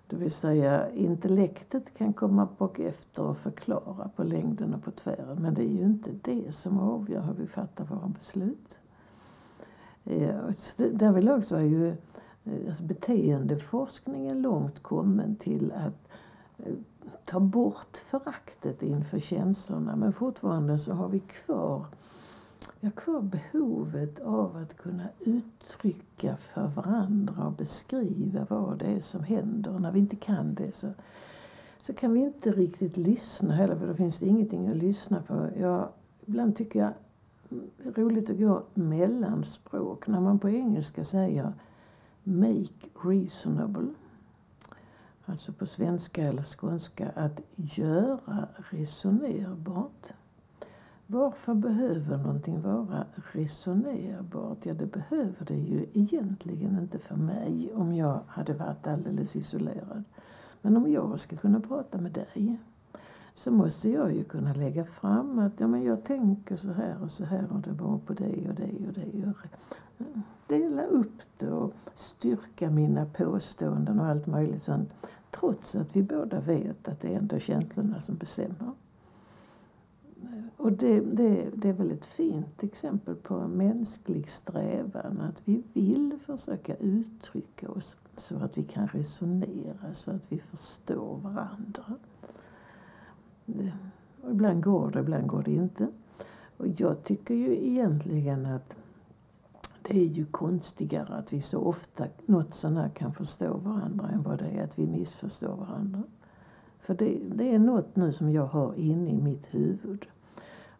Det 0.06 0.16
vill 0.16 0.30
säga 0.30 0.90
intellektet 0.90 1.94
kan 1.94 2.12
komma 2.12 2.48
bak 2.58 2.78
efter 2.78 3.22
och 3.22 3.38
förklara 3.38 4.10
på 4.16 4.24
längden 4.24 4.74
och 4.74 4.82
på 4.82 4.90
tvären. 4.90 5.42
Men 5.42 5.54
det 5.54 5.62
är 5.62 5.72
ju 5.72 5.84
inte 5.84 6.10
det 6.22 6.52
som 6.52 6.78
avgör 6.78 7.22
hur 7.22 7.34
vi 7.34 7.46
fattar 7.46 7.84
våra 7.84 8.08
beslut. 8.08 8.78
Eh, 10.04 10.36
därvidlag 10.92 11.44
så 11.44 11.56
är 11.56 11.62
ju 11.62 11.96
Eh, 12.50 12.66
alltså 12.66 12.82
beteendeforskningen 12.82 14.42
långt 14.42 14.82
kommen 14.82 15.36
till 15.36 15.72
att 15.72 16.08
eh, 16.58 16.74
ta 17.24 17.40
bort 17.40 17.96
föraktet 17.96 18.82
inför 18.82 19.18
känslorna. 19.18 19.96
Men 19.96 20.12
fortfarande 20.12 20.78
så 20.78 20.92
har 20.92 21.08
vi 21.08 21.20
kvar 21.20 21.86
vi 22.80 22.86
har 22.86 22.92
kvar 22.92 23.20
behovet 23.20 24.20
av 24.20 24.56
att 24.56 24.76
kunna 24.76 25.08
uttrycka 25.20 26.36
för 26.36 26.66
varandra 26.66 27.46
och 27.46 27.52
beskriva 27.52 28.46
vad 28.48 28.78
det 28.78 28.86
är 28.86 29.00
som 29.00 29.22
händer. 29.22 29.74
Och 29.74 29.80
när 29.80 29.92
vi 29.92 29.98
inte 29.98 30.16
kan 30.16 30.54
det 30.54 30.74
så, 30.74 30.88
så 31.82 31.92
kan 31.92 32.12
vi 32.12 32.20
inte 32.20 32.52
riktigt 32.52 32.96
lyssna 32.96 33.54
heller 33.54 33.76
för 33.76 33.86
då 33.86 33.94
finns 33.94 34.18
det 34.18 34.26
ingenting 34.26 34.68
att 34.68 34.76
lyssna 34.76 35.22
på. 35.22 35.48
Jag, 35.58 35.88
ibland 36.26 36.56
tycker 36.56 36.78
jag 36.80 36.92
mm, 37.50 37.70
det 37.76 37.88
är 37.88 38.04
roligt 38.04 38.30
att 38.30 38.38
gå 38.38 38.62
mellanspråk 38.74 40.06
när 40.06 40.20
man 40.20 40.38
på 40.38 40.48
engelska 40.48 41.04
säger 41.04 41.52
make 42.24 42.88
reasonable. 43.02 43.88
Alltså 45.24 45.52
på 45.52 45.66
svenska 45.66 46.22
eller 46.22 46.42
skånska 46.42 47.08
att 47.08 47.40
göra 47.56 48.48
resonerbart. 48.70 50.12
Varför 51.06 51.54
behöver 51.54 52.16
någonting 52.16 52.62
vara 52.62 53.06
resonerbart? 53.32 54.66
Ja, 54.66 54.74
det 54.74 54.86
behöver 54.86 55.44
det 55.46 55.56
ju 55.56 55.86
egentligen 55.92 56.78
inte 56.78 56.98
för 56.98 57.16
mig 57.16 57.72
om 57.74 57.94
jag 57.94 58.20
hade 58.26 58.54
varit 58.54 58.86
alldeles 58.86 59.36
isolerad. 59.36 60.04
Men 60.62 60.76
om 60.76 60.92
jag 60.92 61.20
ska 61.20 61.36
kunna 61.36 61.60
prata 61.60 61.98
med 61.98 62.12
dig 62.12 62.58
så 63.34 63.50
måste 63.50 63.90
jag 63.90 64.14
ju 64.14 64.24
kunna 64.24 64.54
lägga 64.54 64.84
fram 64.84 65.38
att 65.38 65.60
ja, 65.60 65.66
men 65.66 65.82
jag 65.82 66.04
tänker 66.04 66.56
så 66.56 66.72
här 66.72 67.02
och 67.02 67.10
så 67.10 67.24
här 67.24 67.52
och 67.52 67.60
det 67.60 67.72
beror 67.72 67.98
på 67.98 68.12
det 68.12 68.48
och 68.48 68.54
det 68.54 68.86
och 68.86 68.92
det. 68.92 69.48
Dela 70.46 70.84
upp 70.84 71.22
det 71.38 71.50
och 71.50 71.74
styrka 71.94 72.70
mina 72.70 73.06
påståenden 73.06 74.00
och 74.00 74.06
allt 74.06 74.26
möjligt 74.26 74.62
sånt. 74.62 74.90
Trots 75.30 75.76
att 75.76 75.96
vi 75.96 76.02
båda 76.02 76.40
vet 76.40 76.88
att 76.88 77.00
det 77.00 77.14
är 77.14 77.18
ändå 77.18 77.38
känslorna 77.38 78.00
som 78.00 78.16
bestämmer. 78.16 78.72
Och 80.56 80.72
det, 80.72 81.00
det, 81.00 81.50
det 81.54 81.68
är 81.68 81.72
väl 81.72 81.90
ett 81.90 82.04
fint 82.04 82.62
exempel 82.62 83.14
på 83.14 83.48
mänsklig 83.48 84.28
strävan 84.28 85.20
att 85.20 85.42
vi 85.44 85.62
vill 85.72 86.18
försöka 86.26 86.76
uttrycka 86.76 87.70
oss 87.70 87.96
så 88.16 88.36
att 88.36 88.58
vi 88.58 88.62
kan 88.62 88.88
resonera, 88.88 89.94
så 89.94 90.10
att 90.10 90.32
vi 90.32 90.38
förstår 90.38 91.16
varandra. 91.16 91.84
Och 94.22 94.30
ibland 94.30 94.62
går 94.64 94.90
det, 94.90 95.00
ibland 95.00 95.26
går 95.26 95.42
det 95.42 95.52
inte. 95.52 95.88
Och 96.56 96.66
jag 96.66 97.04
tycker 97.04 97.34
ju 97.34 97.68
egentligen 97.68 98.46
att 98.46 98.76
det 99.82 99.98
är 99.98 100.08
ju 100.08 100.24
konstigare 100.24 101.14
att 101.14 101.32
vi 101.32 101.40
så 101.40 101.60
ofta 101.60 102.06
något 102.26 102.54
sånär 102.54 102.88
kan 102.88 103.12
förstå 103.12 103.56
varandra 103.56 104.08
än 104.08 104.22
vad 104.22 104.38
det 104.38 104.48
är 104.48 104.64
att 104.64 104.78
vi 104.78 104.86
missförstår 104.86 105.56
varandra. 105.56 106.02
För 106.80 106.94
det, 106.94 107.18
det 107.34 107.54
är 107.54 107.58
något 107.58 107.96
nu 107.96 108.12
som 108.12 108.32
jag 108.32 108.46
har 108.46 108.74
inne 108.74 109.10
i 109.10 109.20
mitt 109.20 109.54
huvud 109.54 110.06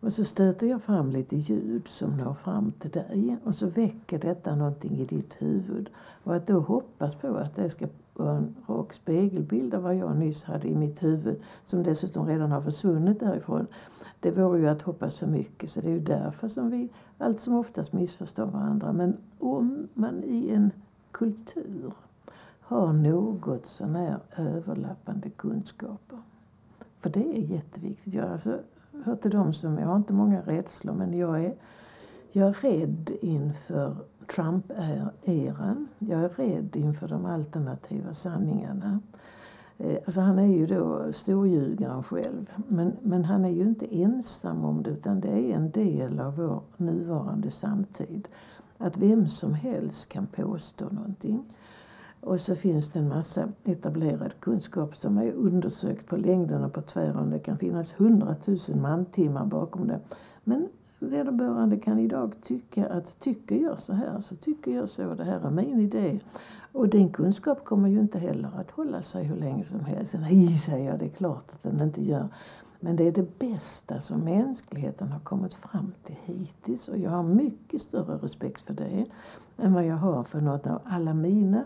och 0.01 0.13
så 0.13 0.25
stöter 0.25 0.67
jag 0.67 0.83
fram 0.83 1.11
lite 1.11 1.37
ljud 1.37 1.89
som 1.89 2.17
når 2.17 2.35
fram 2.35 2.73
till 2.73 2.91
dig 2.91 3.37
och 3.45 3.55
så 3.55 3.67
väcker 3.67 4.19
detta 4.19 4.55
någonting 4.55 4.99
i 4.99 5.05
ditt 5.05 5.43
huvud. 5.43 5.91
Och 6.25 6.35
att 6.35 6.47
då 6.47 6.61
hoppas 6.61 7.15
på 7.15 7.29
att 7.37 7.57
det 7.57 7.71
ska 7.71 7.87
vara 8.15 8.37
en 8.37 8.55
rak 8.67 8.93
spegelbild 8.93 9.75
av 9.75 9.83
vad 9.83 9.97
jag 9.97 10.17
nyss 10.17 10.45
hade 10.45 10.69
i 10.69 10.75
mitt 10.75 11.03
huvud 11.03 11.41
som 11.67 11.83
dessutom 11.83 12.27
redan 12.27 12.53
har 12.53 12.63
försvunnit 12.63 13.21
därifrån. 13.21 13.67
Det 14.21 14.31
vore 14.31 14.61
ju 14.61 14.69
att 14.69 14.83
hoppas 14.83 15.19
för 15.19 15.27
mycket 15.27 15.71
så 15.71 15.81
det 15.81 15.89
är 15.89 15.93
ju 15.93 16.01
därför 16.01 16.49
som 16.49 16.71
vi 16.71 16.89
allt 17.19 17.41
som 17.41 17.55
oftast 17.55 17.93
missförstår 17.93 18.47
varandra. 18.47 18.93
Men 18.93 19.17
om 19.39 19.89
man 19.95 20.25
i 20.25 20.51
en 20.51 20.71
kultur 21.11 21.93
har 22.61 22.93
något 22.93 23.67
sånär 23.67 24.19
överlappande 24.37 25.31
kunskaper. 25.31 26.19
För 27.01 27.11
det 27.11 27.39
är 27.39 27.43
jätteviktigt. 27.43 28.15
Jag, 28.15 28.29
alltså, 28.29 28.59
hör 29.05 29.17
till 29.17 29.31
dem 29.31 29.53
som, 29.53 29.79
jag 29.79 29.87
har 29.87 29.97
inte 29.97 30.13
många 30.13 30.41
rädslor 30.41 30.95
men 30.95 31.19
jag 31.19 31.45
är, 31.45 31.55
jag 32.33 32.49
är 32.49 32.53
rädd 32.53 33.11
inför 33.21 33.97
Trump-eran. 34.27 35.89
Jag 35.99 36.21
är 36.21 36.29
rädd 36.29 36.77
inför 36.77 37.09
de 37.09 37.27
alternativa 37.27 38.15
sanningarna. 38.15 39.01
Eh, 39.81 39.97
alltså 40.05 40.21
han 40.21 40.39
är 40.39 40.47
ju 40.47 40.67
då 40.67 41.13
storljugaren 41.13 42.03
själv. 42.03 42.51
Men, 42.69 42.97
men 43.03 43.25
han 43.25 43.45
är 43.45 43.51
ju 43.51 43.63
inte 43.63 43.95
ensam 43.95 44.65
om 44.65 44.83
det 44.83 44.91
utan 44.91 45.21
det 45.21 45.29
är 45.29 45.57
en 45.57 45.71
del 45.71 46.21
av 46.21 46.37
vår 46.37 46.63
nuvarande 46.77 47.51
samtid. 47.51 48.29
Att 48.79 48.97
vem 48.97 49.29
som 49.29 49.55
helst 49.55 50.09
kan 50.09 50.27
påstå 50.27 50.85
någonting. 50.91 51.45
Och 52.21 52.41
så 52.41 52.57
finns 52.57 52.91
det 52.91 52.99
en 52.99 53.09
massa 53.09 53.49
etablerad 53.65 54.41
kunskap 54.41 54.97
som 54.97 55.19
är 55.19 55.33
undersökt 55.33 56.07
på 56.07 56.17
längden 56.17 56.65
och 56.65 56.73
på 56.73 56.83
tvären. 56.83 57.31
Det 57.31 57.39
kan 57.39 57.59
finnas 57.59 57.95
hundratusen 57.97 58.83
mantimmar 58.83 59.47
bakom 59.47 59.89
det. 59.89 60.01
Men 60.45 60.69
vederbörande 60.99 61.77
kan 61.77 61.99
idag 61.99 62.35
tycka 62.43 62.87
att 62.87 63.21
tycker 63.21 63.57
jag 63.57 63.79
så 63.79 63.93
här 63.93 64.21
så 64.21 64.37
tycker 64.37 64.77
jag 64.77 64.89
så. 64.89 65.15
Det 65.15 65.25
här 65.25 65.41
är 65.47 65.51
min 65.51 65.81
idé. 65.81 66.21
Och 66.73 66.89
din 66.89 67.09
kunskap 67.09 67.65
kommer 67.65 67.89
ju 67.89 68.01
inte 68.01 68.19
heller 68.19 68.51
att 68.57 68.71
hålla 68.71 69.03
sig 69.03 69.25
hur 69.25 69.37
länge 69.37 69.65
som 69.65 69.85
helst. 69.85 70.15
Nej, 70.21 70.49
säger 70.49 70.91
jag, 70.91 70.99
det 70.99 71.05
är 71.05 71.11
klart 71.11 71.45
att 71.53 71.63
den 71.63 71.81
inte 71.81 72.03
gör. 72.03 72.29
Men 72.81 72.97
det 72.97 73.07
är 73.07 73.13
det 73.13 73.39
bästa 73.39 74.01
som 74.01 74.21
mänskligheten 74.21 75.13
har 75.13 75.21
kommit 75.21 75.55
fram 75.55 75.93
till 76.05 76.17
hittills 76.25 76.89
och 76.89 76.99
jag 76.99 77.11
har 77.11 77.23
mycket 77.23 77.83
större 77.83 78.17
respekt 78.17 78.61
för 78.61 78.75
det 78.75 79.07
än 79.57 79.73
vad 79.75 79.85
jag 79.85 79.97
har 79.97 80.25
för 80.25 80.41
något 80.41 80.67
av 80.67 80.81
alla 80.85 81.15
mina 81.15 81.65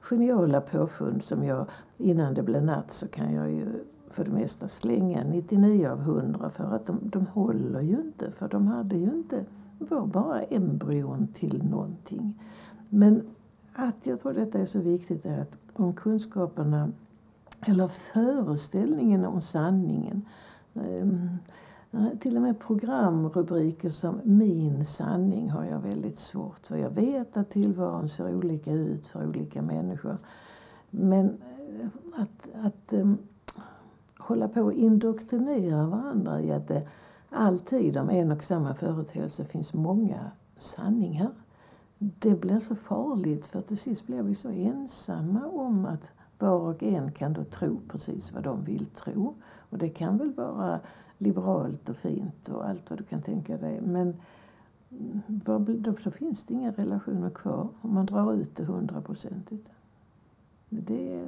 geniala 0.00 0.60
påfund 0.60 1.22
som 1.22 1.44
jag 1.44 1.66
innan 1.96 2.34
det 2.34 2.42
blir 2.42 2.60
natt 2.60 2.90
så 2.90 3.08
kan 3.08 3.34
jag 3.34 3.50
ju 3.50 3.66
för 4.10 4.24
det 4.24 4.30
mesta 4.30 4.68
slänga 4.68 5.24
99 5.24 5.88
av 5.88 6.00
100 6.00 6.50
för 6.50 6.64
att 6.64 6.86
de, 6.86 6.98
de 7.02 7.26
håller 7.26 7.80
ju 7.80 8.00
inte 8.00 8.30
för 8.30 8.48
de 8.48 8.66
hade 8.66 8.96
ju 8.96 9.10
inte, 9.10 9.44
var 9.78 10.06
bara 10.06 10.42
embryon 10.42 11.28
till 11.32 11.64
någonting. 11.64 12.42
Men 12.88 13.22
att 13.74 14.06
jag 14.06 14.20
tror 14.20 14.32
detta 14.32 14.58
är 14.58 14.64
så 14.64 14.80
viktigt 14.80 15.26
är 15.26 15.40
att 15.40 15.52
om 15.72 15.94
kunskaperna 15.94 16.92
eller 17.60 17.88
föreställningen 17.88 19.24
om 19.24 19.40
sanningen 19.40 20.22
ehm, 20.74 21.38
till 22.20 22.36
och 22.36 22.42
med 22.42 22.60
programrubriker 22.60 23.90
som 23.90 24.20
Min 24.24 24.86
sanning 24.86 25.50
har 25.50 25.64
jag 25.64 25.78
väldigt 25.78 26.18
svårt 26.18 26.66
för. 26.66 26.76
Jag 26.76 26.90
vet 26.90 27.36
att 27.36 27.50
tillvaron 27.50 28.08
ser 28.08 28.34
olika 28.34 28.72
ut 28.72 29.06
för 29.06 29.26
olika 29.26 29.62
människor. 29.62 30.18
Men 30.90 31.26
eh, 31.26 31.86
att, 32.16 32.48
att 32.62 32.92
um, 32.92 33.18
hålla 34.18 34.48
på 34.48 34.62
och 34.62 34.72
indoktrinera 34.72 35.86
varandra 35.86 36.40
i 36.40 36.52
att 36.52 36.68
det 36.68 36.88
alltid 37.30 37.96
om 37.96 38.10
en 38.10 38.32
och 38.32 38.44
samma 38.44 38.74
företeelse 38.74 39.44
finns 39.44 39.74
många 39.74 40.30
sanningar. 40.58 41.30
Det 41.98 42.34
blir 42.40 42.60
så 42.60 42.76
farligt 42.76 43.46
för 43.46 43.60
till 43.60 43.78
sist 43.78 44.06
blir 44.06 44.22
vi 44.22 44.34
så 44.34 44.48
ensamma 44.48 45.46
om 45.46 45.86
att 45.86 46.12
var 46.38 46.58
och 46.58 46.82
en 46.82 47.12
kan 47.12 47.32
då 47.32 47.44
tro 47.44 47.80
precis 47.88 48.32
vad 48.32 48.42
de 48.42 48.64
vill 48.64 48.86
tro. 48.86 49.34
Och 49.70 49.78
det 49.78 49.88
kan 49.88 50.18
väl 50.18 50.32
vara 50.32 50.80
liberalt 51.18 51.88
och 51.88 51.96
fint 51.96 52.48
och 52.48 52.68
allt 52.68 52.90
vad 52.90 52.98
du 52.98 53.04
kan 53.04 53.22
tänka 53.22 53.56
dig. 53.56 53.80
Men 53.80 54.16
då, 55.26 56.10
finns 56.10 56.44
det 56.44 56.54
inga 56.54 56.72
relationer 56.72 57.30
kvar 57.30 57.68
om 57.80 57.94
man 57.94 58.06
drar 58.06 58.32
ut 58.32 58.56
det 58.56 58.64
hundraprocentigt. 58.64 59.72
Det, 60.68 61.24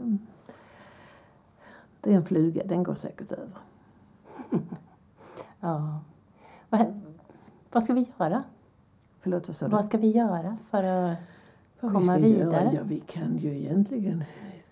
det 2.00 2.12
är 2.12 2.16
en 2.16 2.24
fluga, 2.24 2.62
den 2.64 2.82
går 2.82 2.94
säkert 2.94 3.32
över. 3.32 3.58
ja. 5.60 6.00
Vad, 6.70 7.00
vad 7.72 7.82
ska 7.82 7.94
vi 7.94 8.10
göra? 8.18 8.44
Förlåt, 9.26 9.48
vad 9.48 9.56
sa 9.56 9.68
du? 9.68 9.72
Vad 9.72 9.84
ska 9.84 9.98
vi 9.98 10.10
göra 10.10 10.56
för 10.70 10.82
att 10.82 11.18
vad 11.80 11.92
komma 11.92 12.16
vi 12.16 12.22
vidare? 12.22 12.64
Göra? 12.64 12.72
Ja, 12.72 12.80
vi 12.84 13.00
kan 13.00 13.36
ju 13.36 13.56
egentligen 13.56 14.24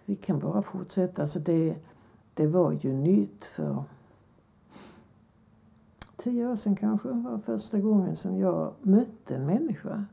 vi 0.04 0.16
kan 0.16 0.38
bara 0.38 0.62
fortsätta. 0.62 1.22
Alltså 1.22 1.38
det, 1.38 1.76
det 2.34 2.46
var 2.46 2.72
ju 2.72 2.92
nytt 2.92 3.44
för 3.44 3.84
tio 6.16 6.46
år 6.46 6.56
sedan 6.56 6.76
kanske 6.76 7.08
var 7.08 7.38
första 7.38 7.78
gången 7.78 8.16
som 8.16 8.38
jag 8.38 8.72
mötte 8.82 9.36
en 9.36 9.46
människa 9.46 10.04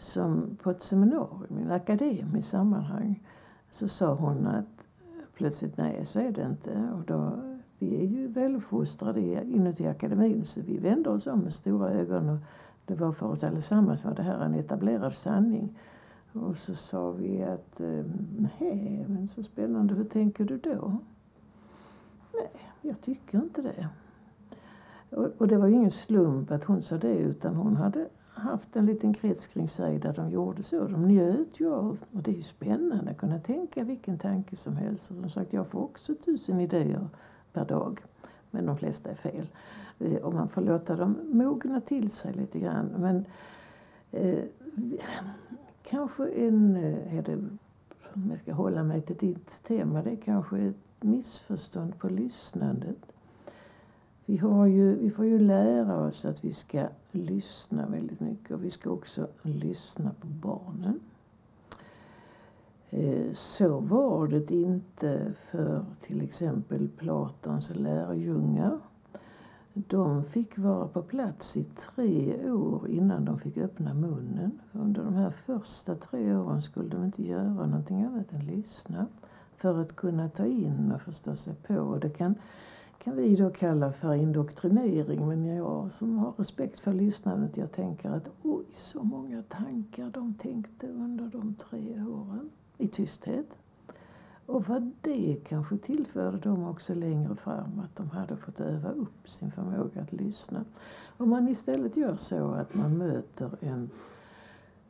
som 0.00 0.58
på 0.62 0.70
ett 0.70 0.82
seminarium 0.82 1.58
i 1.58 1.62
ett 1.62 1.70
akademiskt 1.70 2.50
sammanhang 2.50 3.22
så 3.70 3.88
sa 3.88 4.14
hon 4.14 4.46
att 4.46 4.84
plötsligt 5.34 5.76
nej, 5.76 6.06
så 6.06 6.20
är 6.20 6.32
det 6.32 6.42
inte. 6.42 6.90
Och 6.94 7.02
då, 7.06 7.32
vi 7.78 8.00
är 8.02 8.06
ju 8.06 8.26
väluppfostrade 8.26 9.20
inuti 9.44 9.86
akademin 9.86 10.44
så 10.44 10.60
vi 10.60 10.78
vände 10.78 11.10
oss 11.10 11.26
om 11.26 11.40
med 11.40 11.54
stora 11.54 11.90
ögon 11.90 12.28
och 12.28 12.38
det 12.88 12.94
var 12.94 13.12
för 13.12 13.26
oss 13.26 13.44
allesammans 13.44 14.04
var 14.04 14.14
det 14.14 14.22
här 14.22 14.40
en 14.40 14.54
etablerad 14.54 15.14
sanning. 15.14 15.78
Och 16.32 16.56
så 16.56 16.74
sa 16.74 17.10
vi 17.10 17.42
att 17.42 17.80
ehm, 17.80 18.48
nej, 18.60 19.04
men 19.08 19.28
så 19.28 19.42
spännande, 19.42 19.94
hur 19.94 20.04
tänker 20.04 20.44
du 20.44 20.58
då? 20.58 20.98
Nej, 22.34 22.50
jag 22.82 23.00
tycker 23.00 23.38
inte 23.38 23.62
det. 23.62 23.88
Och, 25.38 25.48
det 25.48 25.56
var 25.56 25.66
ju 25.66 25.74
ingen 25.74 25.90
slump 25.90 26.50
att 26.50 26.64
hon 26.64 26.82
sa 26.82 26.98
det 26.98 27.18
utan 27.18 27.54
hon 27.54 27.76
hade 27.76 28.08
haft 28.28 28.76
en 28.76 28.86
liten 28.86 29.14
krets 29.14 29.46
kring 29.46 29.68
sig 29.68 29.98
där 29.98 30.12
de 30.12 30.30
gjorde 30.30 30.62
så. 30.62 30.88
De 30.88 31.08
njöt 31.08 31.60
ju 31.60 31.74
av, 31.74 31.98
och 32.12 32.22
det 32.22 32.30
är 32.30 32.36
ju 32.36 32.42
spännande 32.42 33.10
att 33.10 33.18
kunna 33.18 33.38
tänka 33.38 33.84
vilken 33.84 34.18
tanke 34.18 34.56
som 34.56 34.76
helst. 34.76 35.10
Och 35.10 35.16
som 35.16 35.30
sagt, 35.30 35.52
jag 35.52 35.66
får 35.66 35.82
också 35.82 36.14
tusen 36.14 36.60
idéer 36.60 37.08
per 37.52 37.64
dag. 37.64 38.00
Men 38.50 38.66
de 38.66 38.76
flesta 38.76 39.10
är 39.10 39.14
fel. 39.14 39.46
Och 40.22 40.34
man 40.34 40.48
får 40.48 40.60
låta 40.60 40.96
dem 40.96 41.18
mogna 41.32 41.80
till 41.80 42.10
sig 42.10 42.32
lite 42.32 42.58
grann. 42.58 42.86
Men 42.98 43.24
eh, 44.10 44.44
kanske 45.82 46.28
en, 46.28 46.76
eh, 46.76 47.18
är 47.18 47.22
det, 47.22 47.36
om 48.14 48.30
jag 48.30 48.40
ska 48.40 48.52
hålla 48.52 48.82
mig 48.82 49.02
till 49.02 49.16
ditt 49.16 49.62
tema, 49.62 50.02
det 50.02 50.10
är 50.10 50.16
kanske 50.16 50.58
ett 50.58 50.76
missförstånd 51.00 51.98
på 51.98 52.08
lyssnandet. 52.08 53.12
Vi, 54.24 54.36
har 54.36 54.66
ju, 54.66 54.94
vi 54.96 55.10
får 55.10 55.24
ju 55.24 55.38
lära 55.38 56.00
oss 56.00 56.24
att 56.24 56.44
vi 56.44 56.52
ska 56.52 56.88
lyssna 57.10 57.86
väldigt 57.86 58.20
mycket 58.20 58.50
och 58.50 58.64
vi 58.64 58.70
ska 58.70 58.90
också 58.90 59.28
lyssna 59.42 60.10
på 60.20 60.26
barnen. 60.26 61.00
Eh, 62.90 63.32
så 63.32 63.78
var 63.78 64.28
det 64.28 64.50
inte 64.50 65.32
för 65.50 65.84
till 66.00 66.22
exempel 66.22 66.88
Platons 66.88 67.70
lärjungar. 67.74 68.78
De 69.86 70.24
fick 70.24 70.58
vara 70.58 70.88
på 70.88 71.02
plats 71.02 71.56
i 71.56 71.64
tre 71.64 72.50
år 72.50 72.88
innan 72.88 73.24
de 73.24 73.38
fick 73.38 73.56
öppna 73.58 73.94
munnen. 73.94 74.60
Under 74.72 75.04
de 75.04 75.14
här 75.14 75.30
första 75.30 75.94
tre 75.94 76.36
åren 76.36 76.62
skulle 76.62 76.88
de 76.88 77.04
inte 77.04 77.22
göra 77.22 77.66
någonting 77.66 78.02
annat 78.02 78.32
än 78.32 78.46
lyssna 78.46 79.06
för 79.56 79.80
att 79.80 79.96
kunna 79.96 80.28
ta 80.28 80.46
in 80.46 80.92
och 80.92 81.02
förstå 81.02 81.36
sig 81.36 81.54
på. 81.54 81.98
Det 82.02 82.10
kan 82.10 82.34
kan 82.98 83.16
vi 83.16 83.36
då 83.36 83.50
kalla 83.50 83.92
för 83.92 84.14
indoktrinering. 84.14 85.28
Men 85.28 85.44
jag 85.44 85.92
som 85.92 86.18
har 86.18 86.32
respekt 86.32 86.80
för 86.80 86.92
lyssnandet, 86.92 87.56
jag 87.56 87.72
tänker 87.72 88.10
att 88.10 88.30
oj, 88.42 88.64
så 88.72 89.02
många 89.02 89.42
tankar 89.42 90.10
de 90.10 90.34
tänkte 90.34 90.86
under 90.86 91.24
de 91.24 91.54
tre 91.54 92.02
åren 92.02 92.50
i 92.78 92.88
tysthet. 92.88 93.58
Och 94.48 94.68
vad 94.68 94.92
det 95.00 95.36
kanske 95.48 95.78
tillförde 95.78 96.38
dem 96.38 96.64
också 96.64 96.94
längre 96.94 97.36
fram, 97.36 97.80
att 97.84 97.96
de 97.96 98.10
hade 98.10 98.36
fått 98.36 98.60
öva 98.60 98.90
upp 98.90 99.28
sin 99.28 99.52
förmåga 99.52 100.00
att 100.02 100.12
lyssna. 100.12 100.64
Om 101.16 101.30
man 101.30 101.48
istället 101.48 101.96
gör 101.96 102.16
så 102.16 102.50
att 102.50 102.74
man 102.74 102.98
möter 102.98 103.50
en 103.60 103.90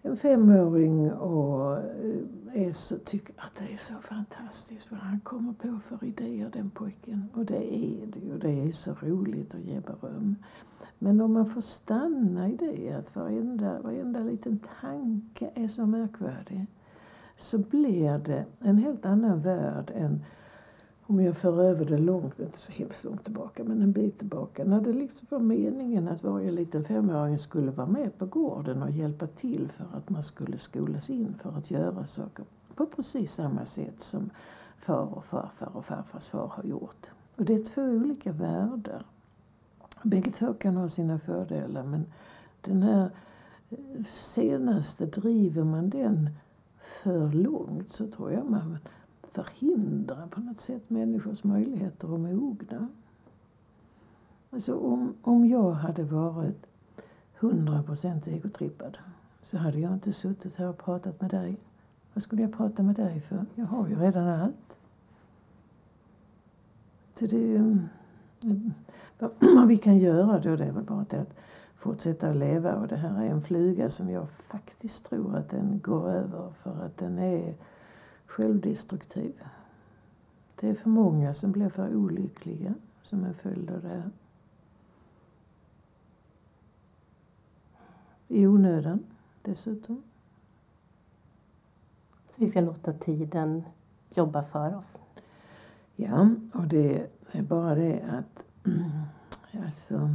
en 0.02 0.16
femåring 0.16 1.12
och 1.12 1.76
eh, 1.76 2.66
är 2.66 2.72
så, 2.72 2.98
tycker 2.98 3.34
att 3.38 3.54
det 3.54 3.72
är 3.72 3.76
så 3.76 3.94
fantastiskt 3.94 4.90
vad 4.90 5.00
han 5.00 5.20
kommer 5.20 5.52
på 5.52 5.78
för 5.88 6.06
idéer 6.06 6.50
den 6.52 6.70
pojken. 6.70 7.28
Och 7.34 7.44
det 7.44 7.76
är 7.76 8.06
det 8.06 8.20
ju. 8.20 8.38
Det 8.38 8.68
är 8.68 8.72
så 8.72 8.94
roligt 9.00 9.54
att 9.54 9.61
ge 9.61 9.80
beröm. 9.80 10.36
Men 10.98 11.20
om 11.20 11.32
man 11.32 11.46
får 11.46 11.61
stanna 11.61 12.48
i 12.48 12.56
det, 12.56 12.92
att 12.92 13.16
varenda, 13.16 13.80
varenda 13.80 14.20
liten 14.20 14.61
tanke 14.80 15.50
är 15.54 15.68
så 15.68 15.86
märkvärdig, 15.86 16.66
så 17.41 17.59
blir 17.59 18.18
det 18.18 18.45
en 18.61 18.78
helt 18.78 19.07
annan 19.07 19.41
värld 19.41 19.93
än 19.95 20.24
om 21.03 21.20
jag 21.20 21.36
för 21.36 21.62
över 21.62 21.84
det 21.84 21.99
långt, 21.99 22.41
inte 22.41 22.59
så 22.59 22.72
hemskt 22.72 23.05
långt 23.05 23.24
tillbaka, 23.24 23.64
men 23.64 23.82
en 23.82 23.93
bit 23.93 24.18
tillbaka. 24.18 24.64
När 24.64 24.80
det 24.80 24.93
liksom 24.93 25.26
var 25.30 25.39
meningen 25.39 26.09
att 26.09 26.24
varje 26.24 26.51
liten 26.51 26.84
femåring 26.84 27.39
skulle 27.39 27.70
vara 27.70 27.86
med 27.86 28.18
på 28.18 28.26
gården 28.26 28.82
och 28.82 28.91
hjälpa 28.91 29.26
till 29.26 29.68
för 29.68 29.86
att 29.93 30.11
man 30.11 30.22
skulle 30.22 30.59
skolas 30.59 31.11
in 31.11 31.34
för 31.43 31.59
att 31.59 31.70
göra 31.70 32.07
saker 32.07 32.45
på 32.74 32.86
precis 32.86 33.32
samma 33.32 33.64
sätt 33.64 34.01
som 34.01 34.30
far 34.78 35.16
och 35.16 35.24
farfar 35.24 35.76
och 35.76 35.84
farfars 35.84 36.26
far 36.26 36.47
har 36.47 36.64
gjort. 36.64 37.11
Och 37.36 37.45
det 37.45 37.55
är 37.55 37.64
två 37.64 37.82
olika 37.82 38.32
världar. 38.32 39.07
Bägge 40.03 40.30
två 40.30 40.55
kan 40.55 40.76
ha 40.76 40.89
sina 40.89 41.18
fördelar 41.18 41.82
men 41.82 42.07
den 42.61 42.82
här 42.82 43.11
eh, 43.70 44.05
senaste, 44.07 45.07
driver 45.07 45.64
man 45.64 45.91
den 45.91 46.30
för 46.89 47.32
långt 47.32 47.91
så 47.91 48.07
tror 48.07 48.32
jag 48.32 48.51
man 48.51 48.78
förhindrar 49.22 50.26
på 50.26 50.41
något 50.41 50.61
sätt 50.61 50.91
människors 50.91 51.45
möjligheter 51.45 52.14
att 52.14 52.20
mogna. 52.20 52.89
Alltså 54.51 54.76
om, 54.78 55.14
om 55.22 55.47
jag 55.47 55.70
hade 55.70 56.03
varit 56.05 56.66
100% 57.39 58.28
egotrippad 58.28 58.99
så 59.43 59.59
hade 59.59 59.78
jag 59.78 59.93
inte 59.93 60.12
suttit 60.12 60.55
här 60.55 60.68
och 60.68 60.78
pratat 60.78 61.20
med 61.20 61.30
dig. 61.30 61.57
Vad 62.14 62.22
skulle 62.22 62.43
jag 62.43 62.53
prata 62.53 62.82
med 62.82 62.95
dig 62.95 63.20
för? 63.20 63.47
Jag 63.55 63.66
har 63.66 63.89
ju 63.89 63.97
redan 63.97 64.28
allt. 64.28 64.78
Så 67.14 67.26
det, 67.26 67.57
mm, 67.57 67.89
vad 69.41 69.68
vi 69.68 69.76
kan 69.76 69.99
göra 69.99 70.39
då 70.39 70.57
det 70.57 70.64
är 70.64 70.72
väl 70.72 70.84
bara 70.84 71.07
det 71.11 71.20
att 71.20 71.34
fortsätta 71.78 72.30
att 72.30 72.36
leva 72.36 72.74
och 72.74 72.88
det 72.88 72.96
här 72.96 73.22
är 73.22 73.30
en 73.30 73.42
fluga 73.42 73.90
som 73.90 74.10
jag 74.10 74.30
faktiskt 74.30 75.06
tror 75.06 75.36
att 75.36 75.48
den 75.48 75.80
går 75.80 76.08
över 76.08 76.52
för 76.62 76.84
att 76.84 76.96
den 76.96 77.18
är 77.18 77.54
självdestruktiv. 78.26 79.42
Det 80.54 80.68
är 80.68 80.74
för 80.74 80.88
många 80.90 81.34
som 81.34 81.52
blir 81.52 81.68
för 81.68 81.96
olyckliga 81.96 82.74
som 83.02 83.24
en 83.24 83.34
följd 83.34 83.70
av 83.70 83.82
det. 83.82 84.10
I 88.28 88.46
onödan 88.46 89.04
dessutom. 89.42 90.02
vi 92.36 92.48
ska 92.48 92.60
låta 92.60 92.92
tiden 92.92 93.64
jobba 94.14 94.42
för 94.42 94.76
oss. 94.76 95.02
Ja, 95.96 96.28
och 96.54 96.66
det 96.66 97.06
är 97.32 97.42
bara 97.42 97.74
det 97.74 98.02
att 98.02 98.44
alltså, 99.64 100.10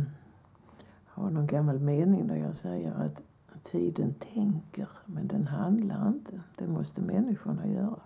har 1.13 1.29
någon 1.29 1.47
gammal 1.47 1.79
mening 1.79 2.27
där 2.27 2.35
jag 2.35 2.55
säger 2.55 2.91
att 2.91 3.21
tiden 3.63 4.13
tänker 4.13 4.87
men 5.05 5.27
den 5.27 5.47
handlar 5.47 6.07
inte. 6.07 6.41
Det 6.55 6.67
måste 6.67 7.01
människorna 7.01 7.67
göra. 7.67 7.99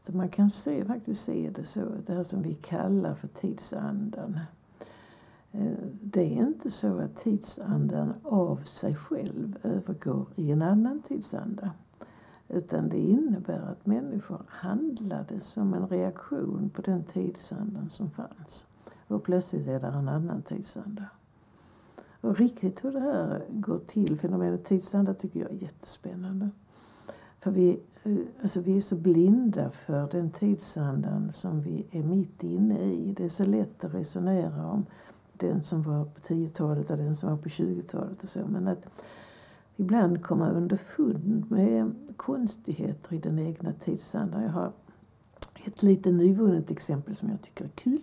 Så 0.00 0.16
man 0.16 0.28
kan 0.28 0.50
se, 0.50 0.84
faktiskt 0.84 1.24
se 1.24 1.50
det 1.50 1.64
så, 1.64 1.80
det 2.06 2.14
här 2.14 2.22
som 2.22 2.42
vi 2.42 2.54
kallar 2.54 3.14
för 3.14 3.28
tidsandan. 3.28 4.40
Eh, 5.52 5.72
det 6.02 6.38
är 6.38 6.46
inte 6.46 6.70
så 6.70 6.98
att 6.98 7.16
tidsandan 7.16 8.14
av 8.22 8.56
sig 8.56 8.94
själv 8.94 9.58
övergår 9.62 10.26
i 10.36 10.50
en 10.50 10.62
annan 10.62 11.02
tidsanda. 11.02 11.70
Utan 12.48 12.88
det 12.88 12.98
innebär 12.98 13.60
att 13.60 13.86
människor 13.86 14.42
handlade 14.48 15.40
som 15.40 15.74
en 15.74 15.88
reaktion 15.88 16.70
på 16.74 16.82
den 16.82 17.04
tidsandan 17.04 17.90
som 17.90 18.10
fanns. 18.10 18.66
Och 19.08 19.24
plötsligt 19.24 19.68
är 19.68 19.80
det 19.80 19.86
en 19.86 20.08
annan 20.08 20.42
tidsanda. 20.42 21.04
Och 22.20 22.38
riktigt 22.38 22.84
hur 22.84 22.92
det 22.92 23.00
här 23.00 23.44
går 23.50 23.78
till, 23.78 24.18
fenomenet 24.18 24.64
tidsanda, 24.64 25.14
tycker 25.14 25.40
jag 25.40 25.50
är 25.50 25.54
jättespännande. 25.54 26.50
För 27.40 27.50
vi, 27.50 27.80
eh, 28.04 28.16
alltså 28.42 28.60
vi 28.60 28.76
är 28.76 28.80
så 28.80 28.96
blinda 28.96 29.70
för 29.70 30.08
den 30.10 30.30
tidsandan 30.30 31.32
som 31.32 31.62
vi 31.62 31.86
är 31.90 32.02
mitt 32.02 32.42
inne 32.42 32.92
i. 32.92 33.12
Det 33.16 33.24
är 33.24 33.28
så 33.28 33.44
lätt 33.44 33.84
att 33.84 33.94
resonera 33.94 34.66
om 34.66 34.86
den 35.32 35.64
som 35.64 35.82
var 35.82 36.04
på 36.04 36.20
10-talet 36.20 36.90
och 36.90 36.96
den 36.96 37.16
som 37.16 37.30
var 37.30 37.36
på 37.36 37.48
20-talet 37.48 38.22
och 38.22 38.28
så. 38.28 38.46
Men 38.46 38.68
att 38.68 38.84
ibland 39.76 40.22
komma 40.22 40.50
underfund 40.50 41.50
med 41.50 41.94
konstigheter 42.16 43.14
i 43.14 43.18
den 43.18 43.38
egna 43.38 43.72
tidsandan. 43.72 44.42
Jag 44.42 44.50
har 44.50 44.72
ett 45.66 45.82
lite 45.82 46.12
nyvunnet 46.12 46.70
exempel 46.70 47.16
som 47.16 47.28
jag 47.30 47.42
tycker 47.42 47.64
är 47.64 47.68
kul. 47.68 48.00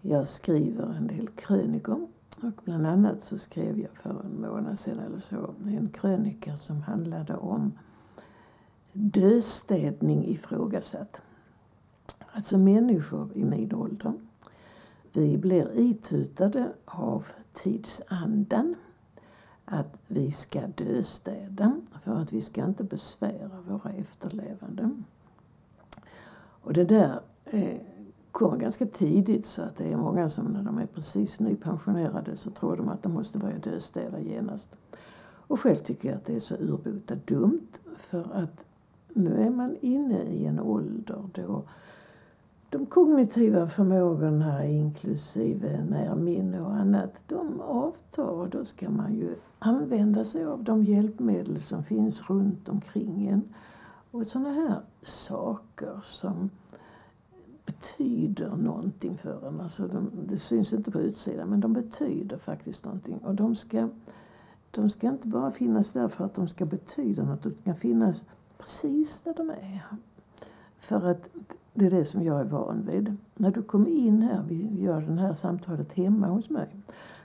Jag 0.00 0.28
skriver 0.28 0.94
en 0.98 1.06
del 1.06 1.28
krönikor 1.28 2.08
och 2.42 2.62
bland 2.64 2.86
annat 2.86 3.22
så 3.22 3.38
skrev 3.38 3.80
jag 3.80 3.90
för 4.02 4.10
en 4.24 4.40
månad 4.40 4.78
sedan 4.78 4.98
eller 4.98 5.18
så 5.18 5.54
en 5.66 5.88
krönika 5.88 6.56
som 6.56 6.82
handlade 6.82 7.36
om 7.36 7.72
döstädning 8.92 10.26
ifrågasatt. 10.28 11.20
Alltså 12.32 12.58
människor 12.58 13.30
i 13.34 13.44
min 13.44 13.74
ålder. 13.74 14.12
Vi 15.12 15.38
blir 15.38 15.78
itutade 15.78 16.72
av 16.84 17.26
tidsandan 17.52 18.74
att 19.64 20.00
vi 20.06 20.30
ska 20.30 20.66
döstäda 20.66 21.80
för 22.02 22.14
att 22.14 22.32
vi 22.32 22.40
ska 22.40 22.64
inte 22.64 22.84
besvära 22.84 23.60
våra 23.68 23.92
efterlevande. 23.92 24.90
Och 26.62 26.72
det 26.72 26.84
där 26.84 27.20
eh, 27.44 27.80
kommer 28.32 28.56
ganska 28.56 28.86
tidigt 28.86 29.46
så 29.46 29.62
att 29.62 29.76
det 29.76 29.92
är 29.92 29.96
många 29.96 30.28
som 30.28 30.44
när 30.44 30.62
de 30.62 30.78
är 30.78 30.86
precis 30.86 31.40
nypensionerade 31.40 32.36
så 32.36 32.50
tror 32.50 32.76
de 32.76 32.88
att 32.88 33.02
de 33.02 33.12
måste 33.12 33.38
börja 33.38 33.58
döstäda 33.58 34.20
genast. 34.20 34.76
Och 35.20 35.60
själv 35.60 35.76
tycker 35.76 36.08
jag 36.08 36.16
att 36.16 36.24
det 36.24 36.36
är 36.36 36.40
så 36.40 36.54
urbota 36.54 37.14
dumt 37.14 37.68
för 37.96 38.26
att 38.32 38.64
nu 39.14 39.42
är 39.42 39.50
man 39.50 39.76
inne 39.80 40.22
i 40.22 40.46
en 40.46 40.60
ålder 40.60 41.24
då 41.34 41.64
de 42.70 42.86
kognitiva 42.86 43.68
förmågorna 43.68 44.66
inklusive 44.66 45.84
närminne 45.84 46.60
och 46.60 46.74
annat, 46.74 47.12
de 47.26 47.60
avtar 47.60 48.28
och 48.28 48.48
då 48.48 48.64
ska 48.64 48.90
man 48.90 49.14
ju 49.14 49.34
använda 49.58 50.24
sig 50.24 50.44
av 50.44 50.64
de 50.64 50.84
hjälpmedel 50.84 51.62
som 51.62 51.84
finns 51.84 52.30
runt 52.30 52.68
omkring 52.68 53.26
en. 53.26 53.42
Och 54.10 54.26
sådana 54.26 54.52
här 54.52 54.80
saker 55.02 56.00
som 56.02 56.50
betyder 57.68 58.56
någonting 58.56 59.16
för 59.18 59.48
en. 59.48 59.60
Alltså 59.60 59.88
de, 59.88 60.10
det 60.28 60.38
syns 60.38 60.72
inte 60.72 60.90
på 60.90 61.00
utsidan 61.00 61.48
men 61.48 61.60
de 61.60 61.72
betyder 61.72 62.36
faktiskt 62.36 62.84
någonting. 62.84 63.18
Och 63.18 63.34
de 63.34 63.56
ska, 63.56 63.88
de 64.70 64.90
ska 64.90 65.08
inte 65.08 65.28
bara 65.28 65.50
finnas 65.50 65.92
där 65.92 66.08
för 66.08 66.24
att 66.24 66.34
de 66.34 66.48
ska 66.48 66.66
betyda 66.66 67.22
något, 67.22 67.42
de 67.42 67.54
ska 67.54 67.74
finnas 67.74 68.24
precis 68.58 69.20
där 69.20 69.34
de 69.34 69.50
är. 69.50 69.84
För 70.78 71.10
att 71.10 71.28
det 71.74 71.86
är 71.86 71.90
det 71.90 72.04
som 72.04 72.22
jag 72.22 72.40
är 72.40 72.44
van 72.44 72.86
vid. 72.90 73.16
När 73.34 73.50
du 73.50 73.62
kommer 73.62 73.90
in 73.90 74.22
här, 74.22 74.44
vi 74.48 74.82
gör 74.82 75.00
det 75.00 75.20
här 75.20 75.32
samtalet 75.32 75.92
hemma 75.92 76.26
hos 76.26 76.50
mig. 76.50 76.68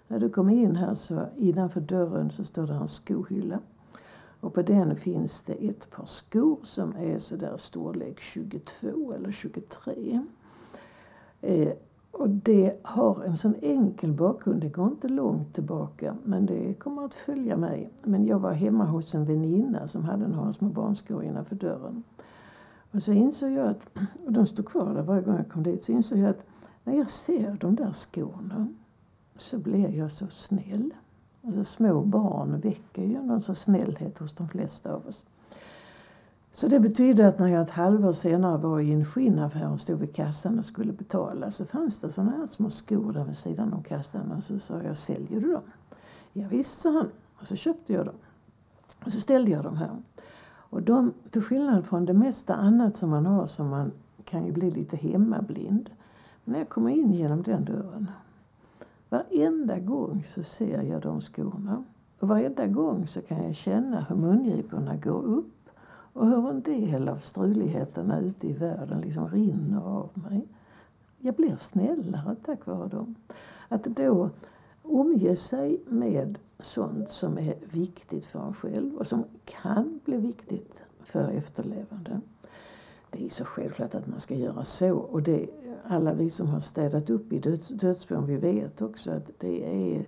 När 0.07 0.19
du 0.19 0.29
kommer 0.29 0.53
in 0.53 0.75
här 0.75 0.95
så 0.95 1.25
innanför 1.35 1.81
dörren 1.81 2.31
så 2.31 2.43
står 2.43 2.67
det 2.67 2.73
en 2.73 2.87
skohylla. 2.87 3.59
Och 4.43 4.53
på 4.53 4.61
den 4.61 4.95
finns 4.95 5.43
det 5.43 5.53
ett 5.53 5.89
par 5.91 6.05
skor 6.05 6.59
som 6.63 6.95
är 6.95 7.19
sådär 7.19 7.57
storlek 7.57 8.19
22 8.19 9.13
eller 9.13 9.31
23. 9.31 10.21
Eh, 11.41 11.69
och 12.11 12.29
det 12.29 12.79
har 12.83 13.23
en 13.23 13.37
sån 13.37 13.55
enkel 13.61 14.13
bakgrund, 14.13 14.61
det 14.61 14.69
går 14.69 14.87
inte 14.87 15.07
långt 15.07 15.53
tillbaka 15.53 16.17
men 16.23 16.45
det 16.45 16.73
kommer 16.73 17.05
att 17.05 17.13
följa 17.13 17.57
mig. 17.57 17.89
Men 18.03 18.25
jag 18.25 18.39
var 18.39 18.51
hemma 18.51 18.85
hos 18.85 19.15
en 19.15 19.25
väninna 19.25 19.87
som 19.87 20.03
hade 20.03 20.27
några 20.27 20.53
små 20.53 20.69
barnskor 20.69 21.23
innanför 21.23 21.55
dörren. 21.55 22.03
Och 22.91 23.03
så 23.03 23.11
insåg 23.11 23.51
jag 23.51 23.67
att, 23.67 23.89
och 24.25 24.33
de 24.33 24.47
stod 24.47 24.65
kvar 24.65 24.93
där 24.93 25.03
varje 25.03 25.21
gång 25.21 25.37
jag 25.37 25.49
kom 25.49 25.63
dit, 25.63 25.83
så 25.83 25.91
insåg 25.91 26.19
jag 26.19 26.29
att 26.29 26.45
när 26.83 26.97
jag 26.97 27.09
ser 27.09 27.57
de 27.59 27.75
där 27.75 27.91
skorna 27.91 28.67
så 29.37 29.57
blir 29.57 29.89
jag 29.89 30.11
så 30.11 30.27
snäll. 30.27 30.93
Alltså 31.45 31.63
små 31.63 32.01
barn 32.01 32.59
väcker 32.59 33.03
ju 33.03 33.21
någon 33.21 33.41
sorts 33.41 33.61
snällhet 33.61 34.17
hos 34.17 34.33
de 34.33 34.49
flesta 34.49 34.93
av 34.93 35.07
oss. 35.07 35.25
Så 36.51 36.67
det 36.67 36.79
betydde 36.79 37.27
att 37.27 37.39
när 37.39 37.47
jag 37.47 37.61
ett 37.61 37.69
halvår 37.69 38.11
senare 38.11 38.57
var 38.57 38.79
i 38.79 38.91
en 38.91 39.05
skinnaffär 39.05 39.71
och 39.71 39.81
stod 39.81 39.99
vid 39.99 40.15
kassan 40.15 40.59
och 40.59 40.65
skulle 40.65 40.93
betala 40.93 41.51
så 41.51 41.65
fanns 41.65 41.99
det 41.99 42.11
sådana 42.11 42.31
här 42.31 42.45
små 42.45 42.69
skor 42.69 43.13
där 43.13 43.23
vid 43.23 43.37
sidan 43.37 43.73
om 43.73 43.83
kassan 43.83 44.31
och 44.31 44.43
så 44.43 44.59
sa 44.59 44.81
jag, 44.81 44.97
säljer 44.97 45.41
du 45.41 45.51
dem? 45.51 45.63
Ja, 46.33 46.47
visst, 46.49 46.81
sa 46.81 46.91
han. 46.91 47.11
Och 47.39 47.47
så 47.47 47.55
köpte 47.55 47.93
jag 47.93 48.05
dem. 48.05 48.15
Och 49.05 49.11
så 49.11 49.19
ställde 49.19 49.51
jag 49.51 49.63
dem 49.63 49.77
här. 49.77 49.91
Och 50.45 50.81
de, 50.81 51.13
till 51.29 51.41
skillnad 51.41 51.85
från 51.85 52.05
det 52.05 52.13
mesta 52.13 52.55
annat 52.55 52.97
som 52.97 53.09
man 53.09 53.25
har 53.25 53.45
som 53.45 53.67
man 53.67 53.91
kan 54.25 54.45
ju 54.45 54.51
bli 54.51 54.71
lite 54.71 54.97
hemmablind. 54.97 55.89
Men 56.43 56.53
när 56.53 56.59
jag 56.59 56.69
kommer 56.69 56.91
in 56.91 57.11
genom 57.11 57.43
den 57.43 57.65
dörren 57.65 58.11
Varenda 59.13 59.79
gång 59.79 60.23
så 60.23 60.43
ser 60.43 60.81
jag 60.81 61.01
de 61.01 61.21
skorna. 61.21 61.83
Och 62.19 62.27
varenda 62.27 62.67
gång 62.67 63.07
så 63.07 63.21
kan 63.21 63.43
jag 63.43 63.55
känna 63.55 64.01
hur 64.01 64.15
mungiporna 64.15 64.95
går 64.95 65.23
upp 65.23 65.69
och 65.85 66.27
hur 66.27 66.49
en 66.49 66.61
del 66.61 67.09
av 67.09 67.17
struligheterna 67.17 68.19
ute 68.19 68.47
i 68.47 68.53
världen 68.53 69.01
liksom 69.01 69.27
rinner 69.27 69.81
av 69.81 70.09
mig. 70.13 70.47
Jag 71.19 71.35
blir 71.35 71.55
snällare 71.55 72.35
tack 72.45 72.65
vare 72.65 72.89
dem. 72.89 73.15
Att 73.67 73.83
då 73.83 74.29
omge 74.81 75.35
sig 75.35 75.81
med 75.87 76.39
sånt 76.59 77.09
som 77.09 77.37
är 77.37 77.55
viktigt 77.71 78.25
för 78.25 78.39
en 78.39 78.53
själv 78.53 78.95
och 78.95 79.07
som 79.07 79.23
kan 79.45 79.99
bli 80.05 80.17
viktigt 80.17 80.85
för 81.03 81.29
efterlevande. 81.29 82.21
Det 83.09 83.25
är 83.25 83.29
så 83.29 83.45
självklart 83.45 83.95
att 83.95 84.07
man 84.07 84.19
ska 84.19 84.35
göra 84.35 84.63
så. 84.63 84.95
Och 84.95 85.23
det, 85.23 85.49
alla 85.87 86.13
vi 86.13 86.29
som 86.29 86.47
har 86.47 86.59
städat 86.59 87.09
upp 87.09 87.33
i 87.33 87.39
döds, 87.39 87.67
dödsbon, 87.67 88.25
vi 88.25 88.37
vet 88.37 88.81
också 88.81 89.11
att 89.11 89.31
det 89.39 89.93
är, 89.95 90.05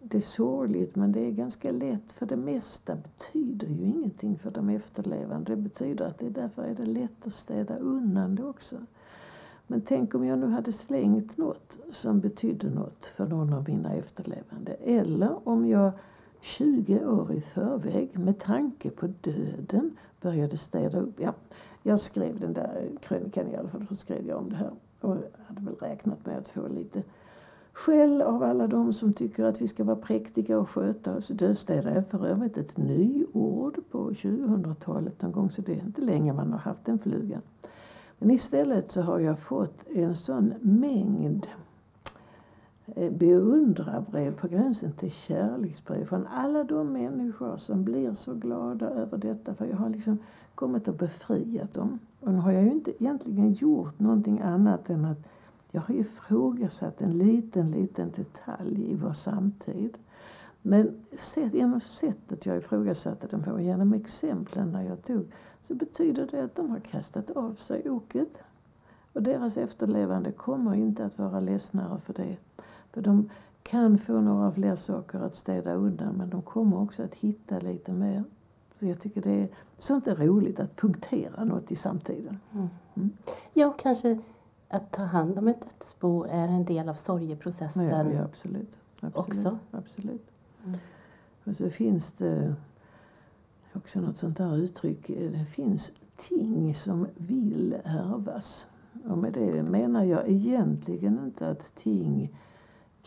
det 0.00 0.16
är 0.16 0.22
sorgligt 0.22 0.96
men 0.96 1.12
det 1.12 1.20
är 1.20 1.30
ganska 1.30 1.72
lätt 1.72 2.12
för 2.12 2.26
det 2.26 2.36
mesta 2.36 2.96
betyder 2.96 3.66
ju 3.66 3.84
ingenting 3.84 4.38
för 4.38 4.50
de 4.50 4.68
efterlevande. 4.68 5.52
Det 5.52 5.56
betyder 5.56 6.04
att 6.04 6.18
det 6.18 6.28
därför 6.28 6.62
är 6.62 6.74
det 6.74 6.86
lätt 6.86 7.26
att 7.26 7.34
städa 7.34 7.76
undan 7.76 8.34
det 8.34 8.44
också. 8.44 8.76
Men 9.66 9.80
tänk 9.80 10.14
om 10.14 10.24
jag 10.24 10.38
nu 10.38 10.46
hade 10.46 10.72
slängt 10.72 11.36
något 11.36 11.78
som 11.92 12.20
betydde 12.20 12.70
något 12.70 13.06
för 13.06 13.26
någon 13.26 13.52
av 13.52 13.68
mina 13.68 13.94
efterlevande. 13.94 14.72
Eller 14.72 15.48
om 15.48 15.68
jag 15.68 15.92
20 16.40 17.06
år 17.06 17.32
i 17.32 17.40
förväg 17.40 18.18
med 18.18 18.38
tanke 18.38 18.90
på 18.90 19.06
döden 19.06 19.96
började 20.20 20.58
städa 20.58 21.00
upp. 21.00 21.20
Ja, 21.20 21.34
jag 21.82 22.00
skrev 22.00 22.40
den 22.40 22.52
där 22.52 22.90
krönikan 23.00 23.48
i 23.48 23.56
alla 23.56 23.68
fall, 23.68 23.86
så 23.88 23.94
skrev 23.94 24.26
jag 24.26 24.38
om 24.38 24.50
det 24.50 24.56
här. 24.56 24.70
Och 25.04 25.16
hade 25.46 25.62
väl 25.62 25.74
räknat 25.74 26.26
med 26.26 26.38
att 26.38 26.48
få 26.48 26.68
lite 26.68 27.02
skäll 27.72 28.22
av 28.22 28.42
alla 28.42 28.66
de 28.66 28.92
som 28.92 29.12
tycker 29.12 29.44
att 29.44 29.60
vi 29.60 29.68
ska 29.68 29.84
vara 29.84 29.96
präktiga 29.96 30.58
och 30.58 30.68
sköta 30.68 31.16
oss. 31.16 31.28
Dödsstäda 31.28 31.90
är 31.90 32.02
för 32.02 32.26
övrigt 32.26 32.56
ett 32.56 32.76
nyord 32.76 33.78
på 33.90 34.10
2000-talet 34.10 35.22
någon 35.22 35.32
gång, 35.32 35.50
så 35.50 35.62
det 35.62 35.72
är 35.72 35.82
inte 35.82 36.00
länge 36.00 36.32
man 36.32 36.52
har 36.52 36.58
haft 36.58 36.84
den 36.84 36.98
flugan. 36.98 37.40
Men 38.18 38.30
istället 38.30 38.90
så 38.90 39.02
har 39.02 39.18
jag 39.18 39.38
fått 39.38 39.88
en 39.94 40.16
sån 40.16 40.54
mängd 40.60 41.46
eh, 42.86 43.12
beundrarbrev 43.12 44.36
på 44.36 44.48
gränsen 44.48 44.92
till 44.92 45.10
kärleksbrev 45.10 46.04
från 46.06 46.26
alla 46.26 46.64
de 46.64 46.92
människor 46.92 47.56
som 47.56 47.84
blir 47.84 48.14
så 48.14 48.34
glada 48.34 48.90
över 48.90 49.18
detta. 49.18 49.54
För 49.54 49.66
jag 49.66 49.76
har 49.76 49.88
liksom 49.88 50.18
kommit 50.54 50.88
och 50.88 50.94
befriat 50.94 51.74
dem. 51.74 51.98
Och 52.20 52.32
nu 52.32 52.38
har 52.38 52.52
jag 52.52 52.64
ju 52.64 52.70
inte 52.70 53.02
egentligen 53.02 53.52
gjort 53.52 53.98
någonting 53.98 54.40
annat 54.40 54.90
än 54.90 55.04
att 55.04 55.18
jag 55.70 55.80
har 55.80 55.94
ifrågasatt 55.94 57.00
en 57.00 57.18
liten, 57.18 57.70
liten 57.70 58.10
detalj 58.10 58.92
i 58.92 58.94
vår 58.94 59.12
samtid. 59.12 59.98
Men 60.62 61.04
genom 61.34 61.80
sättet 61.80 62.46
jag 62.46 62.58
ifrågasatte 62.58 63.26
den 63.26 63.42
på, 63.42 63.60
genom 63.60 63.92
exemplen 63.92 64.72
när 64.72 64.82
jag 64.82 65.02
tog 65.02 65.26
så 65.62 65.74
betyder 65.74 66.28
det 66.30 66.44
att 66.44 66.54
de 66.54 66.70
har 66.70 66.80
kastat 66.80 67.30
av 67.30 67.54
sig 67.54 67.90
oket. 67.90 68.38
Och 69.12 69.22
deras 69.22 69.56
efterlevande 69.56 70.32
kommer 70.32 70.74
inte 70.74 71.04
att 71.04 71.18
vara 71.18 71.40
ledsnare 71.40 72.00
för 72.00 72.12
det. 72.12 72.36
För 72.92 73.02
de 73.02 73.30
kan 73.62 73.98
få 73.98 74.20
några 74.20 74.52
fler 74.52 74.76
saker 74.76 75.18
att 75.18 75.34
städa 75.34 75.74
undan 75.74 76.14
men 76.14 76.30
de 76.30 76.42
kommer 76.42 76.80
också 76.80 77.02
att 77.02 77.14
hitta 77.14 77.58
lite 77.58 77.92
mer. 77.92 78.24
Så 78.78 78.86
jag 78.86 79.00
tycker 79.00 79.22
det 79.22 79.30
är, 79.30 79.48
sånt 79.78 80.06
är 80.06 80.16
roligt 80.16 80.60
att 80.60 80.76
punktera 80.76 81.44
något 81.44 81.72
i 81.72 81.76
samtiden. 81.76 82.38
Mm. 82.52 82.68
Mm. 82.94 83.10
Ja, 83.52 83.66
och 83.66 83.78
kanske 83.78 84.18
att 84.68 84.92
ta 84.92 85.02
hand 85.02 85.38
om 85.38 85.48
ett 85.48 85.60
dödsbo 85.60 86.24
är 86.24 86.48
en 86.48 86.64
del 86.64 86.88
av 86.88 86.94
sorgeprocessen 86.94 87.84
ja, 87.84 88.12
ja, 88.12 88.22
absolut. 88.22 88.78
absolut. 89.00 89.16
också. 89.16 89.58
Absolut. 89.70 90.32
Mm. 90.64 90.78
Och 91.44 91.56
så 91.56 91.70
finns 91.70 92.12
det 92.12 92.54
också 93.72 94.00
något 94.00 94.16
sånt 94.16 94.36
där 94.36 94.56
uttryck. 94.56 95.06
Det 95.06 95.44
finns 95.44 95.92
ting 96.16 96.74
som 96.74 97.06
vill 97.16 97.76
ärvas. 97.84 98.66
Och 99.04 99.18
med 99.18 99.32
det 99.32 99.62
menar 99.62 100.04
jag 100.04 100.28
egentligen 100.28 101.18
inte 101.24 101.48
att 101.48 101.74
ting 101.74 102.38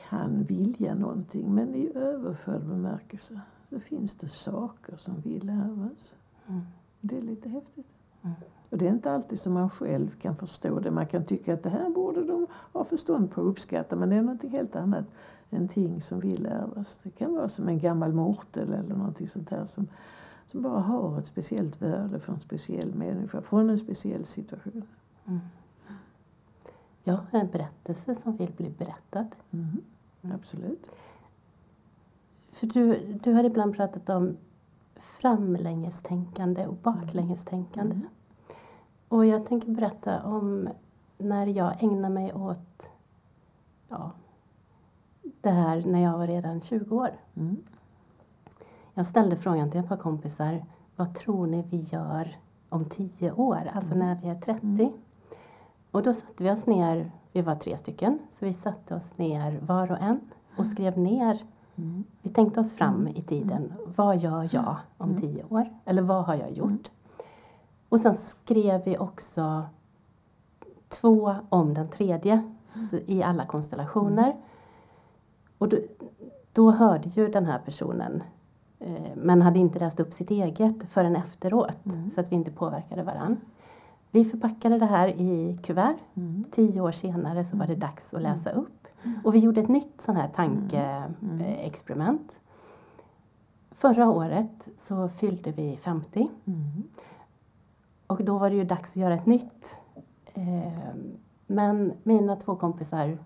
kan 0.10 0.44
vilja 0.44 0.96
någonting. 0.96 1.56
Men 1.56 1.76
i 1.76 1.92
överförd 1.96 2.62
bemärkelse 2.62 3.42
så 3.70 3.80
finns 3.80 4.16
det 4.16 4.30
saker 4.30 4.98
som 4.98 5.22
vill 5.22 5.50
ärvas. 5.50 6.14
Mm. 6.48 6.62
Det 7.02 7.18
är 7.18 7.22
lite 7.22 7.50
häftigt. 7.50 7.96
Mm. 8.22 8.36
Och 8.70 8.78
det 8.78 8.88
är 8.88 8.90
inte 8.90 9.12
alltid 9.12 9.40
som 9.40 9.54
man 9.54 9.70
själv 9.70 10.10
kan 10.10 10.36
förstå 10.36 10.80
det. 10.80 10.92
Man 10.92 11.08
kan 11.08 11.26
tycka 11.26 11.54
att 11.54 11.64
det 11.64 11.70
här 11.70 11.90
borde 11.90 12.24
de 12.24 12.48
ha 12.74 12.84
förstånd 12.84 13.32
på 13.32 13.42
och 13.42 13.50
uppskatta. 13.50 13.96
Men 13.96 14.10
det 14.10 14.16
är 14.16 14.22
något 14.22 14.44
helt 14.44 14.76
annat 14.76 15.06
än 15.50 15.68
ting 15.68 16.02
som 16.02 16.20
vill 16.20 16.46
ärvas. 16.46 17.00
Det 17.04 17.10
kan 17.10 17.34
vara 17.34 17.50
som 17.50 17.68
en 17.68 17.80
gammal 17.80 18.14
mortel 18.14 18.74
eller 18.74 18.96
någonting 18.96 19.28
sånt 19.28 19.50
här 19.50 19.66
som, 19.66 19.88
som 20.48 20.62
bara 20.62 20.80
har 20.80 21.20
ett 21.20 21.26
speciellt 21.26 21.82
värde 21.82 22.20
för 22.20 22.34
en 22.34 22.40
speciell 22.40 22.96
människa, 22.96 23.42
från 23.42 23.70
en 23.70 23.78
speciell 23.78 24.26
situation. 24.26 24.84
Mm. 25.26 25.40
Jag 27.04 27.14
har 27.14 27.40
en 27.40 27.48
berättelse 27.48 28.16
som 28.16 28.38
vill 28.38 28.52
bli 28.58 28.70
berättad. 28.70 29.28
Mm. 29.52 29.82
Absolut. 30.34 30.90
För 32.58 32.68
du, 32.68 33.14
du 33.24 33.34
har 33.34 33.44
ibland 33.44 33.76
pratat 33.76 34.10
om 34.10 34.38
framlängestänkande 34.96 36.68
och 36.68 36.76
baklängestänkande. 36.76 37.96
Mm. 37.96 38.08
Och 39.08 39.26
jag 39.26 39.46
tänker 39.46 39.72
berätta 39.72 40.24
om 40.24 40.70
när 41.18 41.48
jag 41.48 41.84
ägnar 41.84 42.10
mig 42.10 42.34
åt 42.34 42.90
ja, 43.88 44.12
det 45.42 45.50
här 45.50 45.84
när 45.86 46.04
jag 46.04 46.18
var 46.18 46.28
redan 46.28 46.62
20 46.62 46.96
år. 46.96 47.10
Mm. 47.36 47.58
Jag 48.94 49.06
ställde 49.06 49.38
frågan 49.38 49.72
till 49.72 49.80
ett 49.80 49.90
par 49.90 49.98
kompisar. 49.98 50.66
Vad 50.96 51.16
tror 51.16 51.48
ni 51.48 51.62
vi 51.70 51.78
gör 51.78 52.38
om 52.70 52.86
10 52.86 53.32
år? 53.32 53.72
Alltså 53.74 53.94
mm. 53.94 54.08
när 54.08 54.22
vi 54.22 54.30
är 54.30 54.42
30. 54.42 54.66
Mm. 54.66 54.92
Och 55.92 56.04
då 56.04 56.14
satte 56.14 56.44
vi 56.44 56.52
oss 56.52 56.68
ner, 56.68 57.12
vi 57.32 57.42
var 57.42 57.56
tre 57.56 57.78
stycken, 57.78 58.20
så 58.30 58.46
vi 58.46 58.54
satte 58.54 58.96
oss 58.96 59.18
ner 59.18 59.60
var 59.62 59.92
och 59.92 60.02
en 60.02 60.20
och 60.58 60.68
skrev 60.68 60.98
ner. 60.98 61.44
Mm. 61.78 62.04
Vi 62.22 62.30
tänkte 62.30 62.60
oss 62.60 62.74
fram 62.74 63.08
i 63.08 63.22
tiden. 63.22 63.74
Vad 63.96 64.18
gör 64.18 64.50
jag 64.52 64.76
om 64.98 65.10
mm. 65.10 65.22
tio 65.22 65.44
år? 65.50 65.70
Eller 65.86 66.02
vad 66.02 66.26
har 66.26 66.36
jag 66.36 66.52
gjort? 66.52 66.68
Mm. 66.68 66.82
Och 67.90 68.00
sen 68.00 68.14
skrev 68.14 68.84
vi 68.84 68.98
också 68.98 69.64
två 70.90 71.36
om 71.50 71.74
den 71.74 71.90
tredje 71.90 72.54
i 73.06 73.24
alla 73.24 73.46
konstellationer. 73.46 74.36
Och 75.58 75.70
då, 75.70 75.78
då 76.54 76.72
hörde 76.72 77.10
ju 77.10 77.28
den 77.28 77.46
här 77.46 77.60
personen 77.60 78.24
eh, 78.80 79.16
men 79.16 79.42
hade 79.42 79.60
inte 79.60 79.80
läst 79.80 80.00
upp 80.00 80.14
sitt 80.14 80.32
eget 80.32 80.84
förrän 80.84 81.16
efteråt 81.16 81.86
mm. 81.86 82.10
så 82.10 82.22
att 82.22 82.32
vi 82.32 82.36
inte 82.36 82.52
påverkade 82.52 83.04
varann. 83.04 83.38
Vi 84.12 84.26
förpackade 84.26 84.80
det 84.80 84.86
här 84.86 85.08
i 85.08 85.60
kuvert. 85.64 85.98
Mm. 86.14 86.44
Tio 86.52 86.82
år 86.82 86.92
senare 86.92 87.46
så 87.46 87.58
var 87.58 87.68
det 87.68 87.76
dags 87.76 88.14
att 88.14 88.22
läsa 88.22 88.50
upp. 88.50 88.77
Och 89.24 89.36
vi 89.36 89.40
gjorde 89.40 89.62
ett 89.62 89.68
nytt 89.68 90.02
sån 90.02 90.16
här 90.16 90.28
tankeexperiment. 90.28 92.40
Förra 93.72 94.10
året 94.10 94.70
så 94.78 95.10
fyllde 95.10 95.52
vi 95.52 95.78
50. 95.78 96.30
Mm. 96.46 96.84
Och 98.08 98.24
då 98.24 98.38
var 98.38 98.50
det 98.50 98.56
ju 98.56 98.64
dags 98.64 98.90
att 98.90 98.96
göra 98.96 99.14
ett 99.14 99.26
nytt. 99.26 99.82
Ehm, 100.34 101.18
men 101.48 101.94
mina 102.04 102.36
två 102.36 102.56
kompisar, 102.56 103.18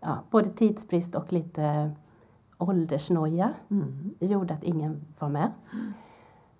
ja, 0.00 0.18
både 0.30 0.50
tidsbrist 0.50 1.14
och 1.14 1.32
lite 1.32 1.92
åldersnoja 2.58 3.50
mm. 3.70 4.14
gjorde 4.20 4.54
att 4.54 4.64
ingen 4.64 5.04
var 5.18 5.28
med. 5.28 5.50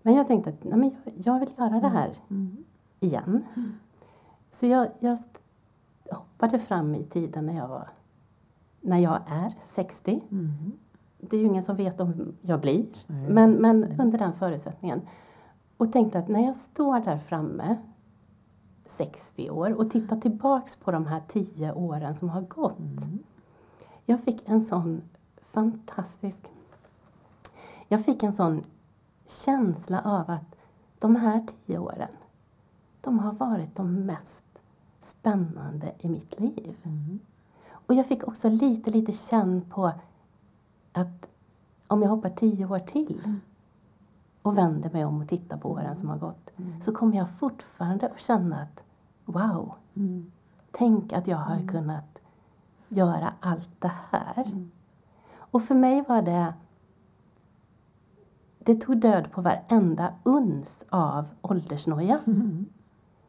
Men 0.02 0.14
jag 0.14 0.26
tänkte 0.26 0.50
att 0.50 0.64
nej, 0.64 0.78
men 0.78 0.96
jag, 1.04 1.14
jag 1.16 1.40
vill 1.40 1.50
göra 1.58 1.80
det 1.80 1.88
här 1.88 2.16
mm. 2.30 2.64
igen. 3.00 3.44
Så 4.50 4.66
jag, 4.66 4.88
jag 4.98 5.18
hoppade 6.10 6.58
fram 6.58 6.94
i 6.94 7.04
tiden 7.04 7.46
när 7.46 7.56
jag 7.56 7.68
var 7.68 7.88
när 8.82 8.98
jag 8.98 9.20
är 9.26 9.54
60. 9.64 10.22
Mm. 10.30 10.72
Det 11.18 11.36
är 11.36 11.40
ju 11.40 11.46
ingen 11.46 11.62
som 11.62 11.76
vet 11.76 12.00
om 12.00 12.34
jag 12.40 12.60
blir. 12.60 12.86
Men, 13.06 13.52
men 13.52 14.00
under 14.00 14.18
den 14.18 14.32
förutsättningen. 14.32 15.00
Och 15.76 15.92
tänkte 15.92 16.18
att 16.18 16.28
när 16.28 16.46
jag 16.46 16.56
står 16.56 17.00
där 17.00 17.18
framme 17.18 17.76
60 18.86 19.50
år 19.50 19.72
och 19.72 19.90
tittar 19.90 20.16
tillbaks 20.20 20.76
på 20.76 20.90
de 20.90 21.06
här 21.06 21.22
10 21.28 21.72
åren 21.72 22.14
som 22.14 22.28
har 22.28 22.40
gått. 22.40 22.78
Mm. 22.78 23.18
Jag 24.04 24.20
fick 24.20 24.48
en 24.48 24.66
sån 24.66 25.02
fantastisk... 25.40 26.38
Jag 27.88 28.04
fick 28.04 28.22
en 28.22 28.32
sån 28.32 28.62
känsla 29.44 30.00
av 30.04 30.30
att 30.30 30.56
de 30.98 31.16
här 31.16 31.46
10 31.66 31.78
åren, 31.78 32.08
de 33.00 33.18
har 33.18 33.32
varit 33.32 33.76
de 33.76 34.06
mest 34.06 34.44
spännande 35.00 35.92
i 35.98 36.08
mitt 36.08 36.40
liv. 36.40 36.76
Mm. 36.82 37.18
Och 37.86 37.94
jag 37.94 38.06
fick 38.06 38.28
också 38.28 38.48
lite, 38.48 38.90
lite 38.90 39.12
känn 39.12 39.62
på 39.70 39.92
att 40.92 41.28
om 41.86 42.02
jag 42.02 42.08
hoppar 42.08 42.30
tio 42.30 42.66
år 42.66 42.78
till 42.78 43.20
mm. 43.24 43.40
och 44.42 44.58
vänder 44.58 44.90
mig 44.90 45.04
om 45.04 45.20
och 45.20 45.28
tittar 45.28 45.56
på 45.56 45.70
åren 45.70 45.96
som 45.96 46.08
har 46.08 46.18
gått 46.18 46.50
mm. 46.56 46.80
så 46.80 46.92
kommer 46.92 47.16
jag 47.16 47.30
fortfarande 47.30 48.08
att 48.08 48.20
känna 48.20 48.62
att 48.62 48.84
wow, 49.24 49.74
mm. 49.94 50.32
tänk 50.70 51.12
att 51.12 51.26
jag 51.26 51.36
har 51.36 51.54
mm. 51.54 51.68
kunnat 51.68 52.22
göra 52.88 53.32
allt 53.40 53.70
det 53.78 53.92
här. 54.10 54.42
Mm. 54.46 54.70
Och 55.34 55.62
för 55.62 55.74
mig 55.74 56.04
var 56.08 56.22
det 56.22 56.54
det 58.58 58.74
tog 58.74 58.96
död 59.00 59.32
på 59.32 59.40
varenda 59.40 60.14
uns 60.22 60.84
av 60.88 61.26
åldersnoja. 61.42 62.18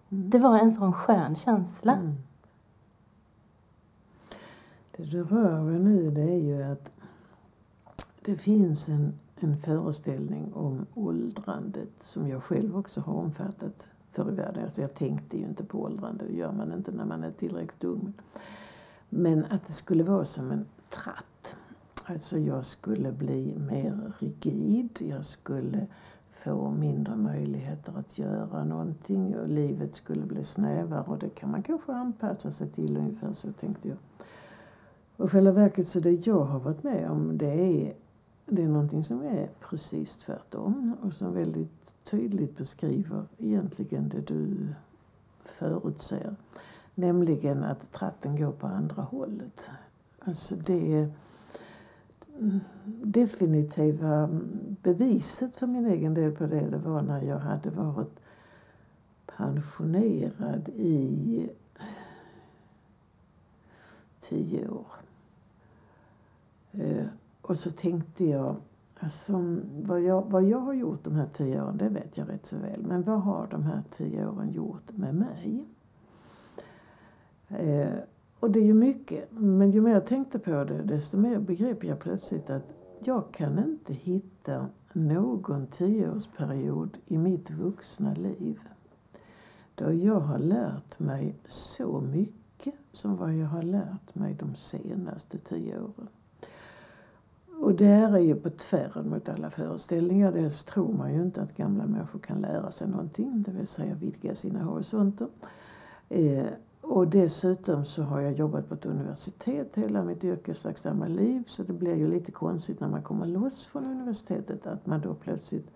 Mm. 0.10 0.30
Det 0.30 0.40
var 0.40 0.60
en 0.60 0.72
sån 0.72 0.94
skön 0.94 1.36
känsla. 1.36 1.94
Det 4.98 5.04
du 5.04 5.24
rör 5.24 5.64
vid 5.64 5.82
nu 5.82 6.12
det 6.12 6.22
är 6.22 6.40
ju 6.40 6.64
att 6.64 6.92
det 8.22 8.38
finns 8.38 8.90
en, 8.90 9.14
en 9.40 9.58
föreställning 9.58 10.54
om 10.54 10.86
åldrandet 10.94 11.90
som 12.00 12.28
jag 12.28 12.44
själv 12.44 12.78
också 12.78 13.02
har 13.02 13.14
omfattat 13.14 13.88
förr 14.12 14.32
i 14.32 14.36
världen. 14.36 14.64
Alltså 14.64 14.82
jag 14.82 14.94
tänkte 14.94 15.38
ju 15.38 15.46
inte 15.46 15.64
på 15.64 15.82
åldrande, 15.82 16.26
det 16.26 16.34
gör 16.34 16.52
man 16.52 16.74
inte 16.74 16.92
när 16.92 17.06
man 17.06 17.24
är 17.24 17.32
tillräckligt 17.32 17.84
ung. 17.84 18.14
Men 19.10 19.46
att 19.46 19.68
det 19.68 19.74
skulle 19.74 20.04
vara 20.04 20.26
som 20.26 20.52
en 20.52 20.66
tratt. 20.90 21.56
Alltså 22.06 22.40
jag 22.40 22.66
skulle 22.66 23.12
bli 23.12 23.56
mer 23.58 24.14
rigid, 24.20 24.98
jag 25.10 25.26
skulle 25.26 25.88
få 26.32 26.72
mindre 26.72 27.16
möjligheter 27.16 27.94
att 27.98 28.18
göra 28.18 28.64
någonting 28.64 29.36
och 29.36 29.48
livet 29.48 29.96
skulle 29.96 30.26
bli 30.26 30.44
snävare 30.44 31.04
och 31.08 31.20
det 31.20 31.30
kan 31.30 31.52
man 31.52 31.64
kanske 31.64 31.94
anpassa 31.94 32.52
sig 32.52 32.70
till 32.70 32.98
ungefär 32.98 33.34
så 33.34 33.52
tänkte 33.52 33.88
jag. 33.88 33.98
Och 35.18 35.32
själva 35.32 35.52
verket 35.52 35.88
så 35.88 36.00
det 36.00 36.28
jag 36.28 36.44
har 36.44 36.60
varit 36.60 36.84
med 36.84 37.12
om 37.12 37.38
det 37.38 37.86
är, 37.86 37.96
det 38.46 38.64
är 38.64 38.68
någonting 38.68 39.04
som 39.04 39.22
är 39.22 39.50
precis 39.70 40.18
tvärtom 40.18 40.98
och 41.02 41.14
som 41.14 41.34
väldigt 41.34 41.96
tydligt 42.04 42.58
beskriver 42.58 43.26
egentligen 43.38 44.10
det 44.10 44.22
du 44.22 44.68
förutser. 45.46 46.36
Nämligen 46.96 47.64
att 47.64 47.92
tratten 47.92 48.36
går 48.36 48.52
på 48.52 48.68
andra 48.68 49.02
hållet. 49.02 49.70
Alltså 50.20 50.56
det 50.56 51.10
definitiva 53.04 54.30
beviset 54.82 55.58
för 55.58 55.68
min 55.68 55.86
egen 55.86 56.14
del 56.14 56.32
på 56.32 56.46
det, 56.46 56.70
det 56.70 56.78
var 56.78 57.02
när 57.02 57.22
jag 57.22 57.40
hade 57.40 57.70
varit 57.70 58.20
pensionerad 59.26 60.70
i 60.70 61.50
tio 64.20 64.68
år. 64.68 65.03
Eh, 66.74 67.06
och 67.42 67.60
så 67.60 67.72
tänkte 67.72 68.26
jag, 68.26 68.56
alltså, 69.00 69.58
vad, 69.82 70.02
jag, 70.02 70.22
vad 70.22 70.44
jag 70.44 70.60
har 70.60 70.74
gjort 70.74 71.04
de 71.04 71.16
här 71.16 71.28
tio 71.34 71.64
åren, 71.64 71.78
det 71.78 71.90
vet 71.90 72.18
jag 72.18 72.30
rätt 72.30 72.46
så 72.46 72.58
väl. 72.58 72.82
Men 72.82 73.04
vad 73.04 73.22
har 73.22 73.48
de 73.52 73.64
här 73.64 73.84
tio 73.90 74.28
åren 74.28 74.52
gjort 74.52 74.92
med 74.92 75.16
mig? 75.16 75.66
Eh, 77.48 77.94
och 78.40 78.52
det 78.52 78.60
är 78.60 78.64
ju 78.64 78.74
mycket. 78.74 79.32
Men 79.32 79.72
ju 79.72 79.82
mer 79.82 79.92
jag 79.92 80.06
tänkte 80.06 80.40
på 80.40 80.64
det, 80.64 80.84
desto 80.84 81.18
mer 81.18 81.40
begrep 81.40 81.84
jag 81.84 82.00
plötsligt 82.00 82.50
att 82.50 82.74
jag 83.00 83.32
kan 83.32 83.60
inte 83.60 83.94
hitta 83.94 84.68
någon 84.94 85.68
tioårsperiod 85.68 86.98
i 87.08 87.18
mitt 87.18 87.52
vuxna 87.52 88.14
liv 88.14 88.60
Då 89.76 89.94
jag 89.94 90.20
har 90.20 90.40
lärt 90.40 91.00
mig 91.00 91.36
så 91.48 92.02
mycket 92.02 92.76
som 92.92 93.18
vad 93.18 93.34
jag 93.34 93.48
har 93.48 93.64
lärt 93.64 94.16
mig 94.16 94.34
de 94.34 94.56
senaste 94.56 95.38
tio 95.38 95.80
åren. 95.80 96.08
Och 97.64 97.74
det 97.74 97.86
här 97.86 98.14
är 98.14 98.20
ju 98.20 98.36
på 98.36 98.50
tvären 98.50 99.10
mot 99.10 99.30
alla 99.30 99.50
föreställningar. 99.50 100.32
Dels 100.32 100.64
tror 100.64 100.94
man 100.94 101.14
ju 101.14 101.22
inte 101.22 101.42
att 101.42 101.58
gamla 101.58 101.86
människor 101.86 102.20
kan 102.20 102.42
lära 102.42 102.72
sig 102.72 102.88
någonting, 102.88 103.42
det 103.42 103.52
vill 103.52 103.68
säga 103.68 103.96
vidga 103.96 104.36
sina 104.36 104.64
horisonter. 104.64 105.28
Eh, 106.10 106.46
och 106.82 107.08
dessutom 107.08 107.86
så 107.86 108.04
har 108.04 108.22
jag 108.22 108.34
jobbat 108.34 108.70
på 108.70 108.74
ett 108.74 108.86
universitet 108.86 109.76
hela 109.76 110.04
mitt 110.04 110.24
yrkesverksamma 110.24 111.08
liv 111.08 111.44
så 111.48 111.64
det 111.64 111.74
blir 111.74 111.96
ju 111.96 112.08
lite 112.08 112.32
konstigt 112.32 112.80
när 112.80 112.88
man 112.88 113.04
kommer 113.04 113.26
loss 113.26 113.66
från 113.66 113.88
universitetet 113.88 114.68
att 114.68 114.86
man 114.86 115.02
då 115.02 115.14
plötsligt 115.14 115.68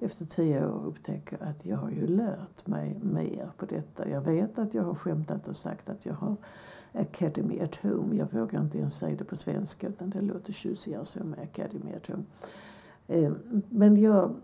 efter 0.00 0.24
tio 0.24 0.66
år 0.66 0.86
upptäcker 0.86 1.38
att 1.42 1.66
jag 1.66 1.76
har 1.76 1.90
ju 1.90 2.06
lärt 2.06 2.66
mig 2.66 2.98
mer 3.02 3.50
på 3.56 3.66
detta. 3.66 4.08
Jag 4.08 4.20
vet 4.20 4.58
att 4.58 4.74
jag 4.74 4.82
har 4.82 4.94
skämtat 4.94 5.48
och 5.48 5.56
sagt 5.56 5.88
att 5.88 6.06
jag 6.06 6.14
har 6.14 6.36
Academy 6.92 7.60
at 7.60 7.76
Home. 7.76 8.16
Jag 8.16 8.32
vågar 8.32 8.60
inte 8.60 8.78
ens 8.78 8.96
säga 8.98 9.16
det 9.16 9.24
på 9.24 9.36
svenska 9.36 9.88
utan 9.88 10.10
det 10.10 10.20
låter 10.20 10.52
tjusigare 10.52 11.04
så 11.04 11.24
med 11.24 11.38
Academy 11.38 11.92
at 11.94 12.06
Home. 12.06 12.24
Eh, 13.06 13.32
men 13.68 13.96
jag 13.96 14.34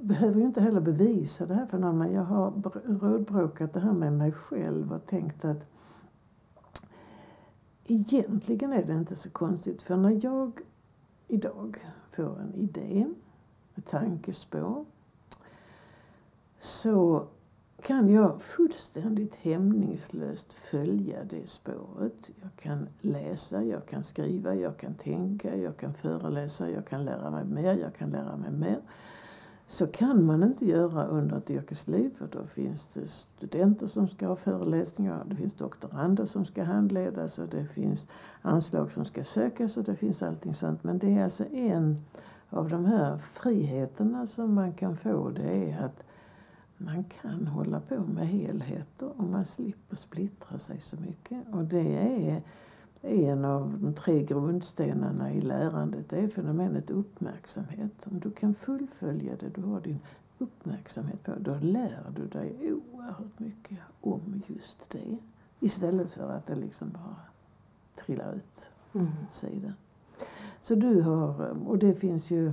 behöver 0.00 0.40
ju 0.40 0.46
inte 0.46 0.60
heller 0.60 0.80
bevisa 0.80 1.46
det 1.46 1.54
här 1.54 1.66
för 1.66 1.78
någon. 1.78 1.98
Men 1.98 2.12
jag 2.12 2.24
har 2.24 2.52
rådbråkat 3.00 3.72
det 3.72 3.80
här 3.80 3.92
med 3.92 4.12
mig 4.12 4.32
själv 4.32 4.92
och 4.92 5.06
tänkt 5.06 5.44
att 5.44 5.66
egentligen 7.84 8.72
är 8.72 8.84
det 8.84 8.92
inte 8.92 9.16
så 9.16 9.30
konstigt. 9.30 9.82
För 9.82 9.96
när 9.96 10.24
jag 10.24 10.60
idag 11.28 11.84
får 12.10 12.40
en 12.40 12.54
idé, 12.54 13.06
ett 13.74 13.86
tankespår, 13.86 14.84
så 16.58 17.26
kan 17.82 18.08
jag 18.08 18.42
fullständigt 18.42 19.34
hämningslöst 19.34 20.52
följa 20.52 21.24
det 21.24 21.48
spåret. 21.48 22.30
Jag 22.42 22.50
kan 22.56 22.88
läsa, 23.00 23.62
jag 23.62 23.86
kan 23.86 24.04
skriva, 24.04 24.54
jag 24.54 24.76
kan 24.76 24.94
tänka, 24.94 25.56
jag 25.56 25.76
kan 25.76 25.94
föreläsa, 25.94 26.70
jag 26.70 26.86
kan 26.86 27.04
lära 27.04 27.30
mig 27.30 27.44
mer, 27.44 27.74
jag 27.76 27.94
kan 27.94 28.10
lära 28.10 28.36
mig 28.36 28.50
mer. 28.50 28.80
Så 29.66 29.86
kan 29.86 30.24
man 30.24 30.42
inte 30.42 30.66
göra 30.66 31.06
under 31.06 31.36
ett 31.36 31.50
yrkesliv 31.50 32.10
för 32.14 32.28
då 32.32 32.46
finns 32.46 32.86
det 32.86 33.08
studenter 33.08 33.86
som 33.86 34.08
ska 34.08 34.26
ha 34.26 34.36
föreläsningar, 34.36 35.24
det 35.26 35.36
finns 35.36 35.54
doktorander 35.54 36.26
som 36.26 36.44
ska 36.44 36.64
handledas 36.64 37.38
och 37.38 37.48
det 37.48 37.66
finns 37.66 38.06
anslag 38.42 38.92
som 38.92 39.04
ska 39.04 39.24
sökas 39.24 39.76
och 39.76 39.84
det 39.84 39.96
finns 39.96 40.22
allting 40.22 40.54
sånt. 40.54 40.84
Men 40.84 40.98
det 40.98 41.18
är 41.18 41.24
alltså 41.24 41.44
en 41.44 42.04
av 42.50 42.68
de 42.68 42.84
här 42.84 43.18
friheterna 43.18 44.26
som 44.26 44.54
man 44.54 44.72
kan 44.72 44.96
få 44.96 45.30
det 45.30 45.70
är 45.70 45.84
att 45.84 46.02
man 46.84 47.04
kan 47.04 47.46
hålla 47.46 47.80
på 47.80 48.00
med 48.00 48.28
helheter 48.28 49.12
och 49.16 49.24
man 49.24 49.44
slipper 49.44 49.96
splittra 49.96 50.58
sig 50.58 50.80
så 50.80 50.96
mycket. 50.96 51.48
Och 51.52 51.64
det 51.64 51.98
är 51.98 52.42
en 53.00 53.44
av 53.44 53.78
de 53.80 53.94
tre 53.94 54.24
grundstenarna 54.24 55.32
i 55.32 55.40
lärandet. 55.40 56.08
Det 56.08 56.18
är 56.18 56.28
fenomenet 56.28 56.90
uppmärksamhet. 56.90 58.06
Om 58.10 58.20
du 58.20 58.30
kan 58.30 58.54
fullfölja 58.54 59.36
det, 59.36 59.48
du 59.48 59.62
har 59.62 59.80
din 59.80 60.00
uppmärksamhet 60.38 61.22
på, 61.22 61.32
då 61.38 61.58
lär 61.60 62.12
du 62.16 62.26
dig 62.26 62.72
oerhört 62.72 63.38
mycket 63.38 63.78
om 64.00 64.42
just 64.46 64.90
det. 64.90 65.18
Istället 65.60 66.12
för 66.12 66.30
att 66.30 66.46
det 66.46 66.54
liksom 66.54 66.90
bara 66.90 67.16
trillar 67.94 68.34
ut 68.34 68.70
mm. 68.92 69.08
sidan. 69.30 69.74
Så 70.60 70.74
du 70.74 71.00
har, 71.00 71.48
och 71.68 71.78
det 71.78 71.94
finns 71.94 72.30
ju 72.30 72.52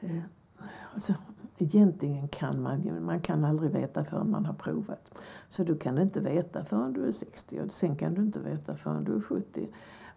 eh, 0.00 0.22
Alltså, 0.94 1.14
egentligen 1.58 2.28
kan 2.28 2.62
man 2.62 2.82
ju, 2.82 3.00
man 3.00 3.20
kan 3.20 3.44
aldrig 3.44 3.70
veta 3.70 4.04
förrän 4.04 4.30
man 4.30 4.46
har 4.46 4.54
provat. 4.54 5.18
Så 5.48 5.64
du 5.64 5.78
kan 5.78 5.98
inte 5.98 6.20
veta 6.20 6.64
förrän 6.64 6.92
du 6.92 7.06
är 7.06 7.12
60 7.12 7.60
och 7.60 7.72
sen 7.72 7.96
kan 7.96 8.14
du 8.14 8.22
inte 8.22 8.40
veta 8.40 8.76
förrän 8.76 9.04
du 9.04 9.16
är 9.16 9.20
70. 9.20 9.68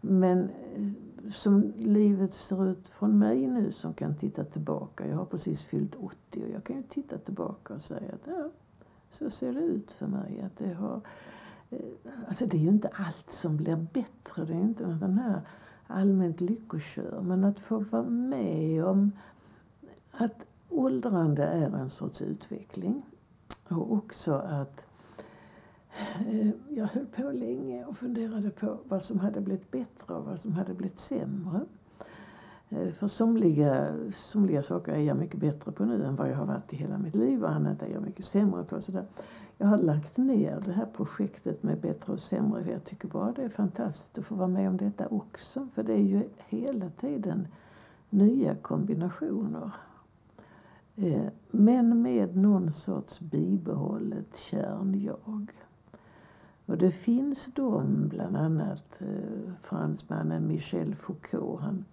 Men 0.02 0.50
eh, 0.50 1.32
som 1.32 1.74
livet 1.78 2.34
ser 2.34 2.68
ut 2.68 2.88
från 2.88 3.20
mig 3.20 3.48
nu 3.48 3.72
som 3.72 3.94
kan 3.94 4.16
titta 4.16 4.44
tillbaka. 4.44 5.08
Jag 5.08 5.18
har 5.18 5.26
precis 5.26 5.64
fyllt 5.64 5.96
80 5.96 6.44
och 6.44 6.50
jag 6.50 6.64
kan 6.64 6.76
ju 6.76 6.84
titta 6.84 7.18
tillbaka 7.18 7.74
och 7.74 7.82
säga 7.82 8.14
att 8.14 8.28
ja, 8.28 8.50
så 9.10 9.30
ser 9.30 9.54
det 9.54 9.60
ut 9.60 9.92
för 9.92 10.08
mig. 10.08 10.42
Att 10.46 10.58
det, 10.58 10.74
har, 10.74 11.02
eh, 11.70 11.80
alltså 12.28 12.46
det 12.46 12.58
är 12.58 12.62
ju 12.62 12.70
inte 12.70 12.90
allt 12.94 13.32
som 13.32 13.58
blir 13.58 13.76
bättre. 13.76 14.46
Det 14.46 14.54
är 14.54 14.62
inte 14.62 14.84
den 14.84 15.18
här 15.18 15.42
allmänt 15.88 16.42
lyckokör. 16.42 17.22
Men 17.22 17.44
att 17.44 17.60
få 17.60 17.80
vara 17.80 18.04
med 18.04 18.86
om 18.86 19.12
att 20.12 20.46
åldrande 20.80 21.43
är 21.43 21.76
en 21.76 21.89
sorts 21.89 22.21
utveckling. 22.21 23.05
Och 23.69 23.93
också 23.93 24.34
att 24.34 24.88
eh, 26.28 26.49
jag 26.69 26.86
höll 26.86 27.05
på 27.05 27.32
länge 27.32 27.86
och 27.86 27.97
funderade 27.97 28.49
på 28.49 28.78
vad 28.84 29.03
som 29.03 29.19
hade 29.19 29.41
blivit 29.41 29.71
bättre 29.71 30.13
och 30.13 30.26
vad 30.26 30.39
som 30.39 30.53
hade 30.53 30.73
blivit 30.73 30.99
sämre. 30.99 31.61
Eh, 32.69 32.91
för 32.91 33.07
somliga, 33.07 33.95
somliga 34.13 34.63
saker 34.63 34.91
är 34.91 35.01
jag 35.01 35.17
mycket 35.17 35.39
bättre 35.39 35.71
på 35.71 35.86
nu 35.86 36.05
än 36.05 36.15
vad 36.15 36.30
jag 36.30 36.36
har 36.36 36.45
varit 36.45 36.73
i 36.73 36.76
hela 36.76 36.97
mitt 36.97 37.15
liv 37.15 37.43
och 37.43 37.51
annat 37.51 37.82
är 37.82 37.88
jag 37.88 38.01
mycket 38.01 38.26
sämre 38.26 38.63
på. 38.63 38.82
Så 38.82 38.91
Jag 39.57 39.67
har 39.67 39.78
lagt 39.78 40.17
ner 40.17 40.61
det 40.65 40.71
här 40.71 40.88
projektet 40.95 41.63
med 41.63 41.80
bättre 41.80 42.13
och 42.13 42.19
sämre. 42.19 42.71
Jag 42.71 42.84
tycker 42.84 43.07
bara 43.07 43.32
det 43.32 43.43
är 43.43 43.49
fantastiskt 43.49 44.17
att 44.17 44.26
få 44.26 44.36
vara 44.36 44.47
med 44.47 44.69
om 44.69 44.78
detta 44.78 45.07
också. 45.07 45.67
För 45.76 45.84
det 45.84 45.93
är 45.93 46.03
ju 46.03 46.23
hela 46.47 46.89
tiden 46.89 47.47
nya 48.09 48.55
kombinationer 48.55 49.71
Eh, 50.96 51.28
men 51.52 52.02
med 52.02 52.38
någon 52.38 52.72
sorts 52.72 53.20
bibehållet 53.20 54.38
kärnjag. 54.38 55.52
Och 56.66 56.78
det 56.78 56.91
finns 56.91 57.46
de, 57.54 58.08
bland 58.08 58.38
annat 58.38 59.02
eh, 59.02 59.52
fransmannen 59.62 60.48
Michel 60.48 60.96
Foucault. 60.96 61.62
Han, 61.62 61.86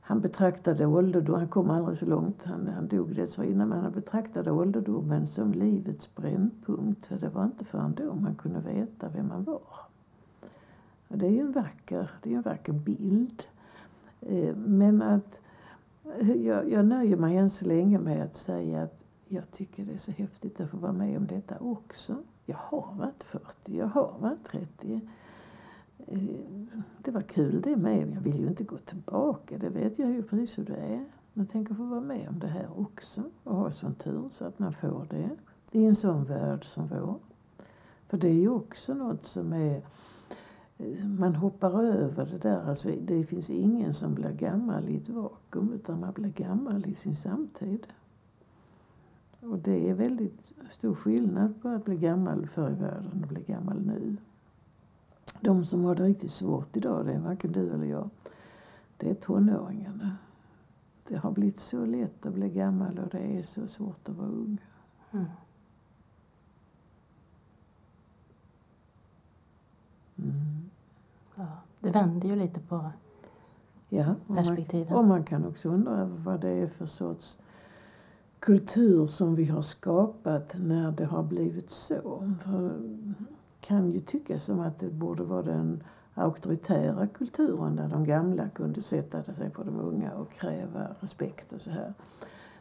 han 0.00 0.20
betraktade 0.20 0.86
ålderdom, 0.86 1.38
han 1.38 1.48
kom 1.48 1.70
aldrig 1.70 1.98
så 1.98 2.06
långt, 2.06 2.42
han, 2.44 2.68
han 2.68 2.88
dog 2.88 3.14
dessförinnan, 3.14 3.68
men 3.68 3.80
han 3.80 3.92
betraktade 3.92 4.50
ålderdomen 4.50 5.26
som 5.26 5.52
livets 5.52 6.14
brännpunkt. 6.14 7.06
För 7.06 7.18
det 7.18 7.28
var 7.28 7.44
inte 7.44 7.64
förrän 7.64 7.94
då 7.94 8.14
man 8.14 8.34
kunde 8.34 8.60
veta 8.60 9.08
vem 9.08 9.28
man 9.28 9.44
var. 9.44 9.62
Och 11.08 11.18
det 11.18 11.26
är 11.26 11.30
ju 11.30 11.40
en 11.40 11.52
vacker, 11.52 12.10
det 12.22 12.32
är 12.32 12.36
en 12.36 12.42
vacker 12.42 12.72
bild. 12.72 13.42
Eh, 14.20 14.56
men 14.56 15.02
att 15.02 15.40
jag, 16.36 16.70
jag 16.70 16.84
nöjer 16.84 17.16
mig 17.16 17.36
än 17.36 17.50
så 17.50 17.66
länge 17.66 17.98
med 17.98 18.22
att 18.22 18.36
säga 18.36 18.82
att 18.82 19.04
jag 19.28 19.50
tycker 19.50 19.84
det 19.84 19.92
är 19.92 19.98
så 19.98 20.12
häftigt 20.12 20.60
att 20.60 20.70
få 20.70 20.76
vara 20.76 20.92
med 20.92 21.16
om 21.16 21.26
detta 21.26 21.58
också. 21.58 22.16
Jag 22.46 22.56
har 22.56 22.94
varit 22.94 23.24
40, 23.24 23.76
jag 23.76 23.86
har 23.86 24.16
varit 24.20 24.44
30. 24.44 25.00
Eh, 26.06 26.18
det 27.02 27.10
var 27.10 27.20
kul 27.20 27.62
det 27.62 27.76
med. 27.76 28.14
Jag 28.14 28.20
vill 28.20 28.40
ju 28.40 28.46
inte 28.46 28.64
gå 28.64 28.76
tillbaka, 28.76 29.58
det 29.58 29.68
vet 29.68 29.98
jag 29.98 30.10
ju 30.10 30.22
precis 30.22 30.58
hur 30.58 30.64
det 30.64 30.76
är. 30.76 31.04
Men 31.32 31.46
tänk 31.46 31.70
att 31.70 31.76
få 31.76 31.84
vara 31.84 32.00
med 32.00 32.28
om 32.28 32.38
det 32.38 32.46
här 32.46 32.68
också 32.80 33.22
och 33.44 33.56
ha 33.56 33.70
sån 33.70 33.94
tur 33.94 34.28
så 34.30 34.44
att 34.44 34.58
man 34.58 34.72
får 34.72 35.06
det 35.10 35.30
i 35.72 35.84
en 35.84 35.94
sån 35.94 36.24
värld 36.24 36.64
som 36.64 36.88
vår. 36.88 37.18
För 38.08 38.18
det 38.18 38.28
är 38.28 38.40
ju 38.40 38.48
också 38.48 38.94
något 38.94 39.26
som 39.26 39.52
är 39.52 39.82
man 41.18 41.34
hoppar 41.34 41.84
över 41.84 42.26
det 42.26 42.38
där. 42.38 42.68
Alltså, 42.68 42.90
det 43.00 43.24
finns 43.24 43.50
ingen 43.50 43.94
som 43.94 44.14
blir 44.14 44.32
gammal 44.32 44.88
i 44.88 44.96
ett 44.96 45.08
vakuum 45.08 45.72
utan 45.72 46.00
man 46.00 46.12
blir 46.12 46.32
gammal 46.32 46.86
i 46.86 46.94
sin 46.94 47.16
samtid. 47.16 47.86
Och 49.40 49.58
det 49.58 49.90
är 49.90 49.94
väldigt 49.94 50.52
stor 50.70 50.94
skillnad 50.94 51.62
på 51.62 51.68
att 51.68 51.84
bli 51.84 51.96
gammal 51.96 52.46
förr 52.46 52.70
i 52.70 52.74
världen 52.74 53.22
och 53.22 53.28
bli 53.28 53.42
gammal 53.42 53.80
nu. 53.80 54.16
De 55.40 55.64
som 55.64 55.84
har 55.84 55.94
det 55.94 56.04
riktigt 56.04 56.30
svårt 56.30 56.76
idag, 56.76 57.06
det 57.06 57.12
är 57.12 57.18
varken 57.18 57.52
du 57.52 57.72
eller 57.72 57.86
jag, 57.86 58.10
det 58.96 59.10
är 59.10 59.14
tonåringarna. 59.14 60.16
Det 61.08 61.16
har 61.16 61.30
blivit 61.32 61.58
så 61.60 61.86
lätt 61.86 62.26
att 62.26 62.34
bli 62.34 62.48
gammal 62.48 62.98
och 62.98 63.08
det 63.08 63.38
är 63.38 63.42
så 63.42 63.68
svårt 63.68 64.08
att 64.08 64.16
vara 64.16 64.28
ung. 64.28 64.58
Mm. 65.10 65.24
Mm. 70.16 70.51
Ja, 71.34 71.46
det 71.80 71.90
vänder 71.90 72.28
ju 72.28 72.36
lite 72.36 72.60
på 72.60 72.90
ja, 73.88 74.14
perspektiven. 74.34 74.92
Man, 74.92 74.98
och 74.98 75.04
man 75.04 75.24
kan 75.24 75.46
också 75.46 75.68
undra 75.68 76.04
vad 76.04 76.40
det 76.40 76.48
är 76.48 76.66
för 76.66 76.86
sorts 76.86 77.38
kultur 78.38 79.06
som 79.06 79.34
vi 79.34 79.44
har 79.44 79.62
skapat 79.62 80.54
när 80.58 80.92
det 80.92 81.04
har 81.04 81.22
blivit 81.22 81.70
så. 81.70 82.34
För 82.44 82.72
kan 83.60 83.90
ju 83.90 84.00
tyckas 84.00 84.44
som 84.44 84.60
att 84.60 84.78
det 84.78 84.90
borde 84.90 85.22
vara 85.22 85.42
den 85.42 85.82
auktoritära 86.14 87.06
kulturen 87.06 87.76
där 87.76 87.88
de 87.88 88.04
gamla 88.04 88.48
kunde 88.48 88.82
sätta 88.82 89.22
sig 89.22 89.50
på 89.50 89.62
de 89.62 89.80
unga 89.80 90.12
och 90.12 90.32
kräva 90.32 90.86
respekt 91.00 91.52
och 91.52 91.60
så 91.60 91.70
här. 91.70 91.94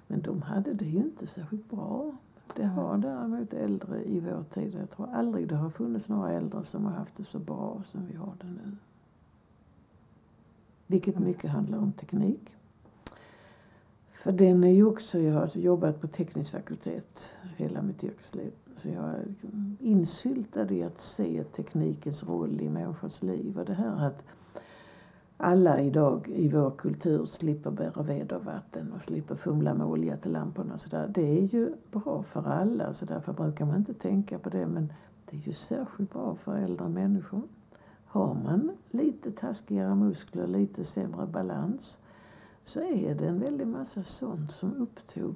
Men 0.08 0.22
de 0.22 0.42
hade 0.42 0.74
det 0.74 0.86
ju 0.86 0.98
inte 0.98 1.28
särskilt 1.28 1.70
bra. 1.70 2.12
Det 2.56 2.66
har 2.66 2.98
däremot 2.98 3.54
äldre 3.54 4.04
i 4.04 4.20
vår 4.20 4.44
tid. 4.44 4.76
Jag 4.80 4.90
tror 4.90 5.10
aldrig 5.14 5.48
det 5.48 5.56
har 5.56 5.70
funnits 5.70 6.10
några 6.10 6.32
äldre 6.32 6.64
som 6.64 6.86
har 6.86 6.92
haft 6.92 7.16
det 7.16 7.24
så 7.24 7.40
bra 7.40 7.82
som 7.84 8.06
vi 8.06 8.16
har 8.16 8.34
det 8.42 8.48
nu. 8.48 8.78
Vilket 10.88 11.20
mycket 11.20 11.52
handlar 11.52 11.78
om 11.78 11.92
teknik. 11.92 12.56
För 14.12 14.32
den 14.32 14.64
är 14.64 14.72
ju 14.72 14.86
också, 14.86 15.20
jag 15.20 15.34
har 15.34 15.42
alltså 15.42 15.60
jobbat 15.60 16.02
på 16.02 16.08
teknisk 16.08 16.52
fakultet 16.52 17.34
hela 17.58 17.82
mitt 17.82 18.04
yrkesliv. 18.04 18.52
Så 18.76 18.90
jag 18.90 19.10
är 19.10 19.26
liksom 19.28 19.78
insyltad 19.80 20.72
i 20.72 20.84
att 20.84 21.00
se 21.00 21.44
teknikens 21.44 22.24
roll 22.24 22.62
i 22.62 22.70
människors 22.70 23.22
liv. 23.22 23.60
Och 23.60 23.66
det 23.66 23.74
här 23.74 24.08
att 24.08 24.24
alla 25.42 25.82
idag 25.82 26.30
i 26.30 26.50
vår 26.50 26.72
kultur 26.72 27.26
slipper 27.26 27.72
bära 27.72 28.04
ved 28.04 28.32
och 28.32 28.46
vatten 28.46 28.92
och 28.94 29.02
slipper 29.02 29.36
fumla 29.36 29.74
med 29.74 29.88
olja 29.88 30.18
till 30.18 30.32
lamporna. 30.32 30.78
Så 30.78 30.90
där. 30.90 31.08
Det 31.08 31.40
är 31.40 31.42
ju 31.42 31.74
bra 31.92 32.24
för 32.24 32.48
alla, 32.48 32.94
så 32.94 33.06
därför 33.06 33.34
brukar 33.34 33.66
man 33.66 33.76
inte 33.76 33.94
tänka 33.94 34.40
på 34.40 34.50
det. 34.50 34.68
Men 34.68 34.94
det 35.26 35.38
är 35.38 35.42
ju 35.42 35.54
särskilt 35.54 36.14
bra 36.14 36.36
för 36.36 36.58
äldre 36.58 36.90
människor. 36.90 37.42
Har 38.06 38.34
man 38.34 38.72
lite 38.92 39.32
taskigare 39.32 39.96
muskler, 39.96 40.48
lite 40.48 40.84
sämre 40.84 41.28
balans 41.28 42.00
så 42.64 42.80
är 42.80 43.16
det 43.16 43.28
en 43.28 43.40
väldig 43.40 43.68
massa 43.68 44.04
sånt 44.04 44.52
som 44.52 44.76
upptog 44.76 45.36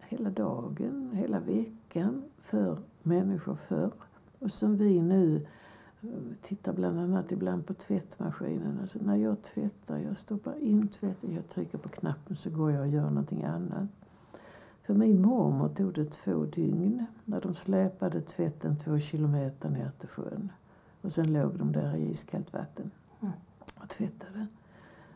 hela 0.00 0.30
dagen, 0.30 1.10
hela 1.14 1.40
veckan 1.40 2.22
för 2.38 2.78
människor 3.02 3.54
förr. 3.54 3.92
Och 4.38 4.50
som 4.50 4.76
vi 4.76 5.02
nu 5.02 5.46
tittar 6.42 6.72
bland 6.72 7.00
annat 7.00 7.32
ibland 7.32 7.66
på 7.66 7.74
tvättmaskinen. 7.74 8.78
Alltså 8.80 8.98
när 9.02 9.16
jag 9.16 9.42
tvättar, 9.42 9.98
jag 9.98 10.16
stoppar 10.16 10.58
in 10.58 10.88
tvätten, 10.88 11.34
jag 11.34 11.48
trycker 11.48 11.78
på 11.78 11.88
knappen 11.88 12.36
så 12.36 12.50
går 12.50 12.72
jag 12.72 12.80
och 12.80 12.88
gör 12.88 13.10
någonting 13.10 13.44
annat. 13.44 13.88
För 14.82 14.94
min 14.94 15.22
mormor 15.22 15.68
tog 15.68 15.94
det 15.94 16.04
två 16.04 16.44
dygn 16.44 17.06
när 17.24 17.40
de 17.40 17.54
släpade 17.54 18.20
tvätten 18.20 18.76
två 18.78 18.98
kilometer 18.98 19.70
ner 19.70 19.90
till 19.98 20.08
sjön. 20.08 20.52
Och 21.00 21.12
sen 21.12 21.32
låg 21.32 21.58
de 21.58 21.72
där 21.72 21.96
i 21.96 22.10
iskallt 22.10 22.52
vatten 22.52 22.90
Mm. 23.20 23.32
och 23.74 23.88
tvättade. 23.88 24.46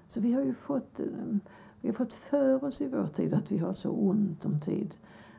Så 0.09 0.21
vi 0.21 0.33
har 0.33 0.43
ju 0.43 0.55
fått, 0.55 1.01
eh, 1.01 1.07
vi 1.81 1.89
har 1.89 1.95
fått 1.95 2.13
för 2.13 2.65
oss 2.65 2.81
i 2.81 2.89
vår 2.89 3.07
tid 3.07 3.35
att 3.35 3.53
vi 3.53 3.59
har 3.59 3.73
så 3.73 3.91
ont 3.91 4.45
om 4.45 4.61
tid. 4.61 4.95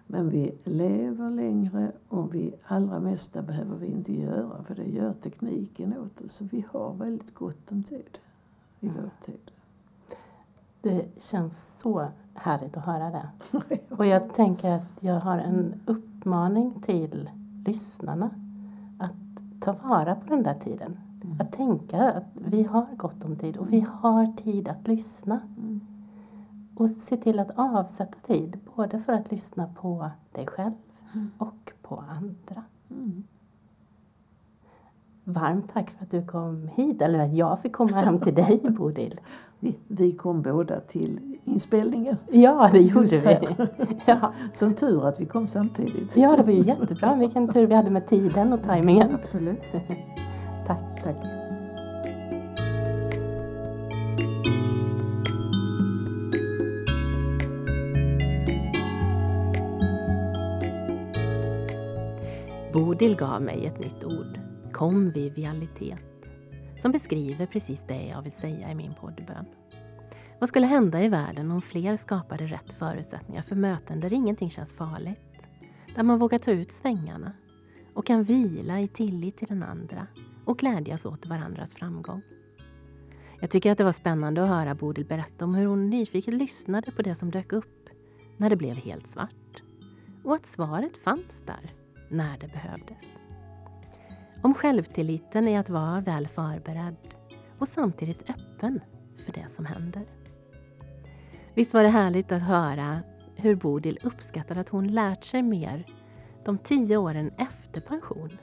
Men 0.08 0.30
vi 0.30 0.52
lever 0.64 1.30
längre 1.30 1.92
och 2.10 2.36
vi 2.36 2.54
allra 2.68 3.00
mesta 3.00 3.42
behöver 3.42 3.76
vi 3.78 3.88
inte 3.88 4.14
göra 4.14 4.64
för 4.64 4.76
det 4.76 4.90
gör 4.90 5.14
tekniken 5.14 5.98
åt 5.98 6.22
oss. 6.22 6.34
Så 6.34 6.44
vi 6.44 6.66
har 6.72 6.94
väldigt 6.94 7.34
gott 7.34 7.72
om 7.72 7.84
tid 7.84 8.20
i 8.80 8.88
Mm. 8.88 9.02
vår 9.02 9.26
tid. 9.26 9.52
Det 10.82 11.22
känns 11.22 11.80
så 11.82 12.08
härligt 12.34 12.78
att 12.78 12.86
höra 12.86 13.10
det. 13.10 13.30
Och 13.96 14.06
jag 14.06 14.34
tänker 14.34 14.72
att 14.72 15.04
jag 15.04 15.20
har 15.20 15.38
en 15.38 15.74
uppmaning 15.86 16.82
till 16.82 17.30
lyssnarna 17.66 18.30
att 19.00 19.62
ta 19.62 19.74
vara 19.74 20.16
på 20.16 20.30
den 20.34 20.44
där 20.44 20.60
tiden. 20.60 20.98
Mm. 21.24 21.38
Att 21.42 21.52
tänka 21.52 22.12
att 22.12 22.24
vi 22.34 22.64
har 22.64 22.86
gott 22.98 23.26
om 23.26 23.36
tid 23.36 23.58
och 23.58 23.74
vi 23.74 23.80
har 23.80 24.26
tid 24.26 24.68
att 24.68 24.88
lyssna. 24.88 25.40
Mm. 25.58 25.80
Och 26.78 26.90
se 26.90 27.18
till 27.18 27.40
att 27.40 27.52
avsätta 27.56 28.18
tid 28.28 28.60
både 28.76 29.00
för 29.00 29.14
att 29.14 29.32
lyssna 29.32 29.70
på 29.82 30.10
dig 30.32 30.48
själv 30.48 30.72
Mm. 31.14 31.32
och 31.38 31.72
på 31.82 32.04
andra. 32.10 32.64
Mm. 32.92 33.24
Varmt 35.24 35.74
tack 35.74 35.90
för 35.90 36.04
att 36.04 36.12
du 36.12 36.26
kom 36.26 36.68
hit, 36.76 37.02
eller 37.02 37.20
att 37.20 37.34
jag 37.34 37.60
fick 37.60 37.74
komma 37.74 38.02
hem 38.02 38.20
till 38.20 38.36
dig 38.36 38.60
Bodil. 38.78 39.20
Vi, 39.60 39.78
vi 39.88 40.12
kom 40.12 40.42
båda 40.42 40.80
till 40.80 41.38
inspelningen. 41.46 42.18
Ja, 42.32 42.70
det 42.72 42.80
gjorde 42.80 43.02
Just 43.08 43.26
vi. 43.26 43.38
Ja. 44.06 44.34
Som 44.54 44.74
tur 44.74 45.08
att 45.08 45.20
vi 45.22 45.26
kom 45.26 45.48
samtidigt. 45.48 46.18
ja, 46.18 46.36
det 46.38 46.44
var 46.44 46.52
ju 46.52 46.62
jättebra. 46.64 47.16
Vilken 47.16 47.48
tur 47.48 47.68
vi 47.68 47.76
hade 47.76 47.90
med 47.90 48.08
tiden 48.08 48.54
och 48.54 48.64
tajmingen. 48.64 49.16
Absolut. 49.16 49.62
Tack. 50.68 51.04
Tack. 51.04 51.37
Bodil 62.98 63.16
gav 63.16 63.42
mig 63.42 63.66
ett 63.66 63.80
nytt 63.80 64.04
ord, 64.04 64.40
konvivialitet, 64.74 66.30
som 66.82 66.92
beskriver 66.92 67.46
precis 67.46 67.84
det 67.88 68.08
jag 68.08 68.22
vill 68.22 68.32
säga 68.32 68.72
i 68.72 68.76
min 68.76 68.94
poddbön. 68.94 69.46
Vad 70.40 70.50
skulle 70.50 70.68
hända 70.68 71.04
i 71.04 71.10
världen 71.10 71.52
om 71.52 71.62
fler 71.62 71.96
skapade 71.96 72.46
rätt 72.46 72.74
förutsättningar 72.74 73.42
för 73.42 73.56
möten 73.56 74.00
där 74.00 74.14
ingenting 74.14 74.50
känns 74.50 74.76
farligt? 74.76 75.48
Där 75.96 76.04
man 76.04 76.20
vågar 76.20 76.40
ta 76.40 76.52
ut 76.52 76.72
svängarna 76.72 77.34
och 77.94 78.06
kan 78.06 78.24
vila 78.24 78.80
i 78.80 78.88
tillit 78.88 79.38
till 79.38 79.48
den 79.48 79.64
andra 79.64 80.08
och 80.46 80.58
glädjas 80.58 81.06
åt 81.06 81.26
varandras 81.26 81.74
framgång. 81.74 82.22
Jag 83.40 83.50
tycker 83.50 83.72
att 83.72 83.78
det 83.78 83.84
var 83.84 83.92
spännande 83.92 84.44
att 84.44 84.50
höra 84.50 84.76
Bodil 84.76 85.06
berätta 85.06 85.46
om 85.46 85.56
hur 85.56 85.66
hon 85.66 85.90
nyfiket 85.90 86.34
lyssnade 86.34 86.92
på 86.92 87.02
det 87.02 87.16
som 87.16 87.32
dök 87.32 87.54
upp 87.54 87.90
när 88.38 88.50
det 88.50 88.56
blev 88.56 88.76
helt 88.76 89.08
svart. 89.08 89.62
Och 90.24 90.36
att 90.36 90.46
svaret 90.46 90.98
fanns 90.98 91.44
där 91.46 91.77
när 92.10 92.38
det 92.38 92.48
behövdes. 92.48 93.18
Om 94.42 94.54
självtilliten 94.54 95.48
i 95.48 95.58
att 95.58 95.70
vara 95.70 96.02
väl 96.02 96.28
förberedd 96.28 97.16
och 97.58 97.68
samtidigt 97.68 98.30
öppen 98.30 98.80
för 99.26 99.34
det 99.34 99.48
som 99.48 99.66
händer. 99.66 100.06
Visst 101.54 101.74
var 101.74 101.84
det 101.84 101.90
härligt 101.90 102.32
att 102.32 102.42
höra 102.42 103.02
hur 103.36 103.56
Bodil 103.56 104.00
uppskattar 104.04 104.56
att 104.56 104.70
hon 104.70 104.88
lärt 104.88 105.24
sig 105.24 105.42
mer 105.42 105.86
de 106.46 106.58
tio 106.58 106.98
åren 106.98 107.32
efter 107.38 107.82
pension 107.82 108.38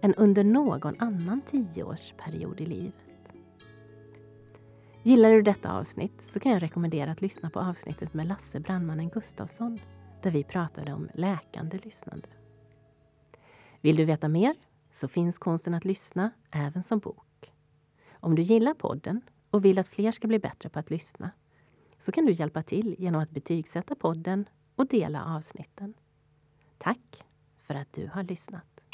än 0.00 0.14
under 0.14 0.44
någon 0.44 0.94
annan 0.98 1.40
tioårsperiod 1.40 2.60
i 2.60 2.66
livet. 2.66 2.94
Gillar 5.02 5.30
du 5.30 5.42
detta 5.42 5.72
avsnitt 5.72 6.22
så 6.22 6.40
kan 6.40 6.52
jag 6.52 6.62
rekommendera 6.62 7.10
att 7.10 7.20
lyssna 7.20 7.50
på 7.50 7.60
avsnittet 7.60 8.14
med 8.14 8.26
Lasse 8.26 8.60
Brandmannen 8.60 9.08
Gustafsson 9.08 9.78
där 10.22 10.30
vi 10.30 10.44
pratade 10.44 10.92
om 10.92 11.08
läkande 11.14 11.78
lyssnande. 11.78 12.28
Vill 13.80 13.96
du 13.96 14.04
veta 14.04 14.28
mer 14.28 14.54
så 14.92 15.08
finns 15.08 15.38
Konsten 15.38 15.74
att 15.74 15.84
lyssna 15.84 16.30
även 16.50 16.82
som 16.82 16.98
bok. 16.98 17.52
Om 18.12 18.34
du 18.34 18.42
gillar 18.42 18.74
podden 18.74 19.20
och 19.50 19.64
vill 19.64 19.78
att 19.78 19.88
fler 19.88 20.12
ska 20.12 20.28
bli 20.28 20.38
bättre 20.38 20.68
på 20.68 20.78
att 20.78 20.90
lyssna 20.90 21.30
så 21.98 22.12
kan 22.12 22.26
du 22.26 22.32
hjälpa 22.32 22.62
till 22.62 22.96
genom 22.98 23.22
att 23.22 23.30
betygsätta 23.30 23.94
podden 23.94 24.48
och 24.76 24.86
dela 24.86 25.24
avsnitten. 25.24 25.94
Tack 26.78 27.24
för 27.58 27.74
att 27.74 27.92
du 27.92 28.10
har 28.12 28.22
lyssnat. 28.22 28.84